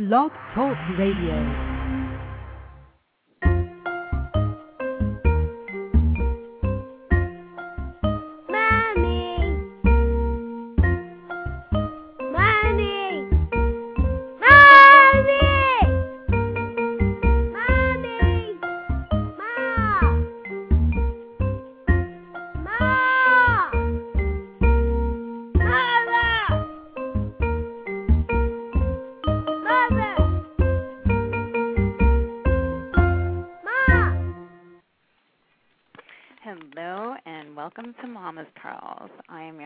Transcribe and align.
Blog 0.00 0.30
Talk 0.54 0.78
Radio. 0.96 1.89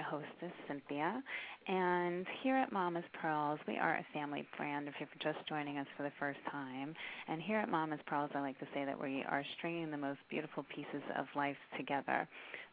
Hostess, 0.04 0.52
Cynthia, 0.68 1.22
and 1.66 2.26
here 2.42 2.56
at 2.56 2.72
Mama's 2.72 3.04
Pearls, 3.20 3.58
we 3.66 3.78
are 3.78 3.94
a 3.94 4.06
family 4.12 4.46
brand 4.56 4.88
if 4.88 4.94
you're 4.98 5.32
just 5.32 5.46
joining 5.48 5.78
us 5.78 5.86
for 5.96 6.02
the 6.02 6.12
first 6.18 6.38
time. 6.50 6.94
And 7.28 7.40
here 7.40 7.58
at 7.58 7.70
Mama's 7.70 8.00
Pearls, 8.06 8.30
I 8.34 8.40
like 8.40 8.58
to 8.58 8.66
say 8.74 8.84
that 8.84 9.00
we 9.00 9.24
are 9.28 9.44
stringing 9.56 9.90
the 9.90 9.96
most 9.96 10.18
beautiful 10.28 10.64
pieces 10.74 11.02
of 11.16 11.26
life 11.34 11.56
together. 11.76 12.28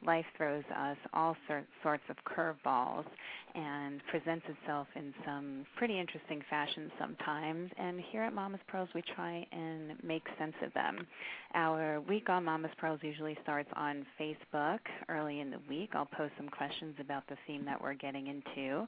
Life 0.06 0.26
throws 0.36 0.64
us 0.76 0.98
all 1.14 1.38
sor- 1.48 1.66
sorts 1.84 2.04
of 2.10 2.16
curveballs 2.26 3.06
and 3.54 4.02
presents 4.10 4.46
itself 4.50 4.88
in 4.96 5.14
some 5.26 5.66
pretty 5.78 6.00
interesting 6.00 6.42
fashion 6.50 6.92
sometimes. 7.00 7.70
And 7.78 8.02
here 8.12 8.24
at 8.24 8.34
Mama's 8.34 8.62
Pearls, 8.68 8.90
we 8.96 9.04
try 9.16 9.46
and 9.52 9.94
make 10.04 10.24
sense 10.40 10.56
of 10.64 10.74
them. 10.74 11.06
Our 11.54 12.02
week 12.02 12.30
on 12.30 12.46
Mama's 12.46 12.72
Pearls 12.78 13.00
usually 13.04 13.38
starts 13.44 13.70
on 13.76 14.06
Facebook 14.20 14.80
early 15.08 15.40
in 15.40 15.52
the 15.52 15.60
week. 15.70 15.92
I'll 15.94 16.06
post 16.06 16.34
some 16.38 16.50
questions 16.50 16.96
about 17.00 17.24
the 17.28 17.38
theme 17.46 17.64
that 17.66 17.82
we're 17.82 17.94
getting 17.94 18.28
into. 18.28 18.81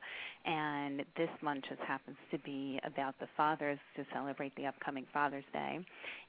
And 0.46 1.04
this 1.18 1.30
month 1.42 1.64
just 1.70 1.82
happens 1.82 2.18
to 2.32 2.38
be 2.40 2.80
about 2.86 3.18
the 3.20 3.28
fathers 3.38 3.80
to 3.96 4.06
celebrate 4.14 4.54
the 4.56 4.66
upcoming 4.66 5.06
Father's 5.14 5.46
Day. 5.54 5.80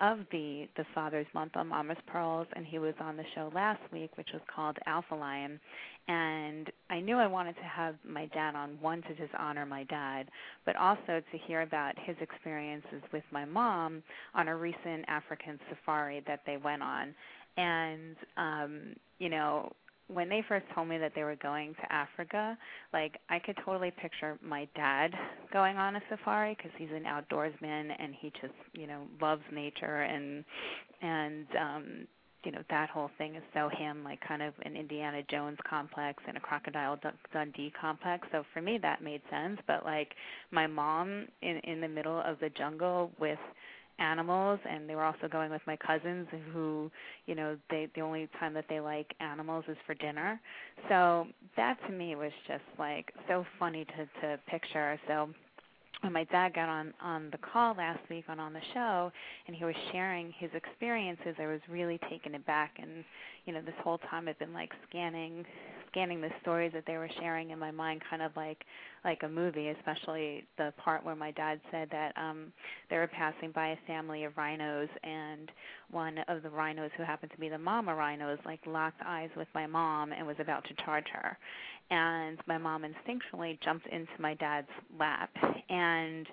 of 0.00 0.20
the 0.32 0.66
the 0.76 0.84
father's 0.94 1.26
month 1.34 1.52
on 1.56 1.68
Mama's 1.68 1.98
Pearls. 2.06 2.46
And 2.54 2.66
he 2.66 2.78
was 2.78 2.94
on 3.00 3.16
the 3.16 3.24
show 3.34 3.50
last 3.54 3.80
week 3.92 4.10
which 4.16 4.28
was 4.32 4.42
called 4.54 4.76
Alpha 4.86 5.14
Lion. 5.14 5.60
And 6.08 6.70
I 6.90 7.00
knew 7.00 7.16
I 7.18 7.26
wanted 7.26 7.56
to 7.56 7.62
have 7.62 7.96
my 8.08 8.26
dad 8.26 8.54
on 8.54 8.78
one 8.80 9.02
to 9.02 9.08
just 9.14 9.34
honor 9.38 9.66
my 9.66 9.84
dad 9.84 10.28
but 10.64 10.76
also 10.76 11.22
to 11.32 11.38
hear 11.46 11.62
about 11.62 11.94
his 12.04 12.16
experiences 12.20 13.02
with 13.12 13.24
my 13.32 13.44
mom 13.44 14.02
on 14.34 14.48
a 14.48 14.56
recent 14.56 15.04
African 15.08 15.58
safari 15.68 16.22
that 16.26 16.40
they 16.46 16.56
went 16.56 16.82
on. 16.82 17.14
And 17.56 18.16
um 18.36 18.96
you 19.18 19.28
know 19.28 19.72
when 20.08 20.28
they 20.28 20.42
first 20.48 20.66
told 20.74 20.88
me 20.88 20.98
that 20.98 21.12
they 21.14 21.24
were 21.24 21.36
going 21.36 21.74
to 21.74 21.92
Africa, 21.92 22.56
like 22.92 23.18
I 23.28 23.38
could 23.38 23.56
totally 23.64 23.90
picture 23.90 24.38
my 24.42 24.68
dad 24.76 25.12
going 25.52 25.76
on 25.76 25.96
a 25.96 26.00
safari 26.08 26.56
because 26.56 26.72
he's 26.78 26.90
an 26.90 27.04
outdoorsman 27.04 27.90
and 27.98 28.14
he 28.20 28.30
just 28.40 28.54
you 28.72 28.86
know 28.86 29.02
loves 29.20 29.42
nature 29.52 30.02
and 30.02 30.44
and 31.02 31.46
um 31.60 32.06
you 32.44 32.52
know 32.52 32.62
that 32.70 32.88
whole 32.88 33.10
thing 33.18 33.34
is 33.34 33.42
so 33.52 33.68
him 33.76 34.04
like 34.04 34.20
kind 34.26 34.42
of 34.42 34.54
an 34.64 34.76
Indiana 34.76 35.22
Jones 35.28 35.58
complex 35.68 36.22
and 36.28 36.36
a 36.36 36.40
Crocodile 36.40 36.98
Dundee 37.32 37.72
complex. 37.78 38.28
So 38.30 38.44
for 38.54 38.62
me 38.62 38.78
that 38.82 39.02
made 39.02 39.22
sense. 39.30 39.58
But 39.66 39.84
like 39.84 40.12
my 40.52 40.68
mom 40.68 41.26
in 41.42 41.58
in 41.64 41.80
the 41.80 41.88
middle 41.88 42.20
of 42.20 42.38
the 42.38 42.50
jungle 42.50 43.10
with 43.18 43.38
animals 43.98 44.60
and 44.68 44.88
they 44.88 44.94
were 44.94 45.04
also 45.04 45.28
going 45.30 45.50
with 45.50 45.62
my 45.66 45.76
cousins 45.76 46.26
who 46.52 46.90
you 47.26 47.34
know 47.34 47.56
they 47.70 47.88
the 47.94 48.00
only 48.00 48.28
time 48.38 48.54
that 48.54 48.66
they 48.68 48.80
like 48.80 49.14
animals 49.20 49.64
is 49.68 49.76
for 49.86 49.94
dinner. 49.94 50.40
So 50.88 51.26
that 51.56 51.78
to 51.86 51.92
me 51.92 52.14
was 52.14 52.32
just 52.46 52.64
like 52.78 53.12
so 53.28 53.44
funny 53.58 53.84
to 53.84 54.20
to 54.20 54.38
picture. 54.48 54.98
So 55.08 55.28
when 56.02 56.12
my 56.12 56.24
dad 56.24 56.54
got 56.54 56.68
on 56.68 56.92
on 57.02 57.30
the 57.30 57.38
call 57.38 57.74
last 57.74 58.00
week 58.10 58.24
on 58.28 58.38
on 58.38 58.52
the 58.52 58.60
show 58.74 59.10
and 59.46 59.56
he 59.56 59.64
was 59.64 59.74
sharing 59.92 60.32
his 60.38 60.50
experiences 60.54 61.34
i 61.40 61.46
was 61.46 61.60
really 61.68 61.98
taken 62.10 62.34
aback. 62.34 62.72
And 62.80 63.04
you 63.46 63.52
know 63.52 63.62
this 63.62 63.74
whole 63.82 63.98
time 64.10 64.28
i've 64.28 64.38
been 64.38 64.52
like 64.54 64.72
scanning 64.88 65.44
scanning 65.96 66.20
the 66.20 66.30
stories 66.42 66.72
that 66.74 66.84
they 66.86 66.98
were 66.98 67.08
sharing 67.18 67.50
in 67.50 67.58
my 67.58 67.70
mind 67.70 68.02
kind 68.08 68.20
of 68.20 68.30
like 68.36 68.64
like 69.04 69.22
a 69.22 69.28
movie 69.28 69.68
especially 69.68 70.44
the 70.58 70.72
part 70.76 71.04
where 71.04 71.16
my 71.16 71.30
dad 71.30 71.58
said 71.70 71.88
that 71.90 72.12
um 72.18 72.52
they 72.90 72.96
were 72.96 73.06
passing 73.06 73.50
by 73.52 73.68
a 73.68 73.76
family 73.86 74.24
of 74.24 74.36
rhinos 74.36 74.88
and 75.02 75.50
one 75.90 76.18
of 76.28 76.42
the 76.42 76.50
rhinos 76.50 76.90
who 76.96 77.02
happened 77.02 77.32
to 77.32 77.38
be 77.38 77.48
the 77.48 77.58
mama 77.58 77.94
rhinos 77.94 78.38
like 78.44 78.60
locked 78.66 79.00
eyes 79.06 79.30
with 79.36 79.48
my 79.54 79.66
mom 79.66 80.12
and 80.12 80.26
was 80.26 80.36
about 80.38 80.64
to 80.64 80.74
charge 80.84 81.06
her. 81.12 81.38
And 81.90 82.38
my 82.46 82.58
mom 82.58 82.82
instinctually 82.82 83.60
jumped 83.62 83.86
into 83.86 84.10
my 84.18 84.34
dad's 84.34 84.68
lap 84.98 85.30
and 85.68 86.26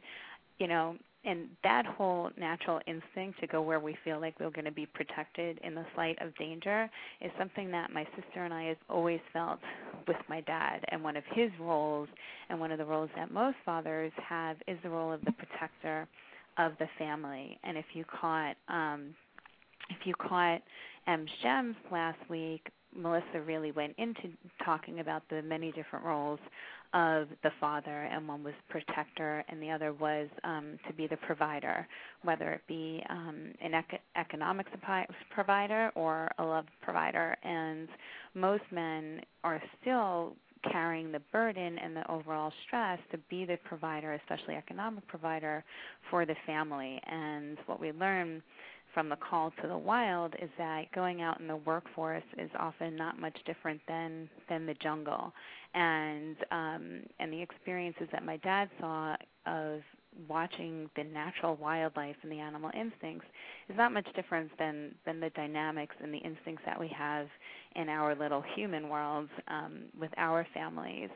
you 0.60 0.68
know 0.68 0.96
and 1.26 1.48
that 1.64 1.86
whole 1.86 2.30
natural 2.38 2.80
instinct 2.86 3.40
to 3.40 3.48
go 3.48 3.62
where 3.62 3.80
we 3.80 3.96
feel 4.04 4.20
like 4.20 4.40
we're 4.40 4.50
going 4.50 4.66
to 4.66 4.72
be 4.72 4.86
protected 4.86 5.60
in 5.64 5.74
the 5.74 5.86
slight 5.96 6.18
of 6.22 6.36
danger 6.36 6.90
is 7.22 7.32
something 7.38 7.72
that 7.72 7.92
my 7.92 8.06
sister 8.16 8.44
and 8.44 8.54
I 8.54 8.64
have 8.66 8.78
always 8.90 9.22
felt 9.32 9.60
with 10.08 10.18
my 10.28 10.42
dad. 10.42 10.84
And 10.90 11.04
one 11.04 11.16
of 11.16 11.24
his 11.34 11.50
roles, 11.60 12.10
and 12.50 12.60
one 12.60 12.72
of 12.72 12.78
the 12.78 12.86
roles 12.86 13.10
that 13.16 13.32
most 13.32 13.58
fathers 13.66 14.12
have, 14.28 14.58
is 14.68 14.78
the 14.84 14.90
role 14.90 15.12
of 15.12 15.22
the 15.24 15.32
protector 15.32 16.08
of 16.58 16.74
the 16.80 16.88
family. 16.98 17.58
And 17.64 17.78
if 17.78 17.86
you 17.94 18.04
caught, 18.06 18.56
um, 18.68 19.16
if 19.90 20.06
you 20.06 20.14
caught 20.16 20.62
M's 21.08 21.30
Gems 21.42 21.76
last 21.92 22.20
week, 22.30 22.68
Melissa 22.96 23.42
really 23.46 23.72
went 23.72 23.96
into 23.98 24.30
talking 24.64 25.00
about 25.00 25.24
the 25.30 25.42
many 25.42 25.72
different 25.72 26.06
roles 26.06 26.40
of 26.94 27.28
the 27.42 27.52
father, 27.60 28.04
and 28.04 28.28
one 28.28 28.44
was 28.44 28.54
protector, 28.70 29.44
and 29.50 29.62
the 29.62 29.72
other 29.72 29.94
was 29.94 30.28
um, 30.44 30.78
to 30.88 30.94
be 30.94 31.08
the 31.08 31.18
provider, 31.18 31.88
whether 32.24 32.52
it 32.52 32.62
be 32.68 33.04
um, 33.10 33.52
an 33.62 33.74
ec- 33.74 34.02
economic 34.16 34.68
suppi- 34.72 35.08
provider 35.34 35.92
or 35.96 36.30
a 36.38 36.44
love 36.44 36.66
provider. 36.82 37.36
And 37.44 37.88
most 38.36 38.64
men 38.72 39.22
are 39.44 39.62
still 39.82 40.36
carrying 40.72 41.12
the 41.12 41.22
burden 41.32 41.78
and 41.78 41.96
the 41.96 42.10
overall 42.10 42.52
stress 42.66 43.00
to 43.12 43.18
be 43.30 43.46
the 43.46 43.58
provider, 43.68 44.14
especially 44.14 44.56
economic 44.56 45.06
provider, 45.08 45.64
for 46.10 46.26
the 46.26 46.36
family. 46.46 47.02
And 47.08 47.58
what 47.66 47.80
we 47.80 47.92
learn 47.92 48.42
from 48.94 49.10
the 49.10 49.18
call 49.18 49.52
to 49.62 49.68
the 49.68 49.78
wild 49.78 50.36
is 50.42 50.50
that 50.58 50.92
going 50.94 51.22
out 51.22 51.40
in 51.40 51.48
the 51.48 51.56
workforce 51.58 52.24
is 52.38 52.50
often 52.58 52.96
not 52.96 53.20
much 53.20 53.38
different 53.46 53.82
than 53.88 54.30
than 54.50 54.66
the 54.66 54.74
jungle 54.76 55.34
and 55.74 56.38
um 56.52 57.02
and 57.20 57.32
the 57.32 57.42
experiences 57.42 58.08
that 58.12 58.26
my 58.26 58.38
dad 58.38 58.70
saw 58.80 59.16
of 59.46 59.82
watching 60.28 60.90
the 60.96 61.04
natural 61.04 61.56
wildlife 61.56 62.16
and 62.24 62.32
the 62.32 62.40
animal 62.40 62.70
instincts 62.74 63.26
is 63.70 63.76
not 63.78 63.92
much 63.92 64.08
different 64.16 64.50
than 64.60 64.94
than 65.06 65.20
the 65.20 65.30
dynamics 65.32 65.96
and 66.02 66.14
the 66.14 66.20
instincts 66.20 66.64
that 66.66 66.80
we 66.80 66.88
have 66.88 67.28
in 67.76 67.90
our 67.90 68.16
little 68.16 68.44
human 68.56 68.90
worlds 68.90 69.30
um, 69.48 69.86
with 70.00 70.12
our 70.18 70.46
families. 70.54 71.10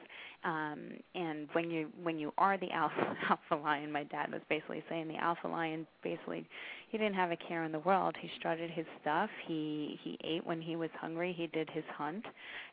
Um, 0.44 0.94
and 1.16 1.48
when 1.54 1.70
you 1.70 1.90
when 2.04 2.18
you 2.18 2.34
are 2.38 2.58
the 2.58 2.72
alpha 2.74 3.16
alpha 3.30 3.64
lion, 3.64 3.92
my 3.92 4.04
dad 4.04 4.32
was 4.32 4.42
basically 4.50 4.84
saying 4.90 5.08
the 5.08 5.18
alpha 5.18 5.48
lion 5.48 5.86
basically 6.04 6.48
he 6.90 6.98
didn't 6.98 7.16
have 7.16 7.32
a 7.32 7.36
care 7.36 7.64
in 7.66 7.72
the 7.72 7.80
world. 7.80 8.16
He 8.22 8.30
strutted 8.38 8.72
his 8.72 8.86
stuff. 9.02 9.30
He 9.46 10.00
he 10.04 10.18
ate 10.24 10.46
when 10.46 10.62
he 10.62 10.76
was 10.76 10.90
hungry. 11.00 11.34
He 11.38 11.48
did 11.48 11.70
his 11.70 11.84
hunt, 11.98 12.24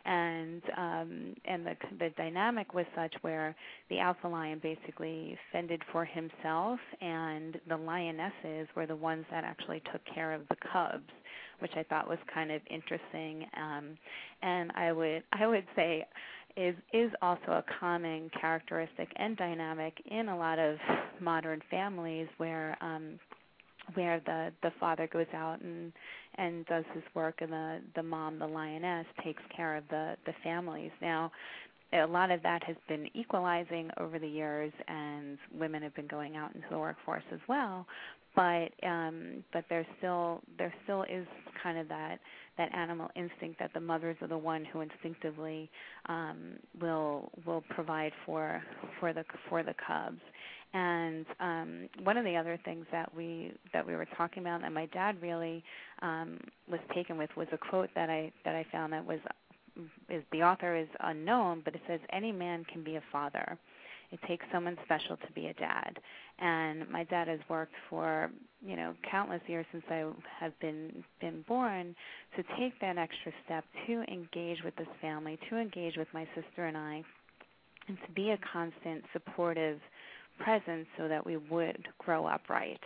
and 0.04 0.62
um, 0.76 1.34
and 1.44 1.66
the 1.66 1.76
the 1.98 2.10
dynamic 2.16 2.74
was 2.74 2.86
such 2.94 3.14
where 3.22 3.56
the 3.90 3.98
alpha 3.98 4.28
lion 4.28 4.60
basically 4.62 5.36
fended 5.50 5.82
for 5.90 6.04
himself, 6.04 6.78
and 7.00 7.60
the 7.68 7.76
lionesses 7.76 8.68
were 8.76 8.86
the 8.86 8.96
ones 8.96 9.24
that 9.30 9.42
actually 9.42 9.82
took 9.92 10.02
care 10.14 10.32
of 10.32 10.42
the 10.48 10.56
cubs, 10.72 11.10
which 11.58 11.72
I 11.76 11.82
thought 11.82 12.08
was 12.08 12.18
kind 12.32 12.52
of 12.52 12.62
interesting. 12.70 13.46
Um, 13.56 13.98
and 14.42 14.70
I 14.76 14.92
would 14.92 15.24
I 15.32 15.46
would 15.48 15.66
say 15.74 16.06
is 16.56 16.76
is 16.92 17.10
also 17.20 17.48
a 17.48 17.64
common 17.80 18.30
characteristic 18.40 19.08
and 19.16 19.36
dynamic 19.36 19.94
in 20.08 20.28
a 20.28 20.38
lot 20.38 20.60
of 20.60 20.76
modern 21.20 21.60
families 21.68 22.28
where 22.38 22.76
um 22.80 23.18
where 23.94 24.20
the 24.24 24.52
the 24.62 24.70
father 24.80 25.08
goes 25.12 25.26
out 25.34 25.60
and 25.60 25.92
and 26.36 26.66
does 26.66 26.84
his 26.94 27.02
work 27.14 27.36
and 27.40 27.52
the 27.52 27.80
the 27.96 28.02
mom 28.02 28.38
the 28.38 28.46
lioness 28.46 29.06
takes 29.22 29.42
care 29.54 29.76
of 29.76 29.84
the 29.90 30.16
the 30.26 30.32
families. 30.42 30.90
Now 31.00 31.30
a 31.92 32.06
lot 32.06 32.30
of 32.30 32.42
that 32.42 32.62
has 32.64 32.76
been 32.88 33.08
equalizing 33.14 33.90
over 33.98 34.18
the 34.18 34.26
years 34.26 34.72
and 34.88 35.38
women 35.56 35.82
have 35.82 35.94
been 35.94 36.08
going 36.08 36.36
out 36.36 36.54
into 36.54 36.66
the 36.70 36.78
workforce 36.78 37.22
as 37.32 37.40
well. 37.48 37.86
But 38.34 38.72
um 38.86 39.44
but 39.52 39.64
there 39.68 39.86
still 39.98 40.40
there 40.58 40.72
still 40.84 41.02
is 41.04 41.26
kind 41.62 41.78
of 41.78 41.88
that 41.88 42.18
that 42.58 42.74
animal 42.74 43.10
instinct 43.16 43.58
that 43.60 43.72
the 43.74 43.80
mothers 43.80 44.16
are 44.22 44.28
the 44.28 44.38
one 44.38 44.64
who 44.64 44.80
instinctively 44.80 45.70
um 46.08 46.54
will 46.80 47.30
will 47.46 47.62
provide 47.70 48.12
for 48.26 48.62
for 48.98 49.12
the 49.12 49.24
for 49.48 49.62
the 49.62 49.74
cubs 49.86 50.20
and 50.74 51.24
um, 51.38 51.88
one 52.02 52.16
of 52.16 52.24
the 52.24 52.36
other 52.36 52.58
things 52.64 52.84
that 52.90 53.14
we 53.14 53.52
that 53.72 53.86
we 53.86 53.94
were 53.94 54.08
talking 54.16 54.42
about 54.42 54.60
that 54.60 54.72
my 54.72 54.86
dad 54.86 55.16
really 55.22 55.62
um, 56.02 56.40
was 56.68 56.80
taken 56.92 57.16
with 57.16 57.30
was 57.36 57.46
a 57.52 57.58
quote 57.58 57.88
that 57.94 58.10
I 58.10 58.32
that 58.44 58.56
I 58.56 58.66
found 58.70 58.92
that 58.92 59.06
was 59.06 59.20
is 60.08 60.22
the 60.32 60.42
author 60.42 60.76
is 60.76 60.88
unknown, 61.00 61.62
but 61.64 61.74
it 61.74 61.80
says 61.86 62.00
any 62.12 62.32
man 62.32 62.64
can 62.72 62.84
be 62.84 62.96
a 62.96 63.02
father. 63.10 63.56
It 64.12 64.20
takes 64.28 64.44
someone 64.52 64.76
special 64.84 65.16
to 65.16 65.32
be 65.34 65.46
a 65.46 65.54
dad. 65.54 65.98
And 66.38 66.88
my 66.88 67.04
dad 67.04 67.26
has 67.28 67.40
worked 67.48 67.74
for 67.88 68.30
you 68.64 68.74
know 68.74 68.94
countless 69.08 69.42
years 69.46 69.66
since 69.70 69.84
I 69.88 70.06
have 70.40 70.58
been 70.58 71.04
been 71.20 71.44
born 71.46 71.94
to 72.36 72.42
take 72.58 72.80
that 72.80 72.98
extra 72.98 73.30
step 73.44 73.64
to 73.86 74.02
engage 74.08 74.64
with 74.64 74.74
this 74.74 74.88
family, 75.00 75.38
to 75.50 75.56
engage 75.56 75.96
with 75.96 76.08
my 76.12 76.26
sister 76.34 76.66
and 76.66 76.76
I, 76.76 77.04
and 77.86 77.96
to 78.06 78.12
be 78.12 78.30
a 78.30 78.38
constant 78.52 79.04
supportive 79.12 79.78
presence 80.38 80.86
so 80.98 81.08
that 81.08 81.24
we 81.24 81.36
would 81.36 81.86
grow 81.98 82.26
upright 82.26 82.80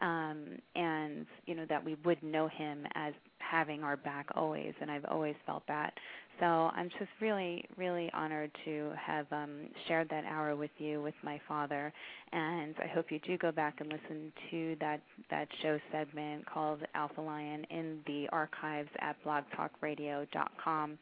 um, 0.00 0.44
and 0.74 1.26
you 1.46 1.54
know 1.54 1.66
that 1.68 1.84
we 1.84 1.96
would 2.04 2.22
know 2.22 2.48
him 2.48 2.86
as 2.94 3.12
having 3.38 3.82
our 3.82 3.96
back 3.96 4.26
always 4.34 4.72
and 4.80 4.90
I've 4.90 5.04
always 5.06 5.34
felt 5.46 5.62
that. 5.68 5.92
So 6.40 6.46
I'm 6.46 6.88
just 6.98 7.10
really 7.20 7.64
really 7.76 8.10
honored 8.12 8.50
to 8.64 8.90
have 9.00 9.26
um, 9.30 9.68
shared 9.86 10.08
that 10.08 10.24
hour 10.24 10.56
with 10.56 10.70
you 10.78 11.02
with 11.02 11.14
my 11.22 11.40
father 11.46 11.92
and 12.32 12.74
I 12.82 12.88
hope 12.88 13.12
you 13.12 13.20
do 13.20 13.38
go 13.38 13.52
back 13.52 13.76
and 13.80 13.92
listen 13.92 14.32
to 14.50 14.76
that 14.80 15.00
that 15.30 15.48
show 15.62 15.78
segment 15.92 16.46
called 16.46 16.80
Alpha 16.94 17.20
Lion 17.20 17.64
in 17.70 18.00
the 18.06 18.28
archives 18.32 18.90
at 18.98 19.16
blogtalkradio.com 19.24 20.98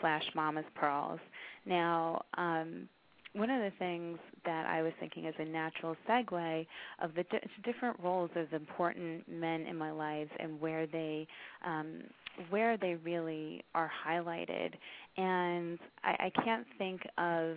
slash 0.00 0.24
mamas 0.34 0.64
pearls. 0.74 1.20
Now 1.64 2.24
um, 2.36 2.88
one 3.34 3.50
of 3.50 3.60
the 3.60 3.72
things 3.78 4.18
that 4.44 4.66
I 4.66 4.82
was 4.82 4.92
thinking 5.00 5.26
as 5.26 5.34
a 5.38 5.44
natural 5.44 5.96
segue 6.08 6.66
of 7.02 7.14
the 7.14 7.24
di- 7.24 7.40
different 7.64 7.98
roles 8.00 8.30
of 8.36 8.52
important 8.52 9.28
men 9.28 9.62
in 9.62 9.76
my 9.76 9.90
lives 9.90 10.30
and 10.38 10.60
where 10.60 10.86
they 10.86 11.26
um, 11.66 12.02
where 12.50 12.76
they 12.76 12.96
really 12.96 13.62
are 13.74 13.90
highlighted. 14.06 14.72
And 15.16 15.78
I, 16.02 16.30
I 16.34 16.42
can't 16.44 16.66
think 16.78 17.02
of 17.18 17.56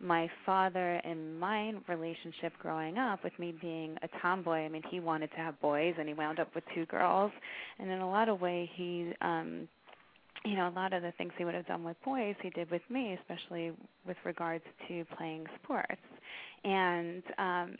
my 0.00 0.28
father 0.44 1.00
and 1.04 1.38
my 1.40 1.72
relationship 1.88 2.52
growing 2.60 2.98
up 2.98 3.24
with 3.24 3.36
me 3.38 3.54
being 3.60 3.96
a 4.02 4.08
tomboy. 4.20 4.64
I 4.64 4.68
mean, 4.68 4.82
he 4.90 5.00
wanted 5.00 5.30
to 5.30 5.36
have 5.36 5.60
boys, 5.60 5.94
and 5.98 6.06
he 6.06 6.14
wound 6.14 6.38
up 6.38 6.54
with 6.54 6.64
two 6.74 6.86
girls. 6.86 7.32
And 7.78 7.90
in 7.90 8.00
a 8.00 8.08
lot 8.08 8.28
of 8.28 8.40
ways, 8.40 8.68
he 8.74 9.12
um, 9.22 9.68
you 10.46 10.56
know, 10.56 10.68
a 10.68 10.76
lot 10.76 10.92
of 10.92 11.02
the 11.02 11.12
things 11.18 11.32
he 11.36 11.44
would 11.44 11.54
have 11.54 11.66
done 11.66 11.84
with 11.84 11.96
boys, 12.04 12.34
he 12.42 12.50
did 12.50 12.70
with 12.70 12.82
me, 12.90 13.18
especially 13.20 13.72
with 14.06 14.16
regards 14.24 14.64
to 14.88 15.04
playing 15.16 15.46
sports. 15.62 16.00
And 16.64 17.22
um 17.38 17.76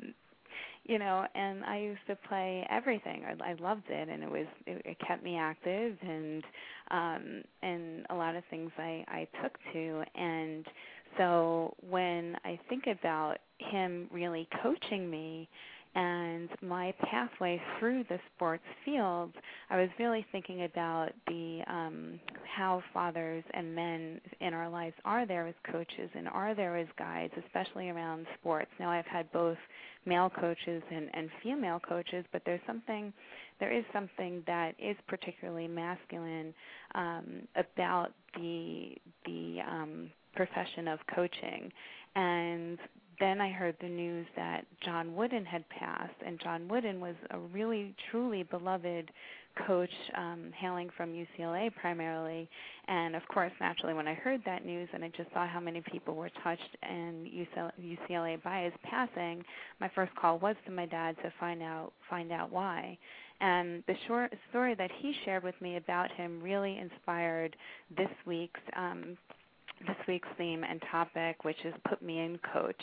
you 0.85 0.99
know, 0.99 1.27
and 1.35 1.65
I 1.65 1.79
used 1.79 2.07
to 2.09 2.17
play 2.29 2.67
everything. 2.71 3.25
I, 3.25 3.51
I 3.51 3.55
loved 3.55 3.85
it, 3.89 4.09
and 4.09 4.23
it 4.23 4.31
was 4.31 4.47
it, 4.67 4.83
it 4.85 4.97
kept 5.07 5.23
me 5.25 5.37
active, 5.37 5.97
and 6.01 6.45
um, 6.91 7.43
and 7.63 8.07
a 8.11 8.15
lot 8.15 8.37
of 8.37 8.45
things 8.51 8.71
I 8.79 9.05
I 9.09 9.29
took 9.43 9.53
to, 9.73 10.05
and 10.15 10.65
so 11.19 11.75
when 11.89 12.37
I 12.45 12.59
think 12.69 12.85
about 12.87 13.39
him 13.59 14.09
really 14.13 14.49
coaching 14.63 15.11
me, 15.11 15.49
and 15.97 16.51
my 16.61 16.93
pathway 17.11 17.61
through 17.79 18.05
the 18.11 18.19
sports 18.35 18.63
field, 18.85 19.33
I 19.71 19.81
was 19.81 19.89
really 19.99 20.27
thinking 20.31 20.65
about 20.65 21.09
the 21.27 21.63
um, 21.67 22.21
how 22.55 22.83
fathers 22.93 23.43
and 23.55 23.75
men 23.75 24.21
in 24.41 24.53
our 24.53 24.69
lives 24.69 24.95
are 25.07 25.27
there 25.27 25.47
as 25.47 25.55
coaches 25.73 26.11
and 26.15 26.29
are 26.29 26.55
there 26.55 26.77
as 26.77 26.87
guides, 26.99 27.33
especially 27.47 27.89
around 27.89 28.27
sports. 28.39 28.71
Now 28.79 28.91
I've 28.91 29.07
had 29.07 29.33
both 29.33 29.57
male 30.05 30.31
coaches 30.39 30.83
and, 30.93 31.09
and 31.15 31.31
female 31.43 31.81
coaches, 31.81 32.27
but 32.31 32.43
there's 32.45 32.61
something, 32.67 33.11
there 33.59 33.73
is 33.73 33.85
something 33.95 34.43
that 34.47 34.75
is 34.79 34.97
particularly 35.09 35.67
masculine 35.67 36.53
um, 36.95 37.49
about 37.57 38.13
the 38.35 38.97
the 39.25 39.61
um, 39.67 40.11
profession 40.35 40.89
of 40.89 40.99
coaching, 41.15 41.73
and 42.17 42.79
then 43.21 43.41
I 43.41 43.51
heard 43.51 43.77
the 43.81 43.89
news 43.89 44.27
that 44.37 44.65
John 44.85 45.15
Wooden 45.15 45.45
had 45.45 45.69
passed, 45.69 46.15
and 46.25 46.41
John 46.41 46.69
Wooden 46.69 47.01
was 47.01 47.15
a 47.31 47.39
really, 47.39 47.95
truly 48.11 48.43
beloved 48.45 49.11
coach, 49.67 49.91
um, 50.17 50.51
hailing 50.55 50.91
from 50.97 51.13
UCLA 51.13 51.75
primarily. 51.75 52.49
And 52.89 53.17
of 53.17 53.23
course, 53.29 53.53
naturally, 53.61 53.95
when 53.95 54.07
I 54.07 54.15
heard 54.15 54.43
that 54.45 54.67
news 54.67 54.89
and 54.93 55.05
I 55.05 55.11
just 55.17 55.33
saw 55.33 55.47
how 55.47 55.61
many 55.61 55.83
people 55.91 56.15
were 56.15 56.31
touched 56.43 56.77
in 56.83 57.49
UCLA 57.83 58.43
by 58.43 58.65
his 58.65 58.75
passing, 58.83 59.43
my 59.81 59.91
first 59.95 60.15
call 60.17 60.39
was 60.39 60.57
to 60.67 60.73
my 60.73 60.87
dad 60.87 61.17
to 61.23 61.33
find 61.41 61.63
out 61.63 61.93
find 62.11 62.33
out 62.33 62.53
why. 62.53 62.99
And 63.41 63.83
the 63.87 63.95
short 64.07 64.33
story 64.51 64.75
that 64.75 64.91
he 64.99 65.15
shared 65.25 65.43
with 65.43 65.61
me 65.61 65.77
about 65.77 66.11
him 66.13 66.41
really 66.43 66.79
inspired 66.79 67.57
this 67.97 68.09
week's 68.27 68.61
um, 68.77 69.17
this 69.87 69.97
week's 70.09 70.29
theme 70.39 70.65
and 70.65 70.81
topic, 70.91 71.45
which 71.45 71.59
is 71.65 71.75
Put 71.89 72.01
Me 72.03 72.21
In 72.21 72.39
Coach, 72.53 72.81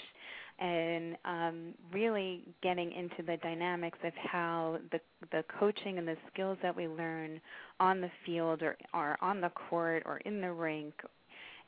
and 0.59 1.17
um, 1.25 1.73
really 1.91 2.43
getting 2.61 2.91
into 2.91 3.23
the 3.25 3.37
dynamics 3.37 3.97
of 4.03 4.13
how 4.15 4.77
the, 4.91 4.99
the 5.31 5.43
coaching 5.59 5.97
and 5.97 6.07
the 6.07 6.17
skills 6.31 6.57
that 6.61 6.75
we 6.75 6.87
learn 6.87 7.39
on 7.79 8.01
the 8.01 8.09
field 8.25 8.61
or, 8.61 8.77
or 8.93 9.17
on 9.21 9.41
the 9.41 9.49
court 9.49 10.03
or 10.05 10.17
in 10.19 10.41
the 10.41 10.51
rink 10.51 10.93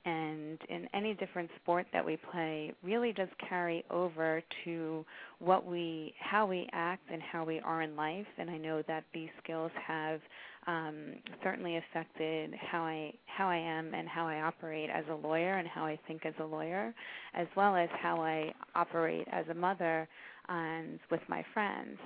and 0.06 0.60
in 0.70 0.88
any 0.94 1.14
different 1.16 1.50
sport 1.62 1.86
that 1.92 2.06
we 2.06 2.18
play 2.32 2.72
really 2.84 3.12
does 3.12 3.30
carry 3.50 3.84
over 3.90 4.42
to 4.64 5.06
what 5.40 5.66
we 5.66 6.14
how 6.20 6.46
we 6.46 6.68
act 6.72 7.04
and 7.12 7.22
how 7.22 7.44
we 7.44 7.60
are 7.60 7.82
in 7.82 7.96
life 7.96 8.28
and 8.38 8.50
I 8.50 8.58
know 8.58 8.84
that 8.88 9.04
these 9.14 9.30
skills 9.44 9.72
have 9.88 10.22
um, 10.68 11.14
certainly 11.44 11.78
affected 11.78 12.54
how 12.72 12.84
I 12.84 13.14
how 13.26 13.48
I 13.48 13.58
am 13.58 13.94
and 13.94 14.08
how 14.08 14.28
I 14.28 14.42
operate 14.42 14.90
as 14.90 15.06
a 15.12 15.16
lawyer 15.16 15.58
and 15.58 15.68
how 15.68 15.86
I 15.86 16.00
think 16.08 16.26
as 16.26 16.34
a 16.40 16.44
lawyer, 16.44 16.94
as 17.34 17.48
well 17.56 17.76
as 17.76 17.90
how 18.02 18.22
I 18.22 18.52
operate 18.76 19.28
as 19.32 19.46
a 19.50 19.54
mother 19.54 20.08
and 20.48 21.00
with 21.12 21.22
my 21.28 21.44
friends. 21.54 21.98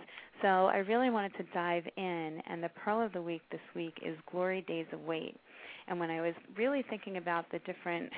So 0.42 0.48
I 0.48 0.78
really 0.78 1.10
wanted 1.10 1.34
to 1.38 1.44
dive 1.54 1.84
in, 1.98 2.42
and 2.48 2.64
the 2.64 2.70
pearl 2.70 3.06
of 3.06 3.12
the 3.14 3.22
week 3.22 3.42
this 3.52 3.60
week 3.76 3.98
is 4.06 4.18
Glory 4.32 4.62
Days 4.68 4.86
of 4.94 5.02
Wait. 5.02 5.36
And 5.90 6.00
when 6.00 6.12
I 6.12 6.22
was 6.22 6.36
really 6.56 6.84
thinking 6.88 7.18
about 7.18 7.46
the 7.52 7.60
different 7.60 8.12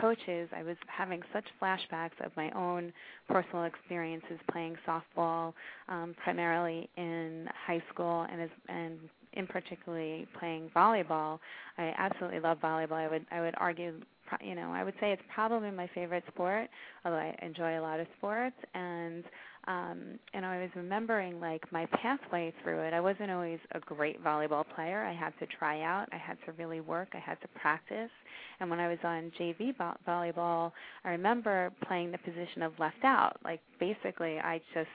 coaches, 0.00 0.48
I 0.56 0.62
was 0.62 0.76
having 0.86 1.20
such 1.32 1.44
flashbacks 1.62 2.18
of 2.24 2.32
my 2.36 2.50
own 2.52 2.92
personal 3.28 3.64
experiences 3.64 4.38
playing 4.50 4.76
softball, 4.86 5.52
um, 5.90 6.14
primarily 6.24 6.88
in 6.96 7.46
high 7.66 7.82
school 7.92 8.26
and 8.32 8.40
as 8.40 8.50
and 8.68 8.98
in 9.34 9.46
particularly 9.46 10.26
playing 10.38 10.70
volleyball. 10.74 11.38
I 11.76 11.94
absolutely 11.98 12.40
love 12.40 12.58
volleyball. 12.60 12.92
I 12.92 13.08
would 13.08 13.26
I 13.30 13.40
would 13.42 13.54
argue 13.58 14.00
you 14.42 14.54
know, 14.54 14.72
I 14.72 14.84
would 14.84 14.94
say 15.00 15.12
it's 15.12 15.22
probably 15.34 15.70
my 15.70 15.88
favorite 15.94 16.24
sport, 16.28 16.68
although 17.04 17.16
I 17.18 17.34
enjoy 17.42 17.78
a 17.78 17.82
lot 17.82 18.00
of 18.00 18.06
sports 18.18 18.56
and 18.74 19.24
um 19.68 20.18
and 20.34 20.44
I 20.44 20.60
was 20.62 20.70
remembering 20.74 21.40
like 21.40 21.70
my 21.70 21.86
pathway 21.86 22.52
through 22.62 22.80
it. 22.80 22.94
I 22.94 23.00
wasn't 23.00 23.30
always 23.30 23.60
a 23.72 23.80
great 23.80 24.22
volleyball 24.24 24.64
player. 24.74 25.04
I 25.04 25.14
had 25.14 25.32
to 25.40 25.46
try 25.58 25.82
out, 25.82 26.08
I 26.12 26.16
had 26.16 26.38
to 26.46 26.52
really 26.52 26.80
work, 26.80 27.08
I 27.14 27.18
had 27.18 27.40
to 27.42 27.48
practice. 27.60 28.10
And 28.60 28.70
when 28.70 28.80
I 28.80 28.88
was 28.88 28.98
on 29.04 29.30
JV 29.38 29.76
vo- 29.76 29.96
volleyball, 30.08 30.72
I 31.04 31.10
remember 31.10 31.70
playing 31.86 32.10
the 32.10 32.18
position 32.18 32.62
of 32.62 32.72
left 32.78 33.04
out. 33.04 33.36
Like 33.44 33.60
basically 33.78 34.38
I 34.38 34.60
just 34.74 34.88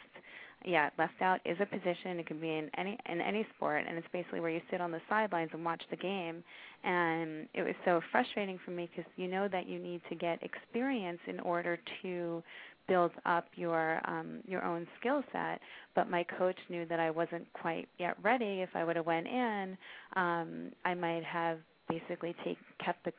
yeah, 0.65 0.89
left 0.98 1.22
out 1.22 1.39
is 1.46 1.58
a 1.60 1.65
position. 1.65 2.20
It 2.20 2.27
can 2.27 2.39
be 2.39 2.50
in 2.50 2.70
any 2.77 2.98
in 3.10 3.22
any 3.22 3.46
sport, 3.56 3.84
and 3.88 3.98
it's 3.98 4.08
basically 4.13 4.39
where 4.39 4.50
you 4.50 4.62
sit 4.72 4.82
on 4.82 4.92
the 4.92 5.01
sidelines 5.10 5.50
and 5.53 5.63
watch 5.63 5.82
the 5.89 5.98
game. 5.98 6.44
And 6.84 7.48
it 7.53 7.63
was 7.63 7.75
so 7.86 8.01
frustrating 8.12 8.60
for 8.63 8.72
me 8.72 8.89
because 8.94 9.10
you 9.18 9.27
know 9.27 9.48
that 9.50 9.68
you 9.68 9.80
need 9.80 10.01
to 10.10 10.15
get 10.15 10.39
experience 10.44 11.20
in 11.27 11.39
order 11.42 11.77
to 12.01 12.44
build 12.88 13.12
up 13.25 13.46
your 13.56 14.02
um, 14.06 14.40
your 14.46 14.63
own 14.63 14.88
skill 15.00 15.24
set. 15.32 15.60
But 15.96 16.10
my 16.10 16.25
coach 16.38 16.58
knew 16.70 16.86
that 16.88 17.00
I 17.00 17.10
wasn't 17.12 17.52
quite 17.54 17.88
yet 18.00 18.16
ready. 18.24 18.62
If 18.62 18.70
I 18.75 18.84
would 18.84 18.96
have 18.96 19.06
went 19.06 19.28
in, 19.28 19.78
um, 20.16 20.72
I 20.86 20.94
might 20.94 21.24
have 21.24 21.60
basically 21.90 22.36
take 22.44 22.58
kept 22.84 23.04
the 23.06 23.12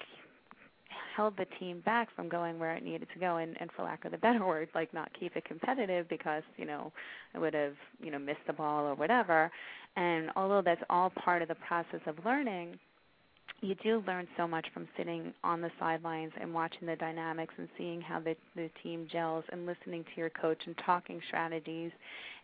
held 1.16 1.36
the 1.36 1.46
team 1.60 1.80
back 1.84 2.08
from 2.16 2.28
going 2.28 2.58
where 2.58 2.74
it 2.74 2.82
needed 2.82 3.06
to 3.14 3.20
go 3.20 3.36
and, 3.36 3.56
and 3.60 3.70
for 3.76 3.84
lack 3.84 4.04
of 4.04 4.12
a 4.12 4.18
better 4.18 4.44
word 4.46 4.68
like 4.74 4.92
not 4.92 5.08
keep 5.18 5.36
it 5.36 5.44
competitive 5.44 6.08
because 6.08 6.42
you 6.56 6.64
know 6.64 6.92
i 7.34 7.38
would 7.38 7.54
have 7.54 7.74
you 8.02 8.10
know 8.10 8.18
missed 8.18 8.44
the 8.46 8.52
ball 8.52 8.84
or 8.84 8.94
whatever 8.94 9.50
and 9.96 10.30
although 10.36 10.62
that's 10.64 10.82
all 10.90 11.10
part 11.10 11.42
of 11.42 11.48
the 11.48 11.54
process 11.54 12.00
of 12.06 12.16
learning 12.24 12.78
you 13.64 13.74
do 13.76 14.04
learn 14.06 14.28
so 14.36 14.46
much 14.46 14.66
from 14.74 14.86
sitting 14.96 15.32
on 15.42 15.60
the 15.62 15.70
sidelines 15.78 16.32
and 16.38 16.52
watching 16.52 16.86
the 16.86 16.96
dynamics 16.96 17.54
and 17.56 17.68
seeing 17.78 18.00
how 18.00 18.20
the, 18.20 18.36
the 18.56 18.68
team 18.82 19.08
gels 19.10 19.44
and 19.50 19.64
listening 19.64 20.04
to 20.04 20.20
your 20.20 20.30
coach 20.30 20.58
and 20.66 20.76
talking 20.84 21.20
strategies. 21.28 21.90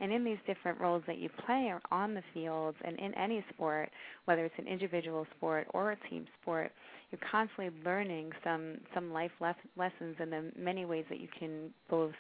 And 0.01 0.13
in 0.13 0.25
these 0.25 0.39
different 0.47 0.81
roles 0.81 1.03
that 1.07 1.19
you 1.19 1.29
play 1.45 1.73
on 1.91 2.15
the 2.15 2.23
fields 2.33 2.79
and 2.83 2.99
in 2.99 3.15
any 3.15 3.45
sport, 3.53 3.91
whether 4.25 4.47
it's 4.47 4.55
an 4.59 4.67
individual 4.67 5.27
sport 5.37 5.67
or 5.75 5.93
a 5.93 6.09
team 6.09 6.27
sport, 6.41 6.73
you're 7.11 7.21
constantly 7.31 7.71
learning 7.85 8.31
some 8.43 8.79
some 8.95 9.13
life 9.13 9.33
lessons 9.41 10.17
and 10.21 10.33
the 10.33 10.53
many 10.57 10.85
ways 10.85 11.05
that 11.11 11.21
you 11.21 11.29
can 11.39 11.71
both 11.91 12.15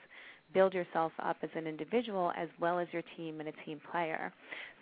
build 0.52 0.75
yourself 0.75 1.12
up 1.23 1.37
as 1.42 1.50
an 1.54 1.66
individual 1.66 2.33
as 2.37 2.49
well 2.61 2.78
as 2.78 2.88
your 2.92 3.02
team 3.16 3.40
and 3.40 3.49
a 3.49 3.64
team 3.64 3.80
player. 3.90 4.33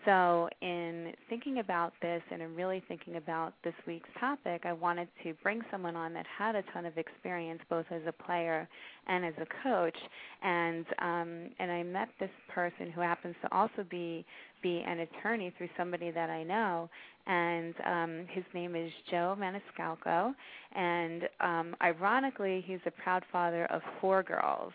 So, 0.04 0.48
in 0.62 1.12
thinking 1.28 1.58
about 1.58 1.92
this 2.00 2.22
and 2.30 2.40
in 2.40 2.54
really 2.54 2.82
thinking 2.88 3.16
about 3.16 3.52
this 3.64 3.74
week's 3.86 4.08
topic, 4.18 4.62
I 4.64 4.72
wanted 4.72 5.08
to 5.24 5.34
bring 5.42 5.60
someone 5.70 5.96
on 5.96 6.14
that 6.14 6.24
had 6.26 6.54
a 6.54 6.62
ton 6.72 6.86
of 6.86 6.96
experience 6.96 7.60
both 7.68 7.84
as 7.90 8.02
a 8.06 8.12
player 8.12 8.68
and 9.08 9.24
as 9.24 9.34
a 9.40 9.46
coach. 9.62 9.96
And 10.42 10.86
um, 11.00 11.50
and 11.58 11.70
I 11.70 11.82
met 11.82 12.08
this 12.20 12.30
person 12.48 12.90
who 12.92 13.00
happens 13.00 13.34
to 13.42 13.52
also 13.52 13.84
be 13.90 14.24
be 14.62 14.82
an 14.86 15.00
attorney 15.00 15.52
through 15.58 15.68
somebody 15.76 16.10
that 16.10 16.30
I 16.30 16.42
know, 16.42 16.88
and 17.26 17.74
um, 17.84 18.26
his 18.30 18.44
name 18.54 18.76
is 18.76 18.90
Joe 19.10 19.36
Maniscalco. 19.38 20.32
And 20.74 21.28
um, 21.40 21.76
ironically, 21.82 22.64
he's 22.66 22.80
a 22.86 22.90
proud 22.90 23.24
father 23.32 23.66
of 23.66 23.82
four 24.00 24.22
girls 24.22 24.72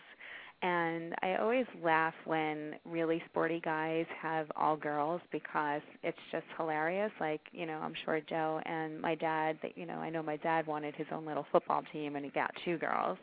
and 0.64 1.14
I 1.20 1.36
always 1.36 1.66
laugh 1.84 2.14
when 2.24 2.76
really 2.86 3.22
sporty 3.28 3.60
guys 3.62 4.06
have 4.22 4.50
all 4.56 4.78
girls 4.78 5.20
because 5.30 5.82
it's 6.02 6.16
just 6.32 6.46
hilarious. 6.56 7.12
Like, 7.20 7.42
you 7.52 7.66
know, 7.66 7.74
I'm 7.82 7.92
sure 8.06 8.18
Joe 8.26 8.62
and 8.64 8.98
my 8.98 9.14
dad, 9.14 9.58
you 9.74 9.84
know, 9.84 9.96
I 9.96 10.08
know 10.08 10.22
my 10.22 10.38
dad 10.38 10.66
wanted 10.66 10.94
his 10.94 11.06
own 11.12 11.26
little 11.26 11.44
football 11.52 11.82
team 11.92 12.16
and 12.16 12.24
he 12.24 12.30
got 12.30 12.50
two 12.64 12.78
girls. 12.78 13.18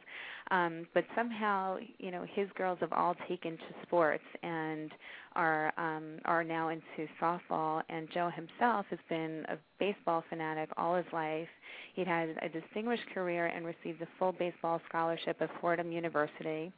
Um 0.52 0.86
but 0.94 1.04
somehow, 1.16 1.78
you 1.98 2.12
know, 2.12 2.28
his 2.32 2.48
girls 2.56 2.78
have 2.82 2.94
all 2.94 3.16
taken 3.28 3.58
to 3.58 3.88
sports 3.88 4.24
and 4.44 4.92
are 5.36 5.74
um 5.78 6.20
are 6.26 6.44
now 6.44 6.70
into 6.70 7.10
softball 7.20 7.82
and 7.90 8.08
Joe 8.14 8.30
himself 8.36 8.86
has 8.92 9.00
been 9.10 9.46
a 9.50 9.58
baseball 9.80 10.24
fanatic 10.30 10.70
all 10.78 10.96
his 10.96 11.12
life. 11.12 11.48
He 11.96 12.04
had 12.04 12.38
a 12.44 12.50
distinguished 12.50 13.08
career 13.16 13.48
and 13.48 13.66
received 13.66 14.02
a 14.04 14.08
full 14.20 14.32
baseball 14.32 14.80
scholarship 14.88 15.38
at 15.42 15.50
Fordham 15.60 15.92
University. 15.92 16.72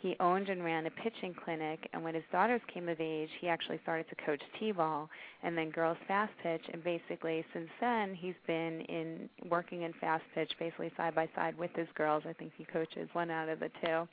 He 0.00 0.14
owned 0.20 0.48
and 0.48 0.64
ran 0.64 0.86
a 0.86 0.90
pitching 0.90 1.34
clinic, 1.34 1.88
and 1.92 2.04
when 2.04 2.14
his 2.14 2.22
daughters 2.30 2.60
came 2.72 2.88
of 2.88 3.00
age, 3.00 3.28
he 3.40 3.48
actually 3.48 3.80
started 3.82 4.06
to 4.08 4.14
coach 4.24 4.40
t-ball 4.58 5.10
and 5.42 5.58
then 5.58 5.70
girls 5.70 5.98
fast 6.06 6.32
pitch. 6.40 6.62
And 6.72 6.84
basically, 6.84 7.44
since 7.52 7.68
then, 7.80 8.14
he's 8.14 8.36
been 8.46 8.82
in 8.82 9.28
working 9.48 9.82
in 9.82 9.92
fast 9.94 10.22
pitch, 10.36 10.52
basically 10.58 10.92
side 10.96 11.16
by 11.16 11.28
side 11.34 11.58
with 11.58 11.72
his 11.74 11.88
girls. 11.96 12.22
I 12.28 12.32
think 12.32 12.52
he 12.56 12.64
coaches 12.64 13.08
one 13.12 13.30
out 13.30 13.48
of 13.48 13.58
the 13.58 13.70
two, 13.84 14.08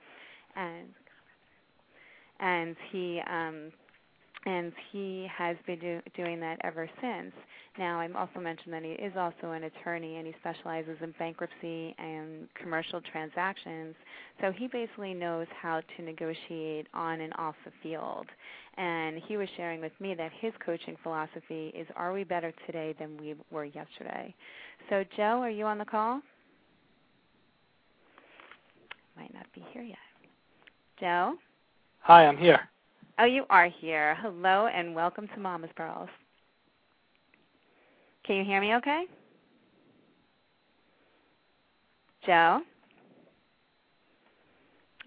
and 0.56 0.88
and 2.40 2.76
he 2.92 3.22
um, 3.30 3.72
and 4.46 4.72
he 4.92 5.28
has 5.36 5.58
been 5.66 5.80
do, 5.80 6.02
doing 6.16 6.40
that 6.40 6.60
ever 6.64 6.90
since. 7.02 7.34
Now, 7.78 8.00
I 8.00 8.08
also 8.14 8.40
mentioned 8.40 8.74
that 8.74 8.84
he 8.84 8.92
is 8.92 9.14
also 9.18 9.52
an 9.52 9.64
attorney 9.64 10.18
and 10.18 10.28
he 10.28 10.34
specializes 10.40 10.98
in 11.02 11.14
bankruptcy 11.18 11.96
and 11.98 12.48
commercial 12.54 13.02
transactions. 13.12 13.96
So 14.40 14.52
he 14.52 14.68
basically 14.68 15.14
knows 15.14 15.48
how 15.62 15.82
to 15.98 16.04
negotiate 16.04 16.88
on 16.94 17.22
and 17.22 17.34
off 17.38 17.56
the 17.66 17.72
field. 17.84 18.28
And 18.78 19.20
he 19.28 19.36
was 19.36 19.50
sharing 19.58 19.82
with 19.82 19.92
me 20.00 20.14
that 20.16 20.32
his 20.40 20.54
coaching 20.66 20.96
philosophy 21.02 21.74
is 21.76 21.88
are 21.96 22.14
we 22.14 22.24
better 22.24 22.54
today 22.66 22.94
than 23.00 23.18
we 23.18 23.36
were 23.52 23.66
yesterday? 23.66 24.34
So, 24.90 25.04
Joe, 25.18 25.42
are 25.42 25.50
you 25.50 25.66
on 25.66 25.78
the 25.78 25.86
call? 25.86 26.22
Might 29.18 29.34
not 29.34 29.48
be 29.54 29.64
here 29.72 29.84
yet. 29.84 29.98
Joe? 31.00 31.34
Hi, 32.02 32.26
I'm 32.28 32.38
here. 32.38 32.70
Oh, 33.18 33.24
you 33.24 33.46
are 33.50 33.70
here. 33.70 34.18
Hello 34.20 34.68
and 34.68 34.94
welcome 34.94 35.30
to 35.34 35.40
Mama's 35.40 35.70
Pearls. 35.78 36.10
Can 38.26 38.36
you 38.36 38.44
hear 38.44 38.60
me 38.60 38.76
okay? 38.76 39.06
Joe? 42.26 42.60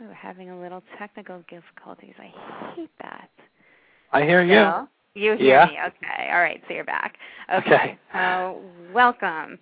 Oh, 0.00 0.06
we're 0.06 0.14
having 0.14 0.48
a 0.48 0.58
little 0.58 0.82
technical 0.98 1.42
difficulties. 1.50 2.14
I 2.18 2.72
hate 2.74 2.90
that. 3.02 3.28
I 4.14 4.22
hear 4.22 4.42
you. 4.42 4.54
Joe? 4.54 4.88
You 5.14 5.36
hear 5.36 5.46
yeah. 5.46 5.66
me. 5.66 5.72
Okay. 5.88 6.30
All 6.32 6.40
right. 6.40 6.62
So 6.66 6.72
you're 6.72 6.84
back. 6.84 7.16
Okay. 7.54 7.74
okay. 7.74 7.98
Uh, 8.14 8.54
welcome. 8.94 9.58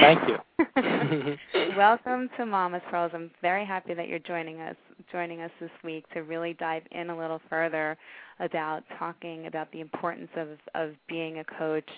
Thank 0.00 0.20
you. 0.28 1.36
welcome 1.76 2.28
to 2.36 2.46
Mama's 2.46 2.82
Pearls. 2.90 3.10
I'm 3.14 3.30
very 3.42 3.64
happy 3.64 3.94
that 3.94 4.08
you're 4.08 4.18
joining 4.20 4.60
us 4.60 4.76
joining 5.10 5.40
us 5.40 5.50
this 5.60 5.70
week 5.82 6.04
to 6.12 6.20
really 6.20 6.54
dive 6.54 6.82
in 6.92 7.10
a 7.10 7.18
little 7.18 7.40
further 7.48 7.96
about 8.40 8.82
talking 8.98 9.46
about 9.46 9.70
the 9.72 9.80
importance 9.80 10.30
of 10.36 10.48
of 10.74 10.94
being 11.08 11.38
a 11.38 11.44
coach 11.58 11.88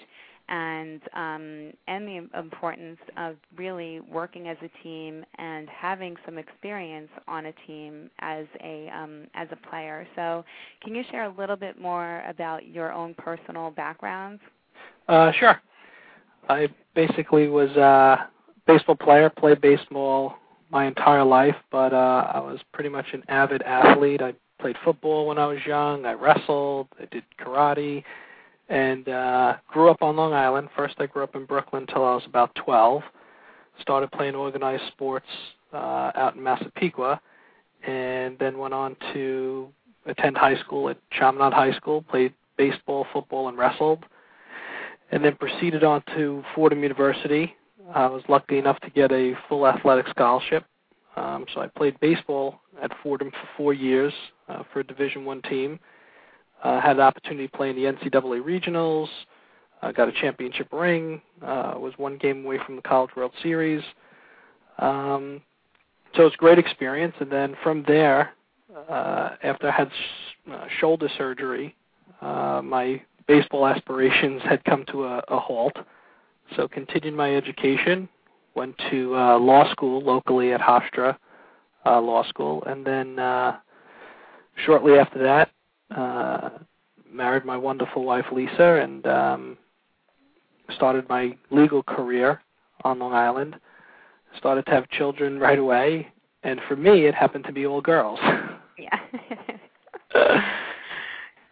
and 0.49 1.01
um, 1.15 1.73
and 1.89 2.07
the 2.09 2.29
importance 2.39 2.99
of 3.17 3.37
really 3.57 4.01
working 4.01 4.49
as 4.49 4.57
a 4.63 4.83
team 4.83 5.25
and 5.39 5.69
having 5.69 6.17
some 6.25 6.39
experience 6.39 7.11
on 7.29 7.47
a 7.47 7.53
team 7.67 8.11
as 8.21 8.47
a 8.63 8.89
um, 8.89 9.27
as 9.35 9.49
a 9.53 9.69
player. 9.69 10.07
So, 10.17 10.45
can 10.83 10.95
you 10.95 11.05
share 11.11 11.25
a 11.25 11.35
little 11.37 11.57
bit 11.57 11.81
more 11.81 12.23
about 12.27 12.67
your 12.67 12.93
own 12.93 13.15
personal 13.15 13.71
background? 13.71 14.41
Uh, 15.09 15.33
sure. 15.33 15.61
I 16.49 16.69
basically 16.95 17.49
was 17.49 17.71
a 17.77 18.29
baseball 18.67 18.97
player, 18.97 19.31
played 19.31 19.61
baseball 19.61 20.35
my 20.71 20.87
entire 20.87 21.25
life, 21.25 21.57
but 21.71 21.93
uh, 21.93 22.31
I 22.33 22.39
was 22.41 22.61
pretty 22.73 22.91
much 22.91 23.07
an 23.13 23.25
avid 23.29 23.63
athlete. 23.63 24.23
I 24.23 24.35
played 24.61 24.77
football 24.85 25.27
when 25.27 25.39
I 25.39 25.47
was 25.47 25.59
young. 25.67 26.07
I 26.07 26.13
wrestled. 26.13 26.89
I 27.01 27.07
did 27.07 27.25
karate 27.41 28.05
and 28.71 29.09
uh, 29.09 29.57
grew 29.69 29.91
up 29.91 30.01
on 30.01 30.17
Long 30.17 30.33
Island. 30.33 30.69
First, 30.75 30.95
I 30.99 31.07
grew 31.07 31.25
up 31.25 31.35
in 31.35 31.45
Brooklyn 31.45 31.83
until 31.83 32.05
I 32.05 32.15
was 32.15 32.23
about 32.25 32.55
12. 32.55 33.03
started 33.81 34.11
playing 34.13 34.37
organized 34.37 34.85
sports 34.89 35.27
uh, 35.73 36.13
out 36.15 36.37
in 36.37 36.43
Massapequa, 36.43 37.21
and 37.87 38.39
then 38.39 38.59
went 38.59 38.73
on 38.73 38.97
to 39.13 39.69
attend 40.07 40.37
high 40.39 40.59
school 40.61 40.89
at 40.89 40.99
Chaminade 41.11 41.53
High 41.53 41.73
School, 41.73 42.03
played 42.03 42.33
baseball, 42.57 43.07
football, 43.13 43.49
and 43.49 43.59
wrestled, 43.59 44.05
and 45.11 45.25
then 45.25 45.37
proceeded 45.37 45.85
on 45.85 46.03
to 46.17 46.43
Fordham 46.55 46.83
University. 46.83 47.55
I 47.95 48.07
was 48.07 48.23
lucky 48.29 48.59
enough 48.59 48.79
to 48.81 48.91
get 48.91 49.11
a 49.13 49.35
full 49.49 49.67
athletic 49.67 50.07
scholarship, 50.09 50.65
um, 51.17 51.47
so 51.53 51.61
I 51.61 51.67
played 51.67 51.99
baseball 52.01 52.61
at 52.83 52.93
Fordham 53.03 53.31
for 53.31 53.49
four 53.57 53.75
years 53.75 54.13
uh, 54.49 54.63
for 54.73 54.81
a 54.81 54.85
Division 54.85 55.25
One 55.25 55.43
team. 55.43 55.79
Uh, 56.63 56.81
had 56.81 56.99
the 56.99 57.03
opportunity 57.03 57.49
to 57.49 57.57
play 57.57 57.71
in 57.71 57.77
the 57.77 57.85
NCAA 57.85 58.43
regionals. 58.43 59.09
Uh, 59.83 59.93
got 59.93 60.09
a 60.09 60.13
championship 60.13 60.69
ring. 60.73 61.23
Uh, 61.43 61.75
was 61.77 61.95
one 61.97 62.19
game 62.19 62.45
away 62.45 62.59
from 62.65 62.77
the 62.77 62.83
College 62.83 63.11
World 63.17 63.33
Series. 63.43 63.83
Um, 64.79 65.41
so 66.15 66.23
it 66.23 66.25
was 66.25 66.35
a 66.35 66.39
great 66.39 66.59
experience. 66.59 67.15
And 67.21 67.33
then 67.33 67.57
from 67.63 67.83
there, 67.87 68.33
uh, 68.89 69.31
after 69.43 69.69
I 69.69 69.71
had 69.71 69.91
sh- 69.91 70.51
uh, 70.53 70.67
shoulder 70.79 71.09
surgery, 71.17 71.75
uh, 72.21 72.61
my 72.63 73.03
baseball 73.31 73.65
aspirations 73.65 74.43
had 74.43 74.65
come 74.65 74.85
to 74.91 75.05
a, 75.05 75.23
a 75.29 75.39
halt. 75.39 75.77
So 76.57 76.67
continued 76.67 77.15
my 77.15 77.37
education, 77.37 78.09
went 78.57 78.75
to 78.91 79.15
uh, 79.17 79.39
law 79.39 79.71
school 79.71 80.03
locally 80.03 80.53
at 80.53 80.61
Hofstra 80.61 81.17
uh, 81.87 82.01
Law 82.01 82.25
School, 82.25 82.65
and 82.65 82.85
then 82.85 83.21
uh, 83.21 83.59
shortly 84.67 84.99
after 84.99 85.23
that, 85.23 85.51
uh, 85.97 86.51
married 87.09 87.45
my 87.45 87.57
wonderful 87.57 88.03
wife 88.03 88.27
Lisa, 88.33 88.81
and 88.83 89.07
um, 89.07 89.57
started 90.75 91.09
my 91.09 91.37
legal 91.51 91.85
career 91.85 92.43
on 92.83 92.99
Long 92.99 93.13
Island. 93.13 93.55
Started 94.39 94.67
to 94.67 94.73
have 94.73 94.89
children 94.91 95.39
right 95.39 95.59
away, 95.59 96.09
and 96.43 96.61
for 96.67 96.75
me, 96.75 97.07
it 97.07 97.15
happened 97.15 97.45
to 97.45 97.53
be 97.53 97.65
all 97.65 97.81
girls. 97.81 98.19
Yeah. 98.79 98.99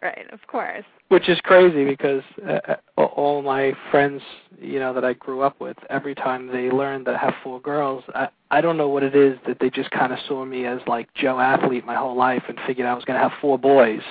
Right, 0.01 0.31
of 0.31 0.39
course. 0.47 0.85
Which 1.09 1.27
is 1.27 1.39
crazy 1.41 1.85
because 1.85 2.23
uh, 2.47 2.75
uh, 2.97 3.01
all 3.01 3.41
my 3.41 3.73
friends, 3.89 4.21
you 4.59 4.79
know, 4.79 4.93
that 4.93 5.03
I 5.03 5.13
grew 5.13 5.41
up 5.41 5.59
with, 5.59 5.77
every 5.89 6.13
time 6.13 6.47
they 6.47 6.69
learned 6.69 7.07
that 7.07 7.15
I 7.15 7.17
have 7.17 7.33
four 7.43 7.59
girls, 7.59 8.03
I 8.13 8.29
I 8.51 8.61
don't 8.61 8.77
know 8.77 8.89
what 8.89 9.03
it 9.03 9.15
is 9.15 9.37
that 9.47 9.59
they 9.59 9.69
just 9.69 9.91
kind 9.91 10.11
of 10.11 10.19
saw 10.27 10.43
me 10.45 10.65
as 10.65 10.79
like 10.87 11.13
Joe 11.13 11.39
athlete 11.39 11.85
my 11.85 11.95
whole 11.95 12.15
life 12.15 12.43
and 12.47 12.57
figured 12.65 12.87
I 12.87 12.93
was 12.93 13.05
going 13.05 13.19
to 13.19 13.27
have 13.27 13.37
four 13.39 13.59
boys. 13.59 14.01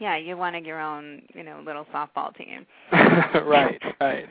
Yeah, 0.00 0.16
you 0.16 0.36
wanted 0.36 0.66
your 0.66 0.80
own, 0.80 1.22
you 1.34 1.44
know, 1.44 1.62
little 1.64 1.86
softball 1.94 2.34
team. 2.36 2.66
right, 2.92 3.80
right. 4.00 4.28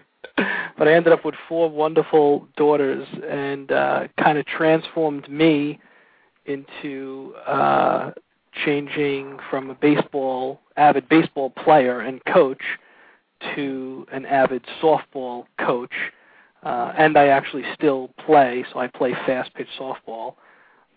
But 0.78 0.88
I 0.88 0.94
ended 0.94 1.14
up 1.14 1.24
with 1.24 1.36
four 1.48 1.70
wonderful 1.70 2.48
daughters 2.58 3.08
and 3.30 3.72
uh 3.72 4.08
kind 4.22 4.38
of 4.38 4.46
transformed 4.46 5.30
me 5.30 5.80
into 6.46 7.34
uh 7.46 8.12
changing 8.66 9.38
from 9.50 9.70
a 9.70 9.76
baseball 9.76 10.60
avid 10.78 11.08
baseball 11.10 11.50
player 11.50 12.00
and 12.02 12.24
coach 12.26 12.62
to 13.56 14.06
an 14.12 14.26
avid 14.26 14.64
softball 14.82 15.46
coach. 15.60 15.94
Uh 16.64 16.94
and 16.98 17.18
I 17.18 17.28
actually 17.28 17.64
still 17.74 18.10
play, 18.26 18.66
so 18.72 18.80
I 18.80 18.88
play 18.88 19.14
fast 19.26 19.54
pitch 19.54 19.70
softball. 19.80 20.36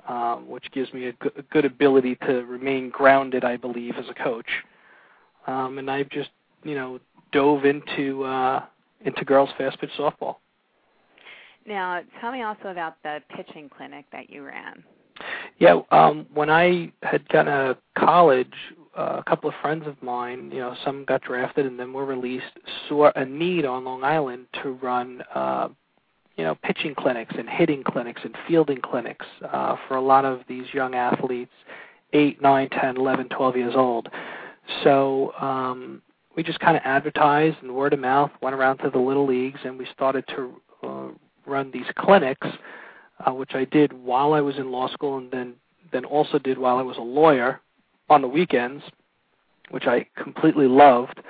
Um, 0.09 0.49
which 0.49 0.71
gives 0.71 0.95
me 0.95 1.07
a 1.07 1.13
good, 1.15 1.33
a 1.37 1.43
good 1.43 1.65
ability 1.65 2.15
to 2.27 2.45
remain 2.45 2.91
grounded, 2.91 3.43
I 3.43 3.57
believe, 3.57 3.97
as 3.97 4.05
a 4.09 4.15
coach. 4.15 4.47
Um, 5.49 5.79
and 5.79 5.91
I've 5.91 6.09
just, 6.11 6.31
you 6.63 6.77
know, 6.77 7.01
dove 7.33 7.65
into 7.65 8.23
uh, 8.23 8.65
into 9.05 9.25
girls 9.25 9.51
fast 9.59 9.81
pitch 9.81 9.91
softball. 9.99 10.37
Now, 11.67 12.01
tell 12.21 12.31
me 12.31 12.43
also 12.43 12.69
about 12.69 13.03
the 13.03 13.19
pitching 13.35 13.69
clinic 13.69 14.05
that 14.13 14.31
you 14.31 14.45
ran. 14.45 14.85
Yeah, 15.59 15.81
um, 15.91 16.27
when 16.35 16.51
I 16.51 16.93
had 17.03 17.23
out 17.35 17.49
of 17.49 17.77
college, 17.97 18.53
uh, 18.97 19.17
a 19.19 19.25
couple 19.25 19.49
of 19.49 19.55
friends 19.63 19.87
of 19.87 20.01
mine, 20.03 20.51
you 20.53 20.61
know, 20.61 20.75
some 20.85 21.05
got 21.05 21.23
drafted 21.23 21.67
and 21.67 21.79
then 21.79 21.93
were 21.93 22.05
released, 22.05 22.45
saw 22.89 23.11
a 23.17 23.25
need 23.25 23.65
on 23.65 23.85
Long 23.85 24.05
Island 24.05 24.47
to 24.63 24.73
run, 24.73 25.23
uh, 25.35 25.69
you 26.37 26.45
know, 26.45 26.55
pitching 26.63 26.95
clinics 26.95 27.35
and 27.39 27.49
hitting 27.49 27.83
clinics 27.83 28.21
and 28.25 28.35
fielding 28.47 28.81
clinics 28.83 29.25
uh, 29.51 29.77
for 29.89 29.97
a 29.97 30.01
lot 30.01 30.27
of 30.27 30.41
these 30.47 30.67
young 30.75 30.95
athletes, 30.95 31.53
eight, 32.13 32.41
nine, 32.43 32.69
ten, 32.69 32.97
eleven, 32.97 33.29
twelve 33.29 33.57
years 33.57 33.75
old. 33.75 34.09
So 34.85 35.33
um, 35.41 36.03
we 36.37 36.43
just 36.43 36.61
kind 36.61 36.77
of 36.77 36.83
advertised 36.85 37.57
and 37.63 37.75
word 37.75 37.95
of 37.95 38.01
mouth 38.01 38.31
went 38.43 38.55
around 38.55 38.79
to 38.79 38.91
the 38.91 38.99
little 38.99 39.27
leagues, 39.27 39.61
and 39.65 39.79
we 39.79 39.87
started 39.95 40.25
to 40.37 40.61
uh, 40.83 41.09
run 41.47 41.71
these 41.71 41.87
clinics, 41.99 42.47
which 43.33 43.55
I 43.55 43.65
did 43.65 43.93
while 43.93 44.33
I 44.35 44.41
was 44.41 44.57
in 44.57 44.71
law 44.71 44.89
school, 44.89 45.19
and 45.19 45.31
then 45.31 45.55
then 45.93 46.05
also 46.05 46.39
did 46.39 46.59
while 46.59 46.79
I 46.79 46.83
was 46.83 46.97
a 46.97 47.03
lawyer 47.03 47.61
on 48.11 48.23
the 48.23 48.29
weekends, 48.29 48.83
which 49.71 49.87
I 49.87 50.07
completely 50.17 50.67
loved. 50.67 51.21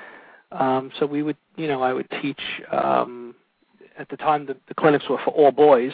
Um, 0.52 0.90
so 0.98 1.06
we 1.06 1.22
would, 1.22 1.36
you 1.56 1.68
know, 1.68 1.82
I 1.82 1.92
would 1.92 2.08
teach. 2.22 2.40
Um, 2.72 3.34
at 3.98 4.08
the 4.10 4.16
time, 4.16 4.46
the, 4.46 4.56
the 4.68 4.74
clinics 4.74 5.08
were 5.08 5.18
for 5.24 5.30
all 5.30 5.50
boys. 5.50 5.92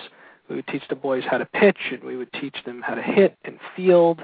We 0.49 0.57
would 0.57 0.67
teach 0.67 0.83
the 0.89 0.97
boys 0.97 1.23
how 1.29 1.39
to 1.39 1.47
pitch, 1.47 1.79
and 1.93 2.03
we 2.03 2.17
would 2.17 2.33
teach 2.33 2.57
them 2.65 2.83
how 2.83 2.95
to 2.95 3.03
hit 3.03 3.37
and 3.45 3.59
field. 3.77 4.23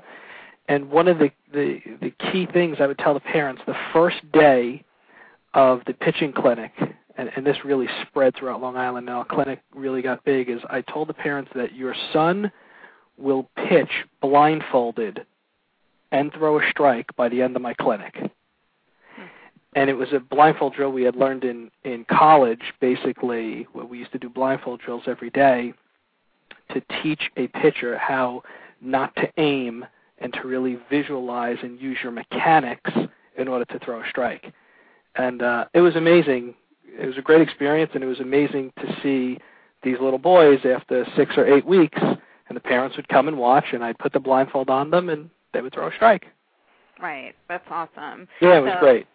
And 0.69 0.91
one 0.91 1.09
of 1.09 1.19
the, 1.19 1.31
the 1.53 1.81
the 2.01 2.11
key 2.31 2.47
things 2.53 2.79
I 2.81 2.87
would 2.87 2.99
tell 2.99 3.15
the 3.15 3.21
parents 3.21 3.63
the 3.67 3.77
first 3.93 4.17
day 4.33 4.85
of 5.55 5.81
the 5.87 5.95
pitching 5.95 6.33
clinic, 6.33 6.73
and, 7.19 7.31
and 7.37 7.45
this 7.45 7.57
really 7.65 7.89
spread 8.07 8.35
throughout 8.37 8.63
Long 8.63 8.77
Island. 8.77 9.05
Now, 9.05 9.25
clinic 9.25 9.61
really 9.75 10.01
got 10.01 10.25
big. 10.25 10.49
Is 10.49 10.61
I 10.71 10.81
told 10.81 11.09
the 11.09 11.15
parents 11.15 11.51
that 11.55 11.75
your 11.75 11.95
son 12.13 12.51
will 13.19 13.51
pitch 13.69 13.91
blindfolded 14.23 15.27
and 16.13 16.33
throw 16.33 16.59
a 16.59 16.71
strike 16.71 17.15
by 17.17 17.29
the 17.29 17.43
end 17.43 17.57
of 17.57 17.61
my 17.61 17.75
clinic. 17.75 18.17
And 19.75 19.91
it 19.91 19.95
was 19.95 20.09
a 20.13 20.21
blindfold 20.21 20.75
drill 20.75 20.93
we 20.93 21.03
had 21.03 21.17
learned 21.17 21.45
in 21.45 21.71
in 21.85 22.07
college, 22.11 22.73
basically, 22.81 23.67
where 23.73 23.85
we 23.85 23.99
used 23.99 24.13
to 24.13 24.19
do 24.19 24.31
blindfold 24.31 24.81
drills 24.81 25.03
every 25.07 25.31
day 25.31 25.75
to 26.73 26.83
teach 27.03 27.31
a 27.37 27.49
pitcher 27.49 27.99
how 27.99 28.43
not 28.81 29.15
to 29.17 29.29
aim 29.37 29.85
and 30.19 30.33
to 30.35 30.47
really 30.47 30.79
visualize 30.89 31.59
and 31.63 31.81
use 31.81 31.99
your 32.03 32.13
mechanics 32.13 32.91
in 33.37 33.49
order 33.49 33.65
to 33.67 33.79
throw 33.81 34.01
a 34.03 34.09
strike. 34.09 34.53
And 35.15 35.43
uh, 35.43 35.67
it 35.75 35.81
was 35.81 35.97
amazing. 35.97 36.55
It 36.99 37.07
was 37.07 37.19
a 37.19 37.23
great 37.23 37.41
experience, 37.41 37.93
and 37.95 38.03
it 38.03 38.07
was 38.07 38.21
amazing 38.21 38.73
to 38.81 38.97
see 39.03 39.39
these 39.83 39.97
little 40.01 40.19
boys 40.19 40.61
after 40.65 41.07
six 41.17 41.37
or 41.37 41.47
eight 41.47 41.65
weeks, 41.65 41.99
and 42.01 42.57
the 42.57 42.61
parents 42.61 42.97
would 42.97 43.09
come 43.09 43.29
and 43.29 43.39
watch, 43.39 43.67
and 43.73 43.85
I'd 43.85 43.99
put 43.99 44.13
the 44.13 44.21
blindfold 44.21 44.71
on 44.71 44.91
them, 44.91 45.09
and 45.09 45.31
they 45.53 45.61
would 45.61 45.73
throw 45.73 45.89
a 45.89 45.95
strike. 45.95 46.27
Right, 47.01 47.35
that's 47.49 47.67
awesome. 47.71 48.27
Yeah, 48.41 48.59
it 48.59 48.63
was 48.63 48.73
so, 48.75 48.81
great. 48.81 49.07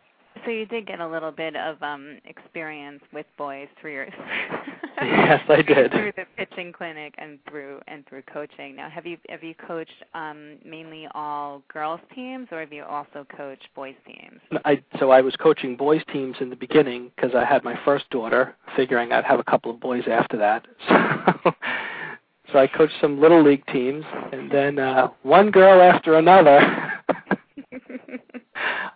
So 0.46 0.52
you 0.52 0.66
did 0.66 0.88
get 0.88 1.00
a 1.00 1.08
little 1.08 1.32
bit 1.32 1.56
of 1.56 1.82
um 1.82 2.18
experience 2.26 3.02
with 3.14 3.26
boys 3.38 3.68
through 3.80 3.94
your 3.94 4.08
Yes, 5.02 5.42
I 5.50 5.62
did. 5.68 5.92
through 5.92 6.14
the 6.16 6.26
pitching 6.38 6.72
clinic 6.72 7.16
and 7.18 7.40
through 7.50 7.82
and 7.88 8.06
through 8.08 8.24
coaching. 8.24 8.76
Now, 8.76 8.90
have 8.90 9.06
you 9.06 9.18
have 9.30 9.44
you 9.44 9.56
coached 9.56 10.04
um 10.14 10.58
mainly 10.66 11.08
all 11.14 11.62
girls 11.72 12.00
teams, 12.14 12.48
or 12.52 12.60
have 12.60 12.72
you 12.72 12.84
also 12.84 13.26
coached 13.36 13.68
boys 13.76 13.96
teams? 14.06 14.40
I 14.66 14.82
so 15.00 15.10
I 15.12 15.22
was 15.22 15.36
coaching 15.38 15.76
boys 15.76 16.02
teams 16.12 16.38
in 16.40 16.50
the 16.50 16.56
beginning 16.56 17.12
because 17.16 17.36
I 17.36 17.44
had 17.46 17.64
my 17.64 17.78
first 17.84 18.10
daughter, 18.10 18.56
figuring 18.76 19.12
I'd 19.12 19.26
have 19.26 19.40
a 19.40 19.44
couple 19.44 19.72
of 19.72 19.80
boys 19.80 20.04
after 20.10 20.38
that. 20.38 20.66
So, 21.44 21.52
so 22.52 22.60
I 22.60 22.68
coached 22.68 22.94
some 23.02 23.20
little 23.20 23.42
league 23.42 23.66
teams, 23.68 24.04
and 24.32 24.52
then 24.52 24.78
uh, 24.78 25.08
one 25.24 25.50
girl 25.50 25.82
after 25.82 26.16
another. 26.18 26.93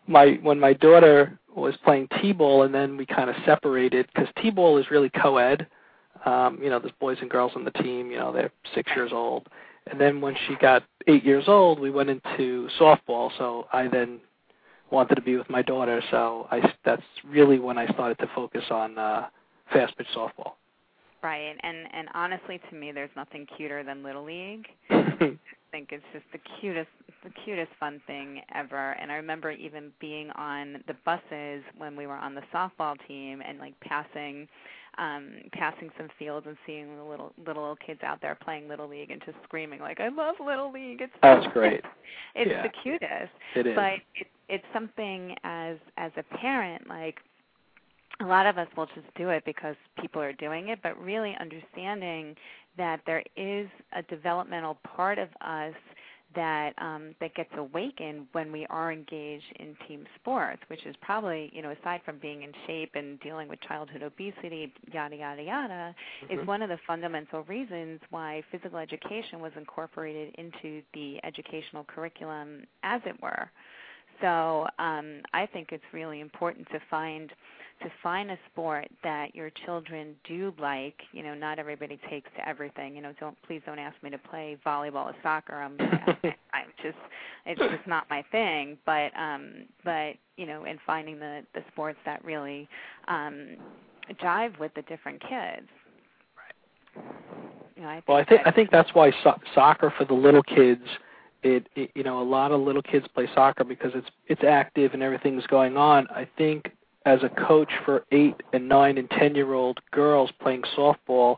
My 0.08 0.40
when 0.42 0.60
my 0.60 0.74
daughter 0.74 1.38
was 1.56 1.76
playing 1.84 2.08
t-ball, 2.22 2.64
and 2.64 2.74
then 2.74 2.98
we 2.98 3.06
kind 3.06 3.30
of 3.30 3.36
separated 3.46 4.08
because 4.14 4.30
t-ball 4.42 4.78
is 4.78 4.92
really 4.92 5.10
co-ed. 5.10 5.68
Um, 6.26 6.60
you 6.62 6.70
know, 6.70 6.80
there's 6.80 6.94
boys 7.00 7.18
and 7.22 7.30
girls 7.30 7.52
on 7.56 7.64
the 7.64 7.72
team. 7.72 8.12
You 8.12 8.18
know, 8.18 8.32
they're 8.32 8.52
six 8.76 8.92
years 8.96 9.12
old. 9.14 9.48
And 9.90 10.00
then 10.00 10.20
when 10.22 10.36
she 10.48 10.56
got 10.56 10.84
eight 11.08 11.24
years 11.24 11.46
old, 11.48 11.80
we 11.80 11.90
went 11.90 12.10
into 12.10 12.68
softball. 12.80 13.32
So 13.38 13.68
I 13.72 13.88
then 13.88 14.20
wanted 14.92 15.16
to 15.16 15.22
be 15.22 15.38
with 15.38 15.50
my 15.50 15.62
daughter. 15.62 16.02
So 16.12 16.48
I 16.52 16.74
that's 16.86 17.04
really 17.26 17.60
when 17.60 17.78
I 17.78 17.88
started 17.88 18.18
to 18.20 18.30
focus 18.36 18.64
on 18.70 18.98
uh, 18.98 19.28
fast 19.72 19.98
pitch 19.98 20.08
softball. 20.16 20.54
Right, 21.24 21.56
and 21.62 21.78
and 21.94 22.08
honestly, 22.14 22.60
to 22.70 22.76
me, 22.76 22.92
there's 22.92 23.10
nothing 23.16 23.48
cuter 23.58 23.84
than 23.84 24.04
little 24.04 24.24
league. 24.24 24.66
I 24.90 25.72
think 25.72 25.90
it's 25.92 26.04
just 26.14 26.26
the 26.32 26.40
cutest, 26.62 26.88
the 27.24 27.32
cutest 27.44 27.72
fun 27.80 28.00
thing 28.08 28.42
ever. 28.56 28.92
And 28.92 29.12
I 29.12 29.16
remember 29.16 29.52
even 29.52 29.92
being 30.00 30.30
on 30.32 30.84
the 30.88 30.94
buses 31.06 31.64
when 31.78 31.96
we 31.96 32.08
were 32.08 32.16
on 32.16 32.36
the 32.36 32.44
softball 32.54 32.96
team 33.08 33.42
and 33.46 33.60
like 33.60 33.74
passing, 33.82 34.48
um, 34.98 35.34
passing 35.54 35.90
some 35.98 36.08
fields 36.18 36.46
and 36.48 36.56
seeing 36.66 36.96
the 36.96 37.04
little 37.04 37.34
little 37.46 37.76
kids 37.86 38.00
out 38.04 38.22
there 38.22 38.38
playing 38.42 38.68
little 38.70 38.88
league 38.88 39.12
and 39.12 39.22
just 39.26 39.38
screaming 39.44 39.80
like, 39.80 40.00
"I 40.00 40.10
love 40.10 40.36
little 40.40 40.72
league!" 40.72 41.02
It's 41.02 41.14
That's 41.22 41.48
great. 41.48 41.82
it's 42.36 42.50
Yeah. 42.52 42.62
the 42.64 42.70
cutest. 42.84 43.32
It 43.56 43.68
is. 43.68 43.76
But 43.76 43.94
it, 44.16 44.28
it's 44.50 44.66
something 44.72 45.36
as 45.44 45.78
as 45.98 46.12
a 46.16 46.24
parent 46.38 46.88
like 46.88 47.18
a 48.22 48.26
lot 48.26 48.46
of 48.46 48.58
us 48.58 48.68
will 48.76 48.88
just 48.88 49.08
do 49.16 49.30
it 49.30 49.44
because 49.46 49.76
people 50.00 50.22
are 50.22 50.34
doing 50.34 50.70
it, 50.70 50.80
but 50.82 51.00
really 51.00 51.36
understanding 51.40 52.36
that 52.78 53.02
there 53.06 53.24
is 53.36 53.68
a 53.94 54.02
developmental 54.04 54.78
part 54.96 55.18
of 55.18 55.30
us 55.42 55.74
that 56.36 56.74
um, 56.78 57.16
that 57.22 57.34
gets 57.36 57.50
awakened 57.58 58.28
when 58.34 58.52
we 58.52 58.66
are 58.70 58.92
engaged 58.92 59.46
in 59.60 59.76
team 59.88 60.06
sports, 60.20 60.62
which 60.68 60.86
is 60.86 60.96
probably 61.02 61.50
you 61.54 61.62
know 61.62 61.72
aside 61.72 62.02
from 62.04 62.18
being 62.20 62.44
in 62.44 62.52
shape 62.66 62.92
and 62.96 63.20
dealing 63.22 63.48
with 63.48 63.60
childhood 63.62 64.04
obesity, 64.04 64.74
yada 64.92 65.16
yada 65.16 65.42
yada, 65.42 65.96
Mhm. 66.24 66.42
is 66.42 66.48
one 66.48 66.62
of 66.62 66.70
the 66.70 66.78
fundamental 66.86 67.44
reasons 67.44 68.02
why 68.10 68.44
physical 68.52 68.78
education 68.78 69.40
was 69.40 69.54
incorporated 69.56 70.36
into 70.36 70.82
the 70.94 71.20
educational 71.24 71.86
curriculum, 71.86 72.66
as 72.84 73.02
it 73.06 73.20
were. 73.22 73.50
So 74.22 74.68
um, 74.80 75.22
I 75.34 75.46
think 75.46 75.72
it's 75.72 75.84
really 75.94 76.20
important 76.20 76.68
to 76.72 76.80
find 76.90 77.32
to 77.82 77.92
find 78.02 78.32
a 78.32 78.38
sport 78.52 78.88
that 79.04 79.36
your 79.36 79.50
children 79.66 80.16
do 80.28 80.54
like. 80.60 80.96
You 81.12 81.24
know, 81.24 81.34
not 81.36 81.60
everybody 81.60 82.00
takes 82.10 82.30
to 82.38 82.48
everything. 82.48 82.96
You 82.96 83.02
know, 83.02 83.14
don't 83.20 83.38
please 83.46 83.62
don't 83.66 83.80
ask 83.80 83.96
me 84.02 84.10
to 84.10 84.18
play 84.18 84.58
volleyball 84.66 85.06
or 85.06 85.16
soccer. 85.22 85.56
I'm 85.56 85.78
I'm 85.80 86.68
just 86.84 86.98
it's 87.46 87.60
just 87.60 87.88
not 87.88 88.10
my 88.10 88.24
thing. 88.32 88.78
But 88.86 89.12
um, 89.18 89.66
but 89.84 90.14
you 90.38 90.46
know, 90.46 90.66
in 90.66 90.80
finding 90.86 91.20
the 91.20 91.42
the 91.54 91.62
sports 91.72 92.00
that 92.06 92.24
really 92.26 92.68
um, 93.08 93.58
jive 94.24 94.58
with 94.60 94.74
the 94.76 94.82
different 94.84 95.22
kids. 95.22 95.68
Right. 96.36 97.06
You 97.76 97.84
know, 97.84 97.90
I 97.90 97.94
think 97.96 98.08
Well, 98.08 98.18
I 98.18 98.26
think 98.26 98.42
I 98.46 98.52
think 98.52 98.72
that's 98.72 98.90
why 98.94 99.12
so- 99.24 99.40
soccer 99.54 99.94
for 99.98 100.06
the 100.06 100.14
little 100.14 100.44
kids. 100.44 100.84
It, 101.44 101.70
it 101.76 101.92
you 101.94 102.04
know 102.04 102.20
a 102.22 102.24
lot 102.24 102.52
of 102.52 102.60
little 102.62 102.82
kids 102.82 103.06
play 103.14 103.28
soccer 103.36 103.64
because 103.64 103.92
it's 103.94 104.08
it's 104.28 104.44
active 104.44 104.94
and 104.94 105.04
everything's 105.04 105.46
going 105.46 105.78
on. 105.78 106.08
I 106.10 106.28
think 106.38 106.72
as 107.08 107.24
a 107.24 107.30
coach 107.30 107.72
for 107.86 108.04
eight 108.12 108.36
and 108.52 108.68
nine 108.68 108.98
and 108.98 109.10
ten 109.12 109.34
year 109.34 109.54
old 109.54 109.80
girls 109.92 110.30
playing 110.42 110.62
softball, 110.78 111.38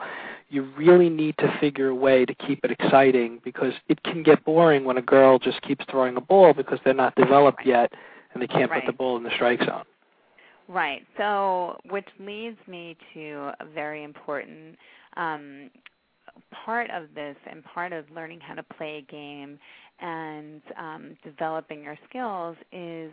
you 0.50 0.64
really 0.76 1.10
need 1.10 1.36
to 1.38 1.58
figure 1.60 1.90
a 1.90 1.96
way 1.96 2.26
to 2.26 2.34
keep 2.34 2.60
it 2.64 2.72
exciting 2.72 3.40
because 3.46 3.74
it 3.88 4.02
can 4.02 4.24
get 4.24 4.44
boring 4.44 4.84
when 4.84 4.98
a 4.98 5.02
girl 5.02 5.38
just 5.38 5.62
keeps 5.62 5.86
throwing 5.92 6.18
a 6.18 6.22
ball 6.22 6.54
because 6.56 6.80
they're 6.84 6.96
not 6.96 7.14
developed 7.14 7.64
yet 7.64 7.94
and 8.34 8.42
they 8.42 8.48
can't 8.48 8.72
put 8.72 8.84
the 8.88 8.92
ball 8.92 9.16
in 9.16 9.22
the 9.24 9.30
strike 9.36 9.60
zone. 9.60 9.84
Right. 10.68 11.06
So, 11.18 11.80
which 11.90 12.08
leads 12.20 12.58
me 12.68 12.98
to 13.14 13.52
a 13.60 13.66
very 13.72 14.04
important 14.04 14.76
um, 15.18 15.70
part 16.66 16.90
of 16.90 17.14
this 17.14 17.36
and 17.50 17.64
part 17.64 17.94
of 17.94 18.06
learning 18.10 18.40
how 18.40 18.56
to 18.56 18.64
play 18.64 18.98
a 19.08 19.12
game 19.12 19.60
and 20.00 20.62
um, 20.80 21.18
developing 21.24 21.84
your 21.84 21.98
skills 22.10 22.56
is 22.72 23.12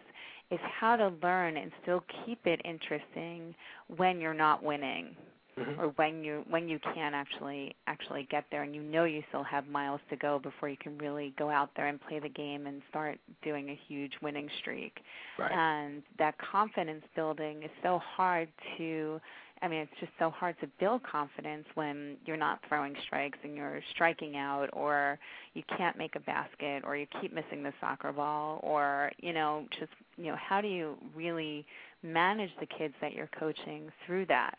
is 0.51 0.61
how 0.79 0.97
to 0.97 1.13
learn 1.23 1.57
and 1.57 1.71
still 1.83 2.05
keep 2.25 2.47
it 2.47 2.61
interesting 2.65 3.55
when 3.97 4.21
you're 4.21 4.35
not 4.35 4.63
winning 4.63 5.17
Mhm. 5.59 5.79
or 5.79 5.89
when 5.97 6.23
you 6.23 6.45
when 6.51 6.69
you 6.69 6.79
can't 6.79 7.15
actually 7.15 7.75
actually 7.87 8.25
get 8.25 8.45
there 8.51 8.63
and 8.63 8.75
you 8.75 8.83
know 8.83 9.05
you 9.05 9.23
still 9.29 9.43
have 9.43 9.67
miles 9.69 10.01
to 10.11 10.17
go 10.17 10.39
before 10.39 10.69
you 10.69 10.77
can 10.77 10.99
really 10.99 11.33
go 11.39 11.49
out 11.49 11.71
there 11.75 11.87
and 11.87 11.99
play 12.03 12.19
the 12.19 12.29
game 12.29 12.67
and 12.67 12.83
start 12.91 13.19
doing 13.43 13.71
a 13.71 13.75
huge 13.89 14.13
winning 14.21 14.51
streak 14.61 15.01
Right. 15.39 15.51
and 15.51 16.03
that 16.19 16.37
confidence 16.39 17.05
building 17.15 17.63
is 17.63 17.71
so 17.83 17.99
hard 17.99 18.49
to 18.77 19.19
I 19.63 19.69
mean 19.69 19.81
it's 19.81 20.01
just 20.01 20.13
so 20.19 20.31
hard 20.31 20.57
to 20.61 20.69
build 20.79 21.03
confidence 21.03 21.67
when 21.75 22.17
you're 22.25 22.37
not 22.37 22.61
throwing 22.69 22.95
strikes 23.07 23.39
and 23.43 23.57
you're 23.57 23.81
striking 23.93 24.37
out 24.37 24.69
or 24.73 25.19
you 25.55 25.63
can't 25.77 25.97
make 25.97 26.17
a 26.17 26.21
basket 26.21 26.83
or 26.85 26.97
you 26.97 27.07
keep 27.21 27.33
missing 27.33 27.63
the 27.63 27.73
soccer 27.81 28.13
ball 28.13 28.61
or 28.63 29.11
you 29.19 29.33
know 29.33 29.67
just 29.79 29.93
you 30.17 30.27
know 30.27 30.37
how 30.37 30.61
do 30.61 30.69
you 30.69 30.97
really 31.15 31.65
manage 32.03 32.51
the 32.61 32.67
kids 32.67 32.95
that 33.01 33.13
you're 33.13 33.31
coaching 33.39 33.91
through 34.05 34.27
that 34.27 34.59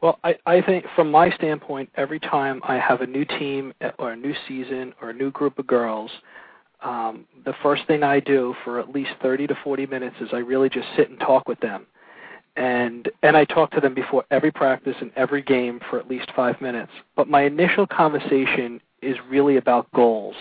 Well, 0.00 0.18
I, 0.24 0.34
I 0.46 0.60
think 0.60 0.84
from 0.96 1.10
my 1.10 1.30
standpoint, 1.30 1.88
every 1.96 2.18
time 2.18 2.60
I 2.64 2.76
have 2.76 3.02
a 3.02 3.06
new 3.06 3.24
team 3.24 3.72
or 3.98 4.12
a 4.12 4.16
new 4.16 4.34
season 4.48 4.92
or 5.00 5.10
a 5.10 5.14
new 5.14 5.30
group 5.30 5.58
of 5.60 5.66
girls, 5.68 6.10
um, 6.82 7.26
the 7.44 7.54
first 7.62 7.86
thing 7.86 8.02
I 8.02 8.18
do 8.20 8.54
for 8.64 8.80
at 8.80 8.90
least 8.90 9.10
30 9.22 9.46
to 9.46 9.54
40 9.62 9.86
minutes 9.86 10.16
is 10.20 10.28
I 10.32 10.38
really 10.38 10.68
just 10.68 10.88
sit 10.96 11.10
and 11.10 11.20
talk 11.20 11.48
with 11.48 11.60
them. 11.60 11.86
And 12.56 13.08
and 13.22 13.36
I 13.36 13.44
talk 13.44 13.70
to 13.72 13.80
them 13.80 13.94
before 13.94 14.24
every 14.30 14.50
practice 14.50 14.96
and 15.00 15.10
every 15.16 15.42
game 15.42 15.80
for 15.88 15.98
at 15.98 16.08
least 16.08 16.30
5 16.36 16.60
minutes. 16.60 16.92
But 17.16 17.28
my 17.28 17.42
initial 17.42 17.86
conversation 17.86 18.80
is 19.00 19.16
really 19.28 19.56
about 19.56 19.90
goals 19.92 20.34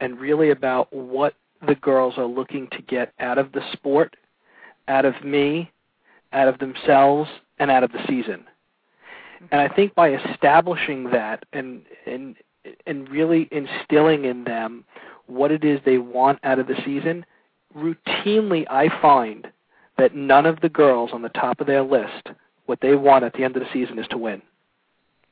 and 0.00 0.18
really 0.18 0.50
about 0.50 0.92
what 0.92 1.34
the 1.66 1.74
girls 1.74 2.14
are 2.16 2.26
looking 2.26 2.68
to 2.72 2.82
get 2.82 3.12
out 3.18 3.36
of 3.36 3.52
the 3.52 3.60
sport, 3.72 4.16
out 4.86 5.04
of 5.04 5.22
me, 5.24 5.70
out 6.32 6.48
of 6.48 6.58
themselves, 6.58 7.28
and 7.58 7.70
out 7.70 7.82
of 7.82 7.92
the 7.92 8.04
season. 8.06 8.44
And 9.50 9.60
I 9.60 9.68
think 9.68 9.94
by 9.94 10.14
establishing 10.14 11.10
that 11.10 11.44
and 11.52 11.82
and 12.06 12.36
and 12.86 13.08
really 13.08 13.48
instilling 13.50 14.24
in 14.24 14.44
them 14.44 14.84
what 15.26 15.50
it 15.50 15.64
is 15.64 15.80
they 15.84 15.98
want 15.98 16.38
out 16.42 16.58
of 16.58 16.66
the 16.66 16.76
season, 16.84 17.24
routinely 17.76 18.66
I 18.70 18.88
find 19.00 19.46
that 19.98 20.14
none 20.14 20.46
of 20.46 20.60
the 20.60 20.68
girls 20.68 21.10
on 21.12 21.22
the 21.22 21.28
top 21.30 21.60
of 21.60 21.66
their 21.66 21.82
list 21.82 22.28
what 22.66 22.80
they 22.82 22.94
want 22.94 23.24
at 23.24 23.32
the 23.32 23.42
end 23.44 23.56
of 23.56 23.62
the 23.62 23.68
season 23.72 23.98
is 23.98 24.06
to 24.08 24.18
win. 24.18 24.42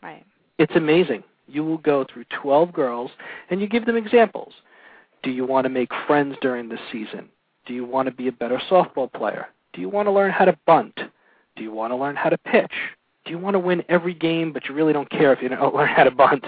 right 0.02 0.24
It's 0.58 0.74
amazing. 0.74 1.22
You 1.46 1.64
will 1.64 1.78
go 1.78 2.04
through 2.04 2.24
12 2.42 2.72
girls 2.72 3.10
and 3.50 3.60
you 3.60 3.68
give 3.68 3.84
them 3.86 3.96
examples. 3.96 4.54
Do 5.22 5.30
you 5.30 5.44
want 5.44 5.64
to 5.66 5.68
make 5.68 5.90
friends 6.06 6.36
during 6.40 6.68
the 6.68 6.78
season? 6.90 7.28
Do 7.66 7.74
you 7.74 7.84
want 7.84 8.08
to 8.08 8.14
be 8.14 8.28
a 8.28 8.32
better 8.32 8.60
softball 8.70 9.12
player? 9.12 9.48
Do 9.74 9.80
you 9.80 9.88
want 9.88 10.06
to 10.06 10.12
learn 10.12 10.30
how 10.30 10.46
to 10.46 10.56
bunt? 10.66 10.98
Do 11.56 11.62
you 11.62 11.72
want 11.72 11.92
to 11.92 11.96
learn 11.96 12.16
how 12.16 12.30
to 12.30 12.38
pitch? 12.38 12.72
Do 13.24 13.32
you 13.32 13.38
want 13.38 13.54
to 13.54 13.58
win 13.58 13.84
every 13.88 14.14
game 14.14 14.52
but 14.52 14.66
you 14.66 14.74
really 14.74 14.92
don't 14.92 15.10
care 15.10 15.32
if 15.32 15.42
you 15.42 15.48
don't 15.48 15.74
learn 15.74 15.88
how 15.88 16.04
to 16.04 16.10
bunt? 16.10 16.44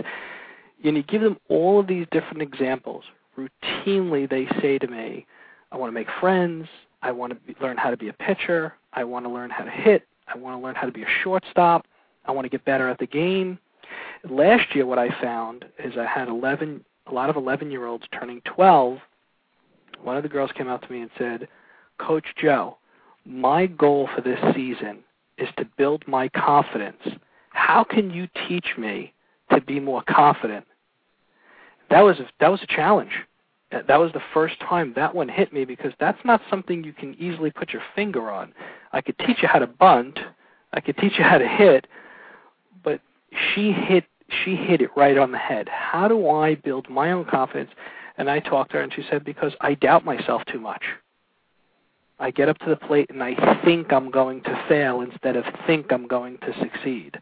And 0.85 0.97
you 0.97 1.03
give 1.03 1.23
them 1.23 1.37
all 1.49 1.81
of 1.81 1.87
these 1.87 2.07
different 2.13 2.41
examples. 2.41 3.05
Routinely 3.37 4.29
they 4.29 4.49
say 4.61 4.79
to 4.79 4.87
me, 4.87 5.27
I 5.71 5.77
want 5.77 5.91
to 5.91 5.95
make 5.95 6.09
friends. 6.21 6.67
I 7.03 7.13
want 7.13 7.33
to 7.33 7.39
be, 7.41 7.55
learn 7.61 7.77
how 7.77 7.91
to 7.91 7.97
be 7.97 8.09
a 8.09 8.13
pitcher. 8.13 8.75
I 8.93 9.05
want 9.05 9.25
to 9.25 9.31
learn 9.31 9.51
how 9.51 9.65
to 9.65 9.71
hit. 9.71 10.07
I 10.27 10.37
want 10.37 10.59
to 10.59 10.65
learn 10.65 10.75
how 10.75 10.87
to 10.87 10.93
be 10.93 11.03
a 11.03 11.09
shortstop. 11.23 11.87
I 12.27 12.33
want 12.33 12.45
to 12.45 12.49
get 12.49 12.65
better 12.65 12.89
at 12.89 12.99
the 12.99 13.07
game. 13.07 13.59
Last 14.29 14.75
year, 14.75 14.85
what 14.85 14.99
I 14.99 15.09
found 15.23 15.65
is 15.79 15.95
I 15.99 16.07
had 16.07 16.29
11, 16.29 16.85
a 17.07 17.15
lot 17.15 17.31
of 17.31 17.37
11 17.37 17.71
year 17.71 17.87
olds 17.87 18.05
turning 18.13 18.41
12. 18.43 18.99
One 20.03 20.17
of 20.17 20.23
the 20.23 20.29
girls 20.29 20.51
came 20.57 20.69
out 20.69 20.83
to 20.83 20.93
me 20.93 21.01
and 21.01 21.11
said, 21.17 21.49
Coach 21.99 22.27
Joe, 22.41 22.79
my 23.25 23.67
goal 23.67 24.09
for 24.15 24.21
this 24.21 24.39
season 24.55 24.99
is 25.39 25.49
to 25.57 25.65
build 25.77 26.07
my 26.07 26.29
confidence. 26.29 27.03
How 27.51 27.85
can 27.85 28.11
you 28.11 28.29
teach 28.49 28.67
me 28.77 29.13
to 29.51 29.61
be 29.61 29.81
more 29.81 30.03
confident? 30.09 30.67
That 31.91 32.01
was 32.01 32.19
a, 32.19 32.29
that 32.41 32.49
was 32.49 32.61
a 32.63 32.67
challenge. 32.67 33.13
That 33.71 33.87
that 33.87 33.97
was 33.97 34.13
the 34.13 34.23
first 34.33 34.59
time 34.61 34.93
that 34.97 35.15
one 35.15 35.29
hit 35.29 35.53
me 35.53 35.65
because 35.65 35.93
that's 36.01 36.19
not 36.25 36.41
something 36.49 36.85
you 36.85 36.93
can 36.93 37.15
easily 37.21 37.51
put 37.51 37.73
your 37.73 37.83
finger 37.95 38.31
on. 38.31 38.53
I 38.93 39.01
could 39.01 39.19
teach 39.19 39.39
you 39.43 39.49
how 39.49 39.59
to 39.59 39.67
bunt, 39.67 40.19
I 40.73 40.81
could 40.81 40.97
teach 40.97 41.19
you 41.19 41.25
how 41.25 41.39
to 41.39 41.47
hit, 41.49 41.87
but 42.83 43.01
she 43.55 43.73
hit 43.73 44.05
she 44.45 44.57
hit 44.57 44.81
it 44.81 44.91
right 44.97 45.17
on 45.17 45.33
the 45.33 45.39
head. 45.39 45.69
How 45.69 46.09
do 46.09 46.29
I 46.29 46.55
build 46.55 46.89
my 46.89 47.13
own 47.13 47.25
confidence? 47.25 47.71
And 48.17 48.29
I 48.29 48.41
talked 48.41 48.73
to 48.73 48.79
her 48.79 48.83
and 48.83 48.93
she 48.93 49.05
said 49.11 49.25
because 49.25 49.53
I 49.61 49.75
doubt 49.75 50.05
myself 50.05 50.43
too 50.47 50.61
much. 50.61 50.83
I 52.19 52.31
get 52.31 52.49
up 52.49 52.59
to 52.59 52.69
the 52.69 52.77
plate 52.77 53.11
and 53.11 53.23
I 53.23 53.63
think 53.65 53.93
I'm 53.93 54.11
going 54.11 54.43
to 54.43 54.65
fail 54.69 55.03
instead 55.03 55.37
of 55.37 55.45
think 55.67 55.93
I'm 55.93 56.07
going 56.07 56.39
to 56.39 56.53
succeed. 56.61 57.21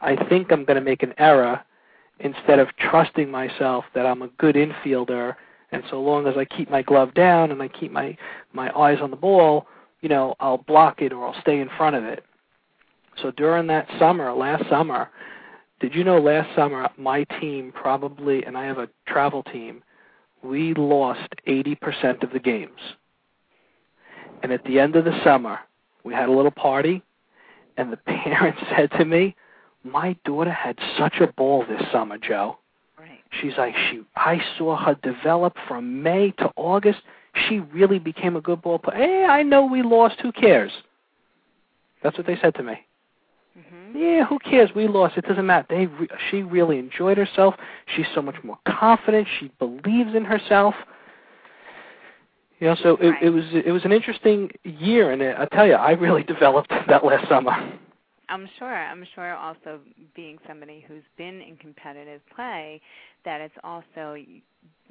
I 0.00 0.16
think 0.28 0.50
I'm 0.50 0.64
going 0.64 0.76
to 0.76 0.84
make 0.84 1.02
an 1.02 1.14
error 1.18 1.62
instead 2.20 2.58
of 2.58 2.68
trusting 2.78 3.30
myself 3.30 3.84
that 3.94 4.06
I'm 4.06 4.22
a 4.22 4.28
good 4.38 4.56
infielder 4.56 5.36
and 5.72 5.82
so 5.90 6.00
long 6.00 6.26
as 6.26 6.34
I 6.36 6.44
keep 6.44 6.70
my 6.70 6.82
glove 6.82 7.14
down 7.14 7.50
and 7.50 7.62
I 7.62 7.68
keep 7.68 7.92
my 7.92 8.16
my 8.52 8.70
eyes 8.78 8.98
on 9.00 9.10
the 9.10 9.16
ball, 9.16 9.66
you 10.00 10.08
know, 10.08 10.34
I'll 10.40 10.58
block 10.58 11.02
it 11.02 11.12
or 11.12 11.26
I'll 11.26 11.40
stay 11.40 11.60
in 11.60 11.68
front 11.76 11.96
of 11.96 12.04
it. 12.04 12.24
So 13.20 13.30
during 13.32 13.66
that 13.66 13.88
summer, 13.98 14.32
last 14.32 14.68
summer, 14.70 15.10
did 15.80 15.94
you 15.94 16.04
know 16.04 16.18
last 16.18 16.54
summer 16.56 16.88
my 16.96 17.24
team 17.40 17.72
probably 17.72 18.44
and 18.44 18.56
I 18.56 18.64
have 18.64 18.78
a 18.78 18.88
travel 19.06 19.42
team, 19.42 19.82
we 20.42 20.72
lost 20.74 21.28
80% 21.46 22.22
of 22.22 22.30
the 22.32 22.38
games. 22.38 22.80
And 24.42 24.52
at 24.52 24.64
the 24.64 24.78
end 24.78 24.94
of 24.94 25.04
the 25.04 25.20
summer, 25.24 25.58
we 26.04 26.14
had 26.14 26.28
a 26.28 26.32
little 26.32 26.52
party 26.52 27.02
and 27.76 27.92
the 27.92 27.96
parents 28.06 28.60
said 28.74 28.90
to 28.92 29.04
me, 29.04 29.34
"My 29.84 30.16
daughter 30.24 30.52
had 30.52 30.78
such 30.96 31.20
a 31.20 31.26
ball 31.26 31.64
this 31.68 31.82
summer, 31.92 32.18
Joe." 32.18 32.58
She's 33.30 33.52
like, 33.58 33.74
she. 33.90 34.02
I 34.16 34.40
saw 34.56 34.76
her 34.76 34.94
develop 35.02 35.54
from 35.66 36.02
May 36.02 36.32
to 36.38 36.50
August. 36.56 37.00
She 37.48 37.60
really 37.60 37.98
became 37.98 38.36
a 38.36 38.40
good 38.40 38.62
ball 38.62 38.78
player. 38.78 38.98
Hey, 38.98 39.24
I 39.24 39.42
know 39.42 39.64
we 39.64 39.82
lost. 39.82 40.16
Who 40.22 40.32
cares? 40.32 40.72
That's 42.02 42.16
what 42.16 42.26
they 42.26 42.38
said 42.40 42.54
to 42.56 42.62
me. 42.62 42.74
mhm 43.58 43.94
Yeah, 43.94 44.24
who 44.24 44.38
cares? 44.38 44.70
We 44.74 44.88
lost. 44.88 45.16
It 45.16 45.26
doesn't 45.26 45.46
matter. 45.46 45.66
They. 45.68 45.86
Re- 45.86 46.08
she 46.30 46.42
really 46.42 46.78
enjoyed 46.78 47.18
herself. 47.18 47.54
She's 47.94 48.06
so 48.14 48.22
much 48.22 48.36
more 48.42 48.58
confident. 48.66 49.28
She 49.38 49.50
believes 49.58 50.14
in 50.14 50.24
herself. 50.24 50.74
You 52.60 52.68
know, 52.68 52.76
so 52.82 52.96
it, 53.00 53.14
it 53.22 53.30
was 53.30 53.44
it 53.52 53.70
was 53.70 53.84
an 53.84 53.92
interesting 53.92 54.50
year, 54.64 55.12
and 55.12 55.22
I 55.22 55.44
tell 55.54 55.66
you, 55.66 55.74
I 55.74 55.92
really 55.92 56.22
developed 56.34 56.70
that 56.88 57.04
last 57.04 57.28
summer. 57.28 57.52
I'm 58.28 58.48
sure. 58.58 58.74
I'm 58.74 59.04
sure 59.14 59.34
also 59.34 59.80
being 60.14 60.38
somebody 60.46 60.84
who's 60.86 61.02
been 61.16 61.40
in 61.40 61.56
competitive 61.56 62.20
play, 62.34 62.80
that 63.24 63.40
it's 63.40 63.54
also 63.64 64.16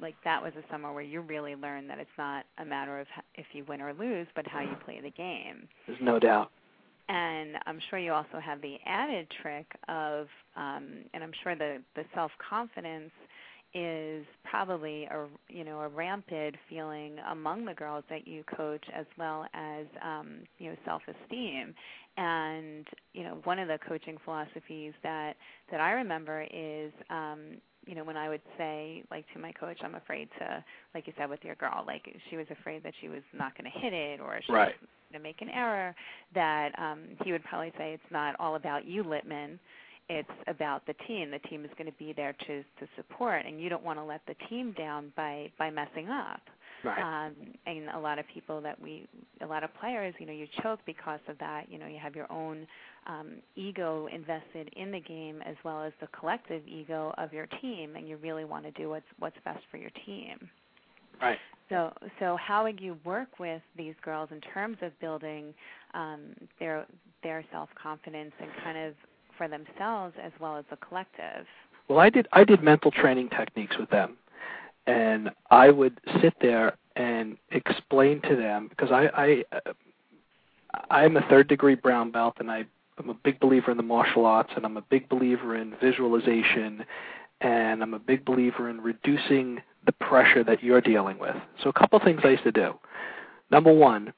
like 0.00 0.14
that 0.24 0.42
was 0.42 0.52
a 0.56 0.72
summer 0.72 0.92
where 0.92 1.02
you 1.02 1.20
really 1.20 1.54
learned 1.54 1.90
that 1.90 1.98
it's 1.98 2.10
not 2.18 2.44
a 2.58 2.64
matter 2.64 3.00
of 3.00 3.06
if 3.34 3.46
you 3.52 3.64
win 3.68 3.80
or 3.80 3.92
lose, 3.92 4.26
but 4.34 4.46
how 4.46 4.60
you 4.60 4.76
play 4.84 5.00
the 5.00 5.10
game. 5.10 5.68
There's 5.86 5.98
no 6.00 6.18
doubt. 6.18 6.50
And 7.08 7.56
I'm 7.66 7.80
sure 7.88 7.98
you 7.98 8.12
also 8.12 8.38
have 8.44 8.60
the 8.60 8.76
added 8.84 9.26
trick 9.40 9.66
of, 9.88 10.26
um, 10.56 11.04
and 11.14 11.24
I'm 11.24 11.32
sure 11.42 11.56
the 11.56 11.78
the 11.96 12.04
self 12.14 12.30
confidence 12.48 13.10
is 13.74 14.24
probably 14.48 15.04
a 15.04 15.26
you 15.48 15.64
know 15.64 15.80
a 15.80 15.88
rampant 15.88 16.54
feeling 16.70 17.16
among 17.30 17.64
the 17.64 17.74
girls 17.74 18.04
that 18.08 18.26
you 18.26 18.42
coach 18.56 18.84
as 18.94 19.06
well 19.18 19.44
as 19.54 19.86
um, 20.02 20.38
you 20.58 20.70
know 20.70 20.76
self 20.84 21.02
esteem 21.06 21.74
and 22.16 22.86
you 23.12 23.22
know 23.24 23.38
one 23.44 23.58
of 23.58 23.68
the 23.68 23.78
coaching 23.86 24.16
philosophies 24.24 24.92
that 25.02 25.34
that 25.70 25.80
I 25.80 25.92
remember 25.92 26.46
is 26.50 26.92
um, 27.10 27.58
you 27.86 27.94
know 27.94 28.04
when 28.04 28.16
I 28.16 28.28
would 28.30 28.40
say 28.56 29.04
like 29.10 29.26
to 29.34 29.38
my 29.38 29.52
coach 29.52 29.78
I'm 29.82 29.94
afraid 29.96 30.28
to 30.38 30.64
like 30.94 31.06
you 31.06 31.12
said 31.18 31.28
with 31.28 31.44
your 31.44 31.54
girl 31.56 31.84
like 31.86 32.02
she 32.30 32.36
was 32.36 32.46
afraid 32.50 32.82
that 32.84 32.94
she 33.00 33.08
was 33.08 33.22
not 33.34 33.56
going 33.56 33.70
to 33.70 33.78
hit 33.78 33.92
it 33.92 34.20
or 34.20 34.40
she 34.46 34.52
Right. 34.52 34.74
was 34.80 34.88
going 35.12 35.22
to 35.22 35.28
make 35.28 35.40
an 35.42 35.48
error 35.50 35.94
that 36.34 36.70
um, 36.78 37.00
he 37.24 37.32
would 37.32 37.44
probably 37.44 37.72
say 37.78 37.92
it's 37.92 38.02
not 38.12 38.34
all 38.40 38.56
about 38.56 38.86
you 38.86 39.04
Littman 39.04 39.58
it's 40.08 40.28
about 40.46 40.86
the 40.86 40.94
team. 41.06 41.30
The 41.30 41.38
team 41.48 41.64
is 41.64 41.70
going 41.76 41.90
to 41.90 41.98
be 41.98 42.12
there 42.12 42.34
to 42.46 42.62
to 42.62 42.88
support, 42.96 43.44
and 43.46 43.60
you 43.60 43.68
don't 43.68 43.84
want 43.84 43.98
to 43.98 44.04
let 44.04 44.22
the 44.26 44.34
team 44.48 44.72
down 44.76 45.12
by 45.16 45.50
by 45.58 45.70
messing 45.70 46.08
up. 46.08 46.40
Right. 46.84 47.26
Um, 47.26 47.34
and 47.66 47.88
a 47.90 47.98
lot 47.98 48.20
of 48.20 48.24
people 48.32 48.60
that 48.60 48.80
we, 48.80 49.08
a 49.40 49.46
lot 49.46 49.64
of 49.64 49.74
players, 49.80 50.14
you 50.20 50.26
know, 50.26 50.32
you 50.32 50.46
choke 50.62 50.78
because 50.86 51.18
of 51.26 51.36
that. 51.38 51.64
You 51.68 51.76
know, 51.76 51.86
you 51.88 51.98
have 52.00 52.14
your 52.14 52.30
own 52.30 52.68
um, 53.08 53.42
ego 53.56 54.06
invested 54.12 54.72
in 54.76 54.92
the 54.92 55.00
game 55.00 55.42
as 55.44 55.56
well 55.64 55.82
as 55.82 55.92
the 56.00 56.06
collective 56.18 56.62
ego 56.68 57.12
of 57.18 57.32
your 57.32 57.46
team, 57.60 57.96
and 57.96 58.08
you 58.08 58.16
really 58.18 58.44
want 58.44 58.64
to 58.64 58.70
do 58.72 58.88
what's 58.88 59.06
what's 59.18 59.36
best 59.44 59.60
for 59.70 59.76
your 59.76 59.90
team. 60.06 60.48
Right. 61.20 61.38
So, 61.68 61.92
so 62.18 62.36
how 62.40 62.62
would 62.64 62.80
you 62.80 62.96
work 63.04 63.38
with 63.38 63.60
these 63.76 63.94
girls 64.02 64.30
in 64.32 64.40
terms 64.40 64.78
of 64.80 64.98
building 65.00 65.52
um, 65.94 66.34
their 66.58 66.86
their 67.22 67.44
self 67.50 67.68
confidence 67.80 68.32
and 68.40 68.50
kind 68.62 68.78
of 68.78 68.94
for 69.38 69.48
themselves 69.48 70.14
as 70.22 70.32
well 70.40 70.56
as 70.56 70.64
the 70.68 70.76
collective? 70.76 71.46
Well, 71.88 72.00
I 72.00 72.10
did 72.10 72.28
I 72.32 72.44
did 72.44 72.62
mental 72.62 72.90
training 72.90 73.30
techniques 73.30 73.78
with 73.78 73.88
them, 73.88 74.18
and 74.86 75.30
I 75.50 75.70
would 75.70 75.98
sit 76.20 76.34
there 76.42 76.76
and 76.96 77.38
explain 77.52 78.20
to 78.22 78.36
them 78.36 78.66
because 78.68 78.90
I 78.90 79.06
I 79.14 79.44
uh, 79.56 79.72
I 80.90 81.04
am 81.04 81.16
a 81.16 81.22
third 81.28 81.48
degree 81.48 81.76
brown 81.76 82.10
belt, 82.10 82.34
and 82.40 82.50
I 82.50 82.66
I'm 82.98 83.08
a 83.08 83.14
big 83.14 83.40
believer 83.40 83.70
in 83.70 83.76
the 83.76 83.82
martial 83.82 84.26
arts, 84.26 84.50
and 84.56 84.66
I'm 84.66 84.76
a 84.76 84.82
big 84.82 85.08
believer 85.08 85.56
in 85.56 85.74
visualization, 85.80 86.84
and 87.40 87.82
I'm 87.82 87.94
a 87.94 87.98
big 87.98 88.24
believer 88.24 88.68
in 88.68 88.80
reducing 88.80 89.62
the 89.86 89.92
pressure 89.92 90.44
that 90.44 90.62
you're 90.62 90.82
dealing 90.82 91.18
with. 91.18 91.36
So 91.62 91.70
a 91.70 91.72
couple 91.72 91.98
things 92.00 92.20
I 92.24 92.30
used 92.30 92.44
to 92.44 92.52
do. 92.52 92.74
Number 93.50 93.72
one, 93.72 94.12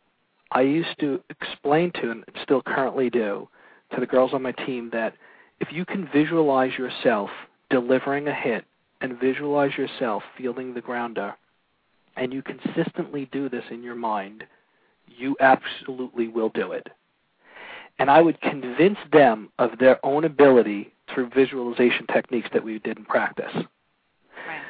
I 0.51 0.63
used 0.63 0.99
to 0.99 1.23
explain 1.31 1.93
to 2.01 2.11
and 2.11 2.25
still 2.43 2.63
currently 2.63 3.11
do 3.11 3.49
to 3.95 4.01
the 4.01 4.07
girls 4.07 4.33
on 4.33 4.43
my 4.43 4.53
team 4.53 4.91
that 4.93 5.15
if 5.61 5.69
you 5.73 5.85
can 5.85 6.09
visualize 6.13 6.77
yourself 6.79 7.31
delivering 7.69 8.29
a 8.29 8.35
hit 8.35 8.65
and 9.01 9.19
visualize 9.19 9.77
yourself 9.77 10.23
fielding 10.37 10.75
the 10.75 10.81
grounder, 10.81 11.35
and 12.17 12.33
you 12.33 12.43
consistently 12.43 13.29
do 13.33 13.49
this 13.49 13.65
in 13.71 13.83
your 13.83 13.95
mind, 13.95 14.45
you 15.07 15.37
absolutely 15.41 16.29
will 16.29 16.51
do 16.51 16.73
it. 16.73 16.89
And 17.99 18.11
I 18.11 18.21
would 18.21 18.41
convince 18.41 18.99
them 19.13 19.51
of 19.59 19.79
their 19.79 20.05
own 20.05 20.25
ability 20.25 20.93
through 21.13 21.31
visualization 21.31 22.07
techniques 22.07 22.49
that 22.53 22.65
we 22.65 22.79
did 22.79 22.99
in 22.99 23.05
practice. 23.05 23.53
Right. 23.55 24.63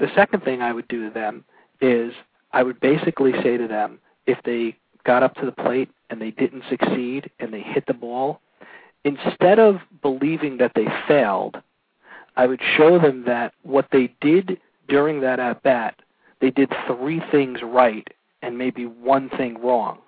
The 0.00 0.08
second 0.14 0.42
thing 0.42 0.62
I 0.62 0.72
would 0.72 0.88
do 0.88 1.08
to 1.08 1.14
them 1.14 1.44
is 1.80 2.12
I 2.52 2.62
would 2.62 2.80
basically 2.80 3.32
say 3.42 3.56
to 3.56 3.68
them 3.68 3.98
if 4.26 4.38
they 4.44 4.76
got 5.04 5.22
up 5.22 5.34
to 5.36 5.46
the 5.46 5.52
plate 5.52 5.90
and 6.10 6.20
they 6.20 6.30
didn't 6.30 6.64
succeed 6.68 7.30
and 7.40 7.52
they 7.52 7.60
hit 7.60 7.86
the 7.86 7.94
ball, 7.94 8.40
instead 9.04 9.58
of 9.58 9.76
believing 10.00 10.58
that 10.58 10.72
they 10.74 10.86
failed, 11.06 11.56
I 12.36 12.46
would 12.46 12.60
show 12.76 12.98
them 12.98 13.24
that 13.26 13.54
what 13.62 13.88
they 13.92 14.14
did 14.20 14.58
during 14.88 15.20
that 15.20 15.38
at 15.38 15.62
bat, 15.62 16.00
they 16.40 16.50
did 16.50 16.72
three 16.86 17.22
things 17.30 17.60
right 17.62 18.06
and 18.42 18.58
maybe 18.58 18.86
one 18.86 19.28
thing 19.30 19.60
wrong. 19.62 19.98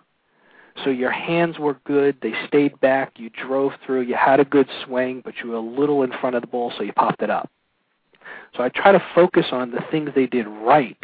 So 0.83 0.91
your 0.91 1.13
hands 1.13 1.59
were 1.59 1.79
good, 1.85 2.17
they 2.21 2.33
stayed 2.49 2.81
back, 2.81 3.13
you 3.17 3.31
drove 3.31 3.73
through, 3.87 4.03
you 4.03 4.17
had 4.17 4.41
a 4.41 4.45
good 4.45 4.69
swing, 4.85 5.23
but 5.25 5.35
you 5.43 5.51
were 5.51 5.57
a 5.57 5.61
little 5.61 6.03
in 6.03 6.13
front 6.21 6.35
of 6.35 6.43
the 6.43 6.49
ball, 6.49 6.73
so 6.77 6.83
you 6.83 6.93
popped 6.93 7.23
it 7.23 7.31
up. 7.31 7.49
So 8.57 8.63
I 8.63 8.71
try 8.71 8.91
to 8.91 9.03
focus 9.15 9.47
on 9.53 9.71
the 9.71 9.85
things 9.91 10.11
they 10.15 10.27
did 10.27 10.49
right 10.49 11.03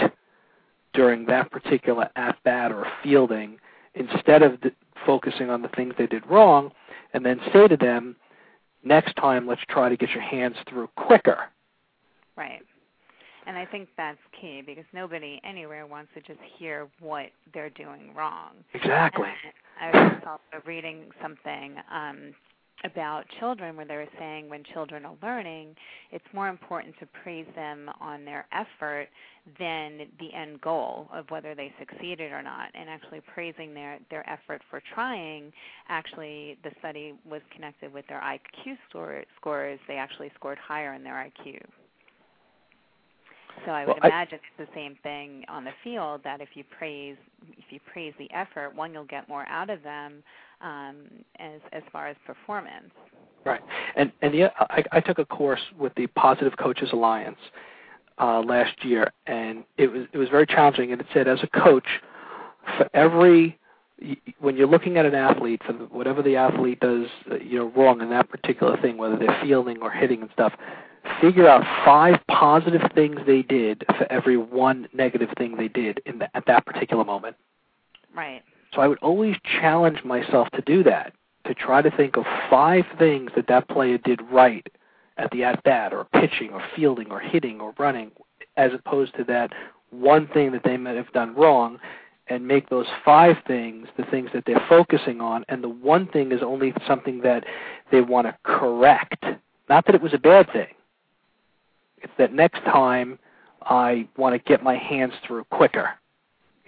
during 0.93 1.27
that 1.27 1.53
particular 1.53 2.09
at 2.17 2.37
bat 2.43 2.73
or 2.73 2.87
fielding 3.03 3.59
instead 3.95 4.43
of 4.43 4.61
d- 4.61 4.71
focusing 5.07 5.51
on 5.51 5.63
the 5.63 5.69
things 5.69 5.95
they 5.97 6.07
did 6.07 6.27
wrong, 6.27 6.73
and 7.15 7.25
then 7.25 7.41
say 7.53 7.69
to 7.69 7.77
them, 7.77 8.17
next 8.85 9.15
time 9.17 9.47
let's 9.47 9.63
try 9.69 9.89
to 9.89 9.97
get 9.97 10.11
your 10.11 10.23
hands 10.23 10.57
through 10.69 10.89
quicker. 10.97 11.39
Right. 12.37 12.63
And 13.47 13.57
I 13.57 13.67
think 13.67 13.89
that's 13.97 14.19
key 14.39 14.63
because 14.65 14.85
nobody 14.93 15.41
anywhere 15.45 15.87
wants 15.87 16.11
to 16.15 16.21
just 16.21 16.41
hear 16.59 16.89
what 17.01 17.27
they're 17.53 17.71
doing 17.71 18.15
wrong. 18.15 18.51
Exactly. 18.75 19.29
And 19.81 19.97
I 19.97 20.09
was 20.09 20.23
also 20.27 20.65
reading 20.67 21.07
something 21.23 21.77
um, 21.93 22.35
about 22.85 23.25
children 23.39 23.77
where 23.77 23.87
they 23.87 23.97
were 23.97 24.09
saying 24.19 24.49
when 24.49 24.65
children 24.73 25.05
are 25.05 25.17
learning, 25.23 25.75
it's 26.11 26.25
more 26.33 26.49
important 26.49 26.95
to 26.99 27.07
praise 27.23 27.47
them 27.55 27.91
on 28.01 28.25
their 28.25 28.47
effort 28.53 29.09
than 29.59 29.99
the 30.19 30.33
end 30.35 30.61
goal 30.61 31.09
of 31.13 31.25
whether 31.31 31.55
they 31.55 31.73
succeeded 31.79 32.33
or 32.33 32.43
not. 32.43 32.69
And 32.75 32.89
actually 32.89 33.21
praising 33.35 33.75
their 33.75 33.99
their 34.11 34.29
effort 34.29 34.63
for 34.71 34.83
trying, 34.95 35.53
actually 35.89 36.59
the 36.65 36.71
study 36.79 37.15
was 37.29 37.43
connected 37.55 37.93
with 37.93 38.07
their 38.09 38.21
IQ 38.21 38.77
score, 38.89 39.25
scores. 39.41 39.79
They 39.89 39.97
actually 39.97 40.31
scored 40.35 40.59
higher 40.59 40.95
in 40.95 41.03
their 41.05 41.15
IQ. 41.15 41.61
So 43.67 43.73
I 43.73 43.85
would 43.85 43.97
Well, 43.97 44.05
I- 44.05 44.09
imagine 44.09 44.39
it's 44.43 44.69
the 44.71 44.75
same 44.75 44.97
thing 44.97 45.45
on 45.49 45.65
the 45.65 45.73
field 45.85 46.23
that 46.23 46.41
if 46.41 46.57
you 46.57 46.65
praise 46.65 47.17
if 47.59 47.71
you 47.71 47.81
praise 47.93 48.15
the 48.19 48.31
effort, 48.33 48.75
one 48.75 48.93
you'll 48.93 49.05
get 49.05 49.29
more 49.29 49.47
out 49.49 49.71
of 49.71 49.83
them 49.83 50.23
um, 50.61 50.97
as 51.39 51.61
as 51.73 51.83
far 51.93 52.09
as 52.09 52.17
performance. 52.27 52.93
Right. 53.45 53.61
And 53.97 54.13
and 54.23 54.35
the, 54.35 54.45
I, 54.59 54.85
I 54.93 55.01
took 55.01 55.19
a 55.19 55.25
course 55.25 55.61
with 55.79 55.95
the 55.95 56.07
Positive 56.09 56.57
Coaches 56.59 56.91
Alliance 56.93 57.39
uh, 58.19 58.41
last 58.41 58.85
year, 58.85 59.11
and 59.27 59.65
it 59.79 59.91
was 59.91 60.07
it 60.13 60.19
was 60.19 60.29
very 60.29 60.47
challenging. 60.47 60.93
And 60.93 61.01
it 61.01 61.07
said, 61.13 61.27
as 61.27 61.41
a 61.43 61.61
coach, 61.61 61.87
for 62.77 62.89
every 62.95 63.59
when 64.39 64.57
you're 64.57 64.67
looking 64.67 64.97
at 64.97 65.05
an 65.05 65.15
athlete 65.15 65.61
for 65.65 65.73
whatever 65.73 66.23
the 66.23 66.37
athlete 66.37 66.81
does, 66.81 67.07
uh, 67.31 67.37
you 67.37 67.59
know, 67.59 67.73
wrong 67.77 68.01
in 68.01 68.11
that 68.11 68.29
particular 68.29 68.81
thing, 68.81 68.97
whether 68.97 69.17
they're 69.17 69.39
fielding 69.43 69.79
or 69.83 69.91
hitting 69.91 70.23
and 70.23 70.31
stuff, 70.33 70.53
figure 71.21 71.49
out 71.49 71.63
five 71.85 72.19
positive 72.29 72.83
things 72.95 73.17
they 73.27 73.43
did 73.43 73.85
for 73.99 74.11
every 74.11 74.37
one 74.37 74.89
negative 74.95 75.29
thing 75.37 75.57
they 75.57 75.69
did 75.69 76.01
in 76.07 76.19
the, 76.19 76.35
at 76.37 76.45
that 76.47 76.65
particular 76.65 77.05
moment. 77.05 77.37
Right. 78.15 78.43
So 78.75 78.81
I 78.81 78.89
would 78.89 78.99
always 78.99 79.37
challenge 79.61 80.05
myself 80.05 80.49
to 80.51 80.63
do 80.63 80.83
that, 80.85 81.13
to 81.47 81.55
try 81.55 81.83
to 81.83 81.91
think 81.91 82.17
of 82.17 82.25
five 82.49 82.85
things 82.99 83.31
that 83.35 83.49
that 83.49 83.69
player 83.69 83.99
did 83.99 84.21
right 84.31 84.67
at 85.17 85.31
the 85.33 85.45
at 85.45 85.63
bat, 85.65 85.93
or 85.93 86.05
pitching, 86.05 86.51
or 86.51 86.63
fielding, 86.75 87.11
or 87.11 87.21
hitting, 87.21 87.61
or 87.61 87.75
running, 87.79 88.11
as 88.57 88.73
opposed 88.73 89.15
to 89.17 89.25
that 89.25 89.53
one 89.91 90.27
thing 90.29 90.53
that 90.53 90.63
they 90.65 90.77
might 90.77 90.97
have 90.97 91.13
done 91.13 91.35
wrong, 91.35 91.79
and 92.29 92.47
make 92.47 92.71
those 92.71 92.87
five 93.05 93.37
things 93.47 93.89
the 93.97 94.05
things 94.05 94.31
that 94.33 94.45
they're 94.47 94.65
focusing 94.69 95.21
on, 95.21 95.45
and 95.49 95.63
the 95.63 95.69
one 95.69 96.07
thing 96.07 96.33
is 96.33 96.41
only 96.43 96.73
something 96.87 97.21
that 97.21 97.45
they 97.91 98.01
want 98.01 98.27
to 98.27 98.37
correct. 98.45 99.25
Not 99.69 99.85
that 99.87 99.95
it 99.95 100.01
was 100.01 100.15
a 100.15 100.19
bad 100.19 100.51
thing. 100.53 100.69
It's 101.99 102.13
that 102.19 102.33
next 102.33 102.61
time 102.61 103.19
I 103.63 104.09
want 104.17 104.35
to 104.35 104.49
get 104.49 104.63
my 104.63 104.77
hands 104.77 105.13
through 105.27 105.45
quicker 105.45 105.91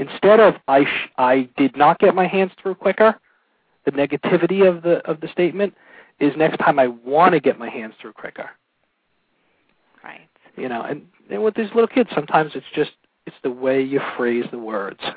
instead 0.08 0.40
of 0.40 0.54
I 0.68 0.84
sh- 0.84 1.10
I 1.18 1.48
did 1.56 1.76
not 1.76 1.98
get 1.98 2.14
my 2.14 2.26
hands 2.26 2.52
through 2.60 2.76
quicker, 2.76 3.18
the 3.84 3.92
negativity 3.92 4.68
of 4.68 4.82
the 4.82 4.98
of 5.08 5.20
the 5.20 5.28
statement 5.28 5.74
is 6.20 6.32
next 6.36 6.58
time 6.58 6.78
I 6.78 6.88
want 6.88 7.32
to 7.34 7.40
get 7.40 7.58
my 7.58 7.68
hands 7.68 7.94
through 8.00 8.12
quicker. 8.12 8.50
Right. 10.04 10.28
You 10.56 10.68
know, 10.68 10.82
and, 10.82 11.02
and 11.30 11.42
with 11.42 11.54
these 11.54 11.70
little 11.74 11.88
kids, 11.88 12.10
sometimes 12.14 12.52
it's 12.54 12.66
just 12.74 12.92
it's 13.26 13.36
the 13.42 13.50
way 13.50 13.82
you 13.82 14.00
phrase 14.16 14.44
the 14.50 14.58
words. 14.58 15.00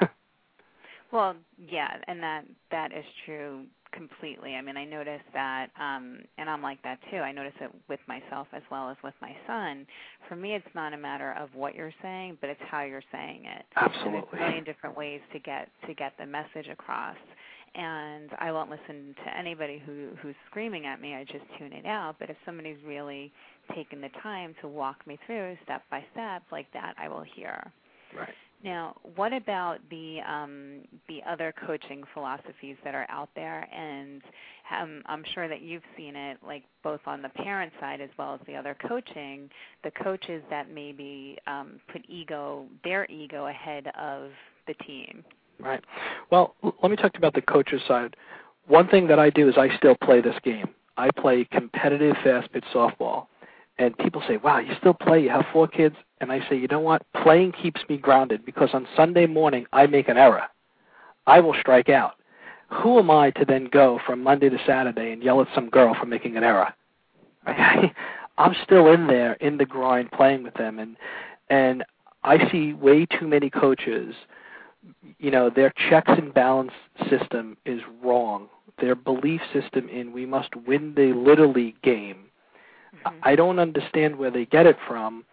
Well, 1.12 1.36
yeah, 1.70 1.96
and 2.10 2.22
that 2.22 2.44
that 2.72 2.92
is 2.92 3.06
true 3.26 3.62
completely. 3.96 4.56
I 4.56 4.62
mean, 4.62 4.78
I 4.78 4.86
notice 4.86 5.22
that, 5.34 5.68
um, 5.80 6.20
and 6.38 6.50
I'm 6.50 6.62
like 6.62 6.82
that 6.84 7.00
too. 7.12 7.18
I 7.18 7.32
notice 7.32 7.54
it 7.62 7.72
with 7.90 8.00
myself 8.08 8.48
as 8.54 8.62
well 8.70 8.90
as 8.90 8.98
with 9.04 9.14
my 9.22 9.36
son. 9.48 9.86
For 10.28 10.36
me, 10.36 10.54
it's 10.54 10.76
not 10.76 10.94
a 10.94 10.98
matter 10.98 11.34
of 11.40 11.50
what 11.54 11.76
you're 11.76 11.94
saying, 12.02 12.38
but 12.42 12.50
it's 12.50 12.62
how 12.70 12.84
you're 12.84 13.04
saying 13.12 13.44
it. 13.46 13.66
Absolutely. 13.76 14.08
And 14.08 14.14
there's 14.14 14.26
a 14.34 14.36
million 14.46 14.64
different 14.64 14.98
ways 14.98 15.22
to 15.34 15.40
get 15.40 15.70
to 15.88 15.94
get 15.94 16.14
the 16.20 16.26
message 16.26 16.68
across. 16.72 17.18
And 17.76 18.30
I 18.40 18.52
won't 18.54 18.70
listen 18.70 19.16
to 19.26 19.38
anybody 19.38 19.82
who 19.86 20.10
who's 20.22 20.36
screaming 20.50 20.86
at 20.86 21.02
me. 21.02 21.14
I 21.14 21.24
just 21.24 21.46
tune 21.60 21.74
it 21.74 21.86
out. 21.86 22.16
But 22.20 22.30
if 22.30 22.38
somebody's 22.46 22.78
really 22.86 23.32
taken 23.76 24.02
the 24.02 24.10
time 24.22 24.56
to 24.62 24.68
walk 24.68 25.06
me 25.08 25.18
through 25.26 25.58
step 25.64 25.84
by 25.92 26.04
step 26.14 26.44
like 26.52 26.68
that, 26.74 26.96
I 26.98 27.10
will 27.10 27.26
hear. 27.36 27.72
Right. 28.16 28.30
Now, 28.64 28.96
what 29.16 29.32
about 29.34 29.78
the 29.90 30.20
um, 30.28 30.82
the 31.08 31.20
other 31.30 31.54
coaching 31.66 32.04
philosophies 32.14 32.78
that 32.84 32.96
are 32.96 33.06
out 33.10 33.30
there? 33.36 33.68
And 33.72 34.22
um, 34.72 35.04
I'm 35.06 35.24
sure 35.34 35.48
that 35.48 35.62
you've 35.62 35.84
seen 35.96 36.16
it, 36.16 36.38
like 36.46 36.64
both 36.84 37.02
on 37.06 37.22
the 37.22 37.30
parent 37.30 37.72
side 37.80 38.02
as 38.02 38.10
well 38.18 38.34
as 38.34 38.40
the 38.48 38.56
other 38.56 38.76
coaching. 38.88 39.50
The 39.84 39.92
coaches 40.04 40.42
that 40.50 40.72
maybe 40.72 41.38
um, 41.48 41.80
put 41.92 42.04
ego, 42.08 42.66
their 42.84 43.06
ego, 43.12 43.48
ahead 43.48 43.88
of 44.00 44.32
the 44.68 44.74
team. 44.86 45.24
Right. 45.60 45.84
Well, 46.32 46.56
let 46.82 46.90
me 46.90 46.96
talk 46.98 47.16
about 47.18 47.34
the 47.34 47.42
coaches 47.42 47.82
side. 47.88 48.16
One 48.68 48.88
thing 48.88 49.08
that 49.08 49.20
I 49.20 49.30
do 49.30 49.48
is 49.48 49.56
I 49.58 49.76
still 49.78 49.96
play 49.96 50.22
this 50.22 50.36
game. 50.44 50.70
I 50.98 51.10
play 51.18 51.48
competitive 51.52 52.16
fast 52.24 52.52
pitch 52.52 52.66
softball. 52.74 53.28
And 53.78 53.98
people 53.98 54.22
say, 54.28 54.38
"Wow, 54.38 54.60
you 54.60 54.74
still 54.80 54.94
play? 54.94 55.22
You 55.22 55.30
have 55.30 55.46
four 55.52 55.68
kids?" 55.68 55.96
And 56.22 56.32
I 56.32 56.48
say, 56.48 56.56
"You 56.56 56.68
know 56.68 56.80
what? 56.80 57.02
Playing 57.14 57.52
keeps 57.52 57.82
me 57.90 57.98
grounded 57.98 58.46
because 58.46 58.70
on 58.74 58.88
Sunday 58.96 59.26
morning 59.26 59.66
I 59.74 59.88
make 59.88 60.08
an 60.08 60.18
error. 60.18 60.44
I 61.28 61.40
will 61.42 61.56
strike 61.56 61.90
out. 61.90 62.16
Who 62.70 63.00
am 63.00 63.12
I 63.12 63.32
to 63.32 63.46
then 63.46 63.66
go 63.66 64.00
from 64.06 64.24
Monday 64.24 64.50
to 64.50 64.58
Saturday 64.66 65.12
and 65.12 65.24
yell 65.24 65.42
at 65.42 65.48
some 65.54 65.70
girl 65.70 65.94
for 65.94 66.06
making 66.06 66.38
an 66.38 66.44
error? 66.44 66.74
I'm 68.38 68.56
still 68.64 68.92
in 68.92 69.08
there 69.08 69.34
in 69.34 69.58
the 69.58 69.66
grind 69.66 70.12
playing 70.12 70.44
with 70.44 70.56
them 70.56 70.80
and 70.80 70.98
and 71.50 71.84
I 72.24 72.50
see 72.52 72.74
way 72.74 73.06
too 73.06 73.28
many 73.28 73.50
coaches 73.50 74.16
you 75.20 75.32
know 75.32 75.50
their 75.50 75.74
checks 75.90 76.12
and 76.12 76.34
balance 76.34 76.74
system 77.10 77.58
is 77.66 77.82
wrong 78.04 78.50
their 78.80 78.96
belief 78.96 79.42
system 79.54 79.88
in 79.90 80.12
we 80.12 80.26
must 80.26 80.56
win 80.68 80.94
the 80.96 81.14
little 81.14 81.52
league 81.52 81.82
game 81.82 82.26
Mhm. 83.06 83.14
i 83.24 83.36
don't 83.36 83.60
understand 83.60 84.16
where 84.16 84.32
they 84.32 84.46
get 84.46 84.66
it 84.66 84.78
from 84.88 85.26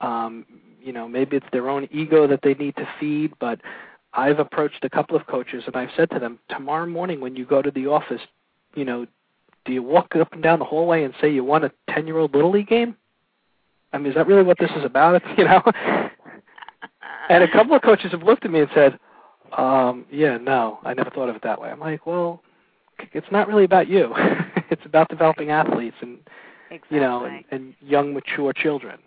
um 0.00 0.46
you 0.80 0.92
know 0.92 1.08
maybe 1.08 1.36
it's 1.36 1.46
their 1.52 1.68
own 1.68 1.88
ego 1.90 2.26
that 2.26 2.40
they 2.42 2.54
need 2.54 2.76
to 2.76 2.88
feed 2.98 3.32
but 3.38 3.60
i've 4.12 4.38
approached 4.38 4.84
a 4.84 4.90
couple 4.90 5.16
of 5.16 5.26
coaches 5.26 5.64
and 5.66 5.76
i've 5.76 5.90
said 5.96 6.10
to 6.10 6.18
them 6.18 6.38
tomorrow 6.48 6.86
morning 6.86 7.20
when 7.20 7.36
you 7.36 7.44
go 7.44 7.62
to 7.62 7.70
the 7.70 7.86
office 7.86 8.22
you 8.74 8.84
know 8.84 9.06
do 9.64 9.72
you 9.72 9.82
walk 9.82 10.14
up 10.16 10.32
and 10.32 10.42
down 10.42 10.58
the 10.58 10.64
hallway 10.64 11.04
and 11.04 11.14
say 11.20 11.30
you 11.30 11.44
won 11.44 11.64
a 11.64 11.70
ten 11.90 12.06
year 12.06 12.18
old 12.18 12.34
little 12.34 12.50
league 12.50 12.68
game 12.68 12.96
i 13.92 13.98
mean 13.98 14.08
is 14.08 14.14
that 14.14 14.26
really 14.26 14.42
what 14.42 14.58
this 14.58 14.70
is 14.76 14.84
about 14.84 15.22
you 15.38 15.44
know 15.44 15.62
and 17.28 17.42
a 17.42 17.50
couple 17.50 17.74
of 17.74 17.82
coaches 17.82 18.12
have 18.12 18.22
looked 18.22 18.44
at 18.44 18.50
me 18.50 18.60
and 18.60 18.70
said, 18.74 18.98
um, 19.56 20.04
"Yeah, 20.10 20.36
no, 20.38 20.78
I 20.84 20.94
never 20.94 21.10
thought 21.10 21.28
of 21.28 21.36
it 21.36 21.42
that 21.42 21.60
way." 21.60 21.70
I'm 21.70 21.80
like, 21.80 22.06
"Well, 22.06 22.42
it's 23.12 23.30
not 23.30 23.48
really 23.48 23.64
about 23.64 23.88
you. 23.88 24.12
it's 24.70 24.84
about 24.84 25.08
developing 25.08 25.50
athletes 25.50 25.96
and 26.00 26.18
exactly. 26.70 26.98
you 26.98 27.00
know 27.00 27.24
and, 27.24 27.44
and 27.50 27.74
young, 27.80 28.14
mature 28.14 28.52
children." 28.52 28.98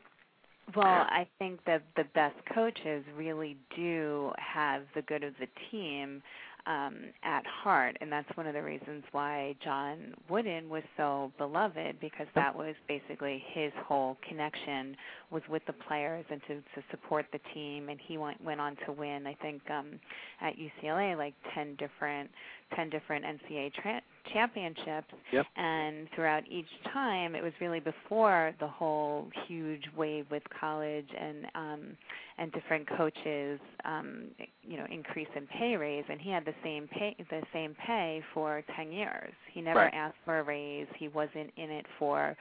Well, 0.75 0.85
I 0.85 1.25
think 1.39 1.63
that 1.65 1.83
the 1.95 2.03
best 2.13 2.35
coaches 2.53 3.05
really 3.15 3.55
do 3.73 4.31
have 4.37 4.81
the 4.95 5.01
good 5.03 5.23
of 5.23 5.33
the 5.39 5.47
team 5.71 6.21
um, 6.67 6.95
at 7.23 7.45
heart, 7.45 7.97
and 8.01 8.11
that's 8.11 8.27
one 8.35 8.45
of 8.45 8.53
the 8.53 8.61
reasons 8.61 9.03
why 9.13 9.55
John 9.63 10.13
Wooden 10.29 10.67
was 10.67 10.83
so 10.97 11.31
beloved 11.37 11.99
because 12.01 12.27
that 12.35 12.53
was 12.53 12.75
basically 12.89 13.41
his 13.53 13.71
whole 13.85 14.17
connection 14.27 14.97
was 15.31 15.41
with 15.49 15.65
the 15.65 15.73
players 15.73 16.25
and 16.29 16.41
to, 16.47 16.55
to 16.55 16.85
support 16.91 17.25
the 17.31 17.39
team. 17.53 17.87
And 17.87 17.99
he 18.05 18.17
went 18.17 18.43
went 18.43 18.59
on 18.59 18.75
to 18.85 18.91
win, 18.91 19.25
I 19.25 19.35
think, 19.41 19.61
um, 19.71 19.99
at 20.41 20.55
UCLA 20.57 21.17
like 21.17 21.33
ten 21.55 21.75
different 21.75 22.29
ten 22.75 22.89
different 22.89 23.25
NCAA 23.25 23.73
tra- 23.73 24.01
championships. 24.33 25.13
Yep. 25.31 25.45
And 25.55 26.07
throughout 26.15 26.43
each 26.49 26.67
time, 26.93 27.35
it 27.35 27.43
was 27.43 27.53
really 27.61 27.79
before 27.79 28.53
the 28.59 28.67
whole 28.67 29.29
huge 29.47 29.83
wave 29.95 30.25
with 30.29 30.43
college 30.59 31.07
and 31.19 31.45
um, 31.55 31.97
and 32.39 32.51
different 32.51 32.87
coaches, 32.95 33.59
um, 33.83 34.25
you 34.61 34.77
know, 34.77 34.85
increase 34.91 35.27
in 35.35 35.47
pay 35.47 35.75
raise, 35.75 36.03
and 36.09 36.21
he 36.21 36.29
had 36.29 36.45
the 36.45 36.53
same 36.63 36.87
pay 36.87 37.15
the 37.31 37.41
same 37.51 37.75
pay 37.85 38.21
for 38.33 38.63
ten 38.75 38.91
years. 38.91 39.33
He 39.53 39.61
never 39.61 39.79
Right. 39.79 39.93
asked 39.93 40.17
for 40.25 40.39
a 40.39 40.43
raise. 40.43 40.87
He 40.97 41.07
wasn't 41.07 41.51
in 41.57 41.71
it 41.71 41.85
for 41.97 42.35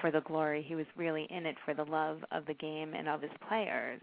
for 0.00 0.10
the 0.10 0.20
glory. 0.20 0.62
He 0.62 0.74
was 0.74 0.86
really 0.96 1.24
in 1.30 1.46
it 1.46 1.56
for 1.64 1.74
the 1.74 1.84
love 1.84 2.18
of 2.30 2.44
the 2.46 2.54
game 2.54 2.94
and 2.94 3.08
of 3.08 3.22
his 3.22 3.30
players. 3.48 4.00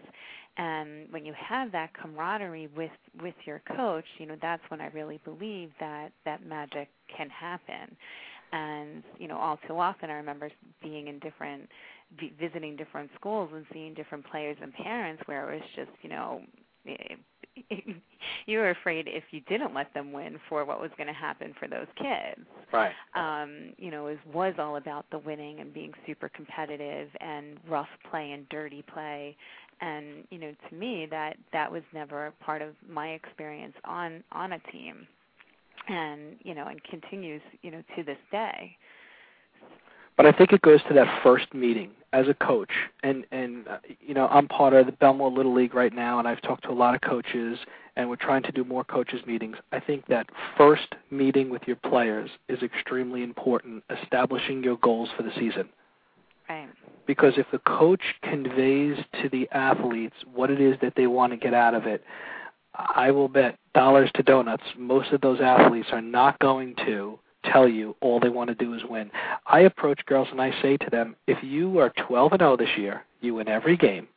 And 0.57 1.11
when 1.11 1.25
you 1.25 1.33
have 1.37 1.71
that 1.73 1.91
camaraderie 1.93 2.69
with 2.75 2.91
with 3.21 3.35
your 3.45 3.61
coach, 3.75 4.05
you 4.17 4.25
know 4.25 4.37
that's 4.41 4.63
when 4.69 4.81
I 4.81 4.87
really 4.87 5.19
believe 5.25 5.71
that 5.79 6.11
that 6.23 6.45
magic 6.45 6.89
can 7.15 7.29
happen. 7.29 7.95
And 8.53 9.03
you 9.17 9.27
know, 9.27 9.37
all 9.37 9.59
too 9.67 9.77
often, 9.77 10.09
I 10.09 10.13
remember 10.13 10.49
being 10.81 11.07
in 11.07 11.19
different, 11.19 11.67
visiting 12.39 12.75
different 12.77 13.09
schools 13.15 13.49
and 13.53 13.65
seeing 13.73 13.93
different 13.93 14.25
players 14.29 14.57
and 14.61 14.73
parents 14.73 15.23
where 15.25 15.51
it 15.51 15.59
was 15.59 15.69
just, 15.75 15.91
you 16.01 16.09
know, 16.09 16.41
you 18.45 18.59
were 18.59 18.69
afraid 18.69 19.07
if 19.07 19.23
you 19.31 19.41
didn't 19.41 19.73
let 19.73 19.93
them 19.93 20.13
win 20.13 20.39
for 20.47 20.63
what 20.63 20.79
was 20.79 20.91
going 20.97 21.07
to 21.07 21.13
happen 21.13 21.53
for 21.59 21.67
those 21.67 21.87
kids 21.97 22.47
Right. 22.75 22.93
um, 23.15 23.73
you 23.77 23.89
know, 23.89 24.07
it 24.07 24.19
was 24.33 24.53
all 24.59 24.75
about 24.75 25.05
the 25.11 25.19
winning 25.19 25.59
and 25.59 25.73
being 25.73 25.93
super 26.05 26.29
competitive 26.29 27.09
and 27.21 27.57
rough 27.69 27.87
play 28.09 28.31
and 28.31 28.47
dirty 28.49 28.83
play. 28.93 29.37
And 29.81 30.25
you 30.29 30.39
know, 30.39 30.53
to 30.69 30.75
me, 30.75 31.07
that 31.11 31.37
that 31.53 31.71
was 31.71 31.83
never 31.93 32.33
part 32.39 32.61
of 32.61 32.69
my 32.89 33.09
experience 33.09 33.75
on 33.83 34.23
on 34.31 34.53
a 34.53 34.59
team, 34.71 35.07
and 35.87 36.37
you 36.43 36.55
know, 36.55 36.67
and 36.67 36.81
continues, 36.83 37.41
you 37.61 37.71
know, 37.71 37.83
to 37.95 38.03
this 38.03 38.17
day. 38.31 38.77
But 40.17 40.25
I 40.25 40.31
think 40.31 40.53
it 40.53 40.61
goes 40.61 40.81
to 40.87 40.93
that 40.93 41.23
first 41.23 41.53
meeting 41.53 41.91
as 42.13 42.27
a 42.29 42.33
coach, 42.33 42.71
and 43.03 43.25
and 43.31 43.67
uh, 43.67 43.77
you 43.99 44.13
know 44.13 44.27
I'm 44.27 44.47
part 44.47 44.73
of 44.73 44.85
the 44.85 44.93
Bellmore 44.93 45.35
Little 45.35 45.53
League 45.53 45.73
right 45.73 45.93
now, 45.93 46.19
and 46.19 46.27
I've 46.27 46.41
talked 46.41 46.63
to 46.63 46.71
a 46.71 46.73
lot 46.73 46.95
of 46.95 47.01
coaches, 47.01 47.59
and 47.97 48.09
we're 48.09 48.15
trying 48.15 48.43
to 48.43 48.51
do 48.51 48.63
more 48.63 48.85
coaches 48.85 49.21
meetings. 49.25 49.57
I 49.73 49.81
think 49.81 50.05
that 50.07 50.27
first 50.57 50.95
meeting 51.11 51.49
with 51.49 51.63
your 51.67 51.75
players 51.75 52.29
is 52.47 52.63
extremely 52.63 53.23
important, 53.23 53.83
establishing 54.01 54.63
your 54.63 54.77
goals 54.77 55.09
for 55.17 55.23
the 55.23 55.31
season. 55.37 55.67
Right. 56.49 56.69
Because 57.07 57.33
if 57.37 57.45
the 57.51 57.59
coach 57.59 58.01
conveys 58.23 58.97
to 59.21 59.29
the 59.29 59.47
athletes 59.51 60.15
what 60.33 60.49
it 60.49 60.59
is 60.59 60.75
that 60.81 60.93
they 60.95 61.07
want 61.07 61.33
to 61.33 61.37
get 61.37 61.53
out 61.53 61.73
of 61.73 61.85
it, 61.85 62.03
I 62.73 63.11
will 63.11 63.27
bet 63.27 63.57
dollars 63.73 64.09
to 64.15 64.23
donuts 64.23 64.63
most 64.77 65.11
of 65.11 65.21
those 65.21 65.39
athletes 65.39 65.89
are 65.91 66.01
not 66.01 66.39
going 66.39 66.75
to 66.85 67.19
tell 67.43 67.67
you 67.67 67.95
all 68.01 68.19
they 68.19 68.29
want 68.29 68.49
to 68.49 68.55
do 68.55 68.73
is 68.73 68.81
win. 68.89 69.11
I 69.45 69.61
approach 69.61 70.05
girls 70.05 70.27
and 70.31 70.41
I 70.41 70.51
say 70.61 70.77
to 70.77 70.89
them, 70.89 71.15
if 71.27 71.43
you 71.43 71.79
are 71.79 71.93
12 72.07 72.33
and 72.33 72.41
0 72.41 72.57
this 72.57 72.77
year, 72.77 73.03
you 73.21 73.35
win 73.35 73.47
every 73.47 73.77
game, 73.77 74.07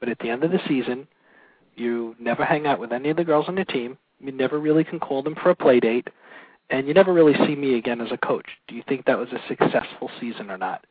but 0.00 0.08
at 0.08 0.18
the 0.18 0.30
end 0.30 0.42
of 0.42 0.50
the 0.50 0.60
season, 0.66 1.06
you 1.76 2.16
never 2.18 2.44
hang 2.44 2.66
out 2.66 2.80
with 2.80 2.92
any 2.92 3.10
of 3.10 3.16
the 3.16 3.24
girls 3.24 3.46
on 3.48 3.56
your 3.56 3.64
team, 3.66 3.98
you 4.20 4.32
never 4.32 4.58
really 4.58 4.84
can 4.84 4.98
call 4.98 5.22
them 5.22 5.36
for 5.36 5.50
a 5.50 5.56
play 5.56 5.80
date, 5.80 6.08
and 6.70 6.88
you 6.88 6.94
never 6.94 7.12
really 7.12 7.34
see 7.46 7.54
me 7.54 7.76
again 7.76 8.00
as 8.00 8.10
a 8.10 8.26
coach. 8.26 8.46
Do 8.66 8.74
you 8.74 8.82
think 8.88 9.04
that 9.04 9.18
was 9.18 9.28
a 9.32 9.48
successful 9.48 10.10
season 10.20 10.50
or 10.50 10.58
not? 10.58 10.84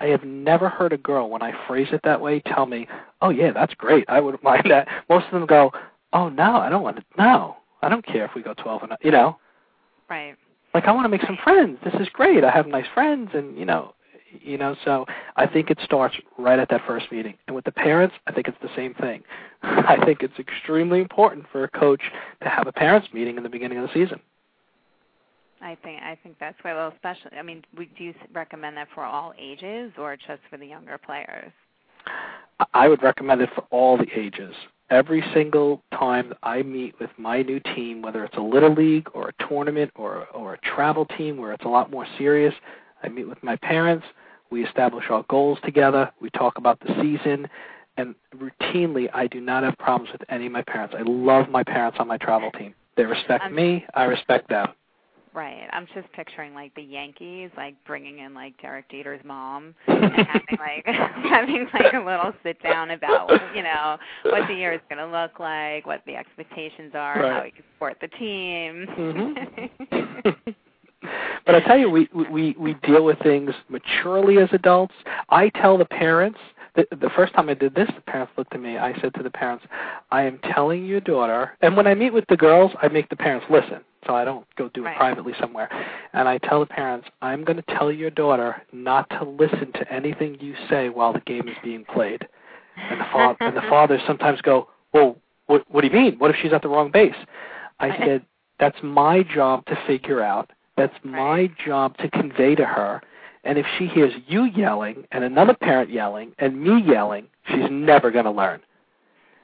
I 0.00 0.06
have 0.06 0.24
never 0.24 0.68
heard 0.68 0.92
a 0.92 0.98
girl, 0.98 1.28
when 1.28 1.42
I 1.42 1.52
phrase 1.66 1.88
it 1.92 2.00
that 2.04 2.20
way, 2.20 2.40
tell 2.40 2.66
me, 2.66 2.88
"Oh 3.20 3.28
yeah, 3.30 3.52
that's 3.52 3.74
great. 3.74 4.04
I 4.08 4.20
wouldn't 4.20 4.42
mind 4.50 4.64
that." 4.70 4.88
Most 5.08 5.26
of 5.26 5.32
them 5.32 5.46
go, 5.46 5.72
"Oh 6.12 6.28
no, 6.28 6.56
I 6.56 6.68
don't 6.68 6.82
want 6.82 6.96
to. 6.96 7.04
No, 7.18 7.56
I 7.82 7.88
don't 7.88 8.04
care 8.04 8.24
if 8.24 8.34
we 8.34 8.42
go 8.42 8.54
12 8.54 8.82
and 8.82 8.92
you 9.02 9.10
know, 9.10 9.36
Right. 10.08 10.34
like 10.74 10.84
I 10.86 10.92
want 10.92 11.04
to 11.04 11.08
make 11.08 11.22
some 11.22 11.38
friends. 11.44 11.78
This 11.84 11.94
is 12.00 12.08
great. 12.08 12.44
I 12.44 12.50
have 12.50 12.66
nice 12.66 12.86
friends, 12.94 13.30
and 13.34 13.56
you 13.58 13.64
know, 13.64 13.94
you 14.40 14.56
know. 14.58 14.74
So 14.84 15.06
I 15.36 15.46
think 15.46 15.70
it 15.70 15.78
starts 15.84 16.16
right 16.38 16.58
at 16.58 16.68
that 16.70 16.82
first 16.86 17.12
meeting. 17.12 17.34
And 17.46 17.54
with 17.54 17.64
the 17.64 17.72
parents, 17.72 18.14
I 18.26 18.32
think 18.32 18.48
it's 18.48 18.58
the 18.62 18.74
same 18.74 18.94
thing. 18.94 19.22
I 19.62 20.02
think 20.04 20.22
it's 20.22 20.38
extremely 20.38 21.00
important 21.00 21.44
for 21.52 21.64
a 21.64 21.68
coach 21.68 22.02
to 22.42 22.48
have 22.48 22.66
a 22.66 22.72
parents 22.72 23.08
meeting 23.12 23.36
in 23.36 23.42
the 23.42 23.48
beginning 23.48 23.78
of 23.78 23.86
the 23.88 23.92
season. 23.94 24.20
I 25.62 25.76
think 25.82 26.02
I 26.02 26.16
think 26.22 26.36
that's 26.40 26.56
why. 26.62 26.74
Well, 26.74 26.92
especially, 26.94 27.36
I 27.38 27.42
mean, 27.42 27.62
we, 27.76 27.86
do 27.96 28.04
you 28.04 28.14
recommend 28.32 28.76
that 28.76 28.88
for 28.94 29.04
all 29.04 29.34
ages 29.38 29.92
or 29.98 30.16
just 30.16 30.40
for 30.48 30.56
the 30.56 30.66
younger 30.66 30.98
players? 30.98 31.52
I 32.74 32.88
would 32.88 33.02
recommend 33.02 33.40
it 33.40 33.50
for 33.54 33.64
all 33.70 33.96
the 33.96 34.06
ages. 34.14 34.54
Every 34.90 35.22
single 35.32 35.82
time 35.92 36.32
I 36.42 36.62
meet 36.62 36.98
with 36.98 37.10
my 37.16 37.42
new 37.42 37.60
team, 37.60 38.02
whether 38.02 38.24
it's 38.24 38.36
a 38.36 38.42
little 38.42 38.74
league 38.74 39.08
or 39.14 39.28
a 39.28 39.48
tournament 39.48 39.92
or 39.94 40.26
or 40.28 40.54
a 40.54 40.58
travel 40.58 41.04
team 41.04 41.36
where 41.36 41.52
it's 41.52 41.64
a 41.64 41.68
lot 41.68 41.90
more 41.90 42.06
serious, 42.18 42.54
I 43.02 43.08
meet 43.08 43.28
with 43.28 43.42
my 43.42 43.56
parents. 43.56 44.06
We 44.50 44.64
establish 44.64 45.04
our 45.10 45.24
goals 45.28 45.58
together. 45.64 46.10
We 46.20 46.30
talk 46.30 46.58
about 46.58 46.80
the 46.80 46.92
season, 47.00 47.48
and 47.96 48.14
routinely, 48.34 49.08
I 49.14 49.26
do 49.28 49.40
not 49.40 49.62
have 49.62 49.78
problems 49.78 50.10
with 50.10 50.22
any 50.28 50.46
of 50.46 50.52
my 50.52 50.62
parents. 50.62 50.94
I 50.98 51.02
love 51.04 51.48
my 51.48 51.62
parents 51.62 51.98
on 52.00 52.08
my 52.08 52.16
travel 52.16 52.50
team. 52.52 52.74
They 52.96 53.04
respect 53.04 53.52
me. 53.52 53.86
I 53.94 54.04
respect 54.04 54.48
them. 54.48 54.68
Right. 55.32 55.68
I'm 55.72 55.86
just 55.94 56.10
picturing 56.12 56.54
like 56.54 56.74
the 56.74 56.82
Yankees 56.82 57.50
like 57.56 57.74
bringing 57.86 58.18
in 58.18 58.34
like 58.34 58.60
Derek 58.60 58.90
Jeter's 58.90 59.20
mom 59.24 59.74
and 59.86 60.12
having 60.12 60.58
like 60.58 60.84
having 61.30 61.66
like 61.72 61.92
a 61.94 61.98
little 62.04 62.32
sit 62.42 62.60
down 62.62 62.90
about 62.90 63.30
you 63.54 63.62
know 63.62 63.96
what 64.24 64.48
the 64.48 64.54
year 64.54 64.72
is 64.72 64.80
going 64.88 64.98
to 64.98 65.06
look 65.06 65.38
like, 65.38 65.86
what 65.86 66.02
the 66.06 66.16
expectations 66.16 66.92
are, 66.94 67.20
Right. 67.22 67.32
how 67.32 67.42
we 67.44 67.50
can 67.52 67.64
support 67.74 67.96
the 68.00 68.08
team. 68.08 68.86
Mhm. 68.98 70.54
but 71.46 71.54
I 71.54 71.60
tell 71.60 71.78
you, 71.78 71.88
we 71.90 72.08
we 72.30 72.56
we 72.58 72.74
deal 72.82 73.04
with 73.04 73.18
things 73.20 73.50
maturely 73.68 74.38
as 74.38 74.48
adults. 74.52 74.94
I 75.28 75.48
tell 75.50 75.78
the 75.78 75.84
parents 75.84 76.38
the, 76.74 76.86
the 76.96 77.10
first 77.10 77.32
time 77.34 77.48
I 77.48 77.54
did 77.54 77.74
this, 77.74 77.88
the 77.94 78.00
parents 78.02 78.32
looked 78.36 78.54
at 78.54 78.60
me. 78.60 78.78
I 78.78 78.98
said 79.00 79.14
to 79.14 79.22
the 79.22 79.30
parents, 79.30 79.64
"I 80.10 80.22
am 80.22 80.38
telling 80.54 80.84
your 80.84 81.00
daughter." 81.00 81.56
And 81.60 81.76
when 81.76 81.86
I 81.86 81.94
meet 81.94 82.12
with 82.12 82.24
the 82.28 82.36
girls, 82.36 82.72
I 82.82 82.88
make 82.88 83.08
the 83.08 83.16
parents 83.16 83.46
listen, 83.50 83.80
so 84.06 84.14
I 84.14 84.24
don't 84.24 84.46
go 84.56 84.68
do 84.68 84.82
it 84.82 84.86
Right. 84.86 84.96
privately 84.96 85.34
somewhere. 85.40 85.68
And 86.12 86.28
I 86.28 86.38
tell 86.38 86.60
the 86.60 86.66
parents, 86.66 87.08
"I'm 87.22 87.44
going 87.44 87.56
to 87.56 87.74
tell 87.74 87.90
your 87.90 88.10
daughter 88.10 88.62
not 88.72 89.08
to 89.10 89.24
listen 89.24 89.72
to 89.72 89.92
anything 89.92 90.38
you 90.40 90.54
say 90.68 90.88
while 90.88 91.12
the 91.12 91.20
game 91.20 91.48
is 91.48 91.56
being 91.62 91.84
played." 91.84 92.26
And 92.76 93.00
the 93.00 93.04
father 93.12 93.36
and 93.40 93.56
the 93.56 93.62
fathers 93.68 94.00
sometimes 94.06 94.40
go, 94.40 94.68
"Well, 94.92 95.16
what 95.46 95.64
what 95.70 95.80
do 95.82 95.88
you 95.88 95.92
mean? 95.94 96.18
What 96.18 96.30
if 96.30 96.36
she's 96.36 96.52
at 96.52 96.62
the 96.62 96.68
wrong 96.68 96.90
base?" 96.90 97.16
I 97.80 97.96
said, 97.98 98.22
"That's 98.58 98.82
my 98.82 99.22
job 99.22 99.64
to 99.66 99.76
figure 99.86 100.22
out. 100.22 100.50
That's 100.76 100.94
my 101.02 101.50
job 101.64 101.96
to 101.98 102.08
convey 102.10 102.54
to 102.54 102.64
her. 102.64 103.02
And 103.44 103.58
if 103.58 103.66
she 103.78 103.86
hears 103.86 104.12
you 104.26 104.44
yelling 104.44 105.04
and 105.12 105.24
another 105.24 105.54
parent 105.54 105.90
yelling 105.90 106.32
and 106.38 106.60
me 106.60 106.82
yelling, 106.82 107.26
she's 107.48 107.70
never 107.70 108.10
going 108.10 108.26
to 108.26 108.30
learn." 108.30 108.60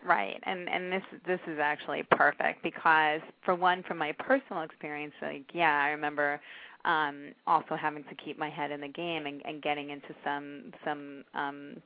Right, 0.05 0.38
and 0.44 0.68
and 0.68 0.92
this 0.92 1.03
this 1.26 1.40
is 1.49 1.59
actually 1.61 2.05
perfect 2.12 2.62
because 2.62 3.20
for 3.44 3.55
one, 3.55 3.82
from 3.82 3.99
my 3.99 4.12
personal 4.12 4.62
experience, 4.62 5.14
like 5.20 5.44
yeah, 5.53 5.82
I 5.82 5.88
remember 5.88 6.40
um, 6.84 7.32
also 7.47 7.74
having 7.74 8.05
to 8.05 8.14
keep 8.14 8.38
my 8.38 8.49
head 8.49 8.70
in 8.70 8.80
the 8.80 8.88
game 8.88 9.26
and, 9.26 9.42
and 9.44 9.61
getting 9.61 9.90
into 9.90 10.14
some 10.24 10.72
some 10.84 11.24
um, 11.34 11.76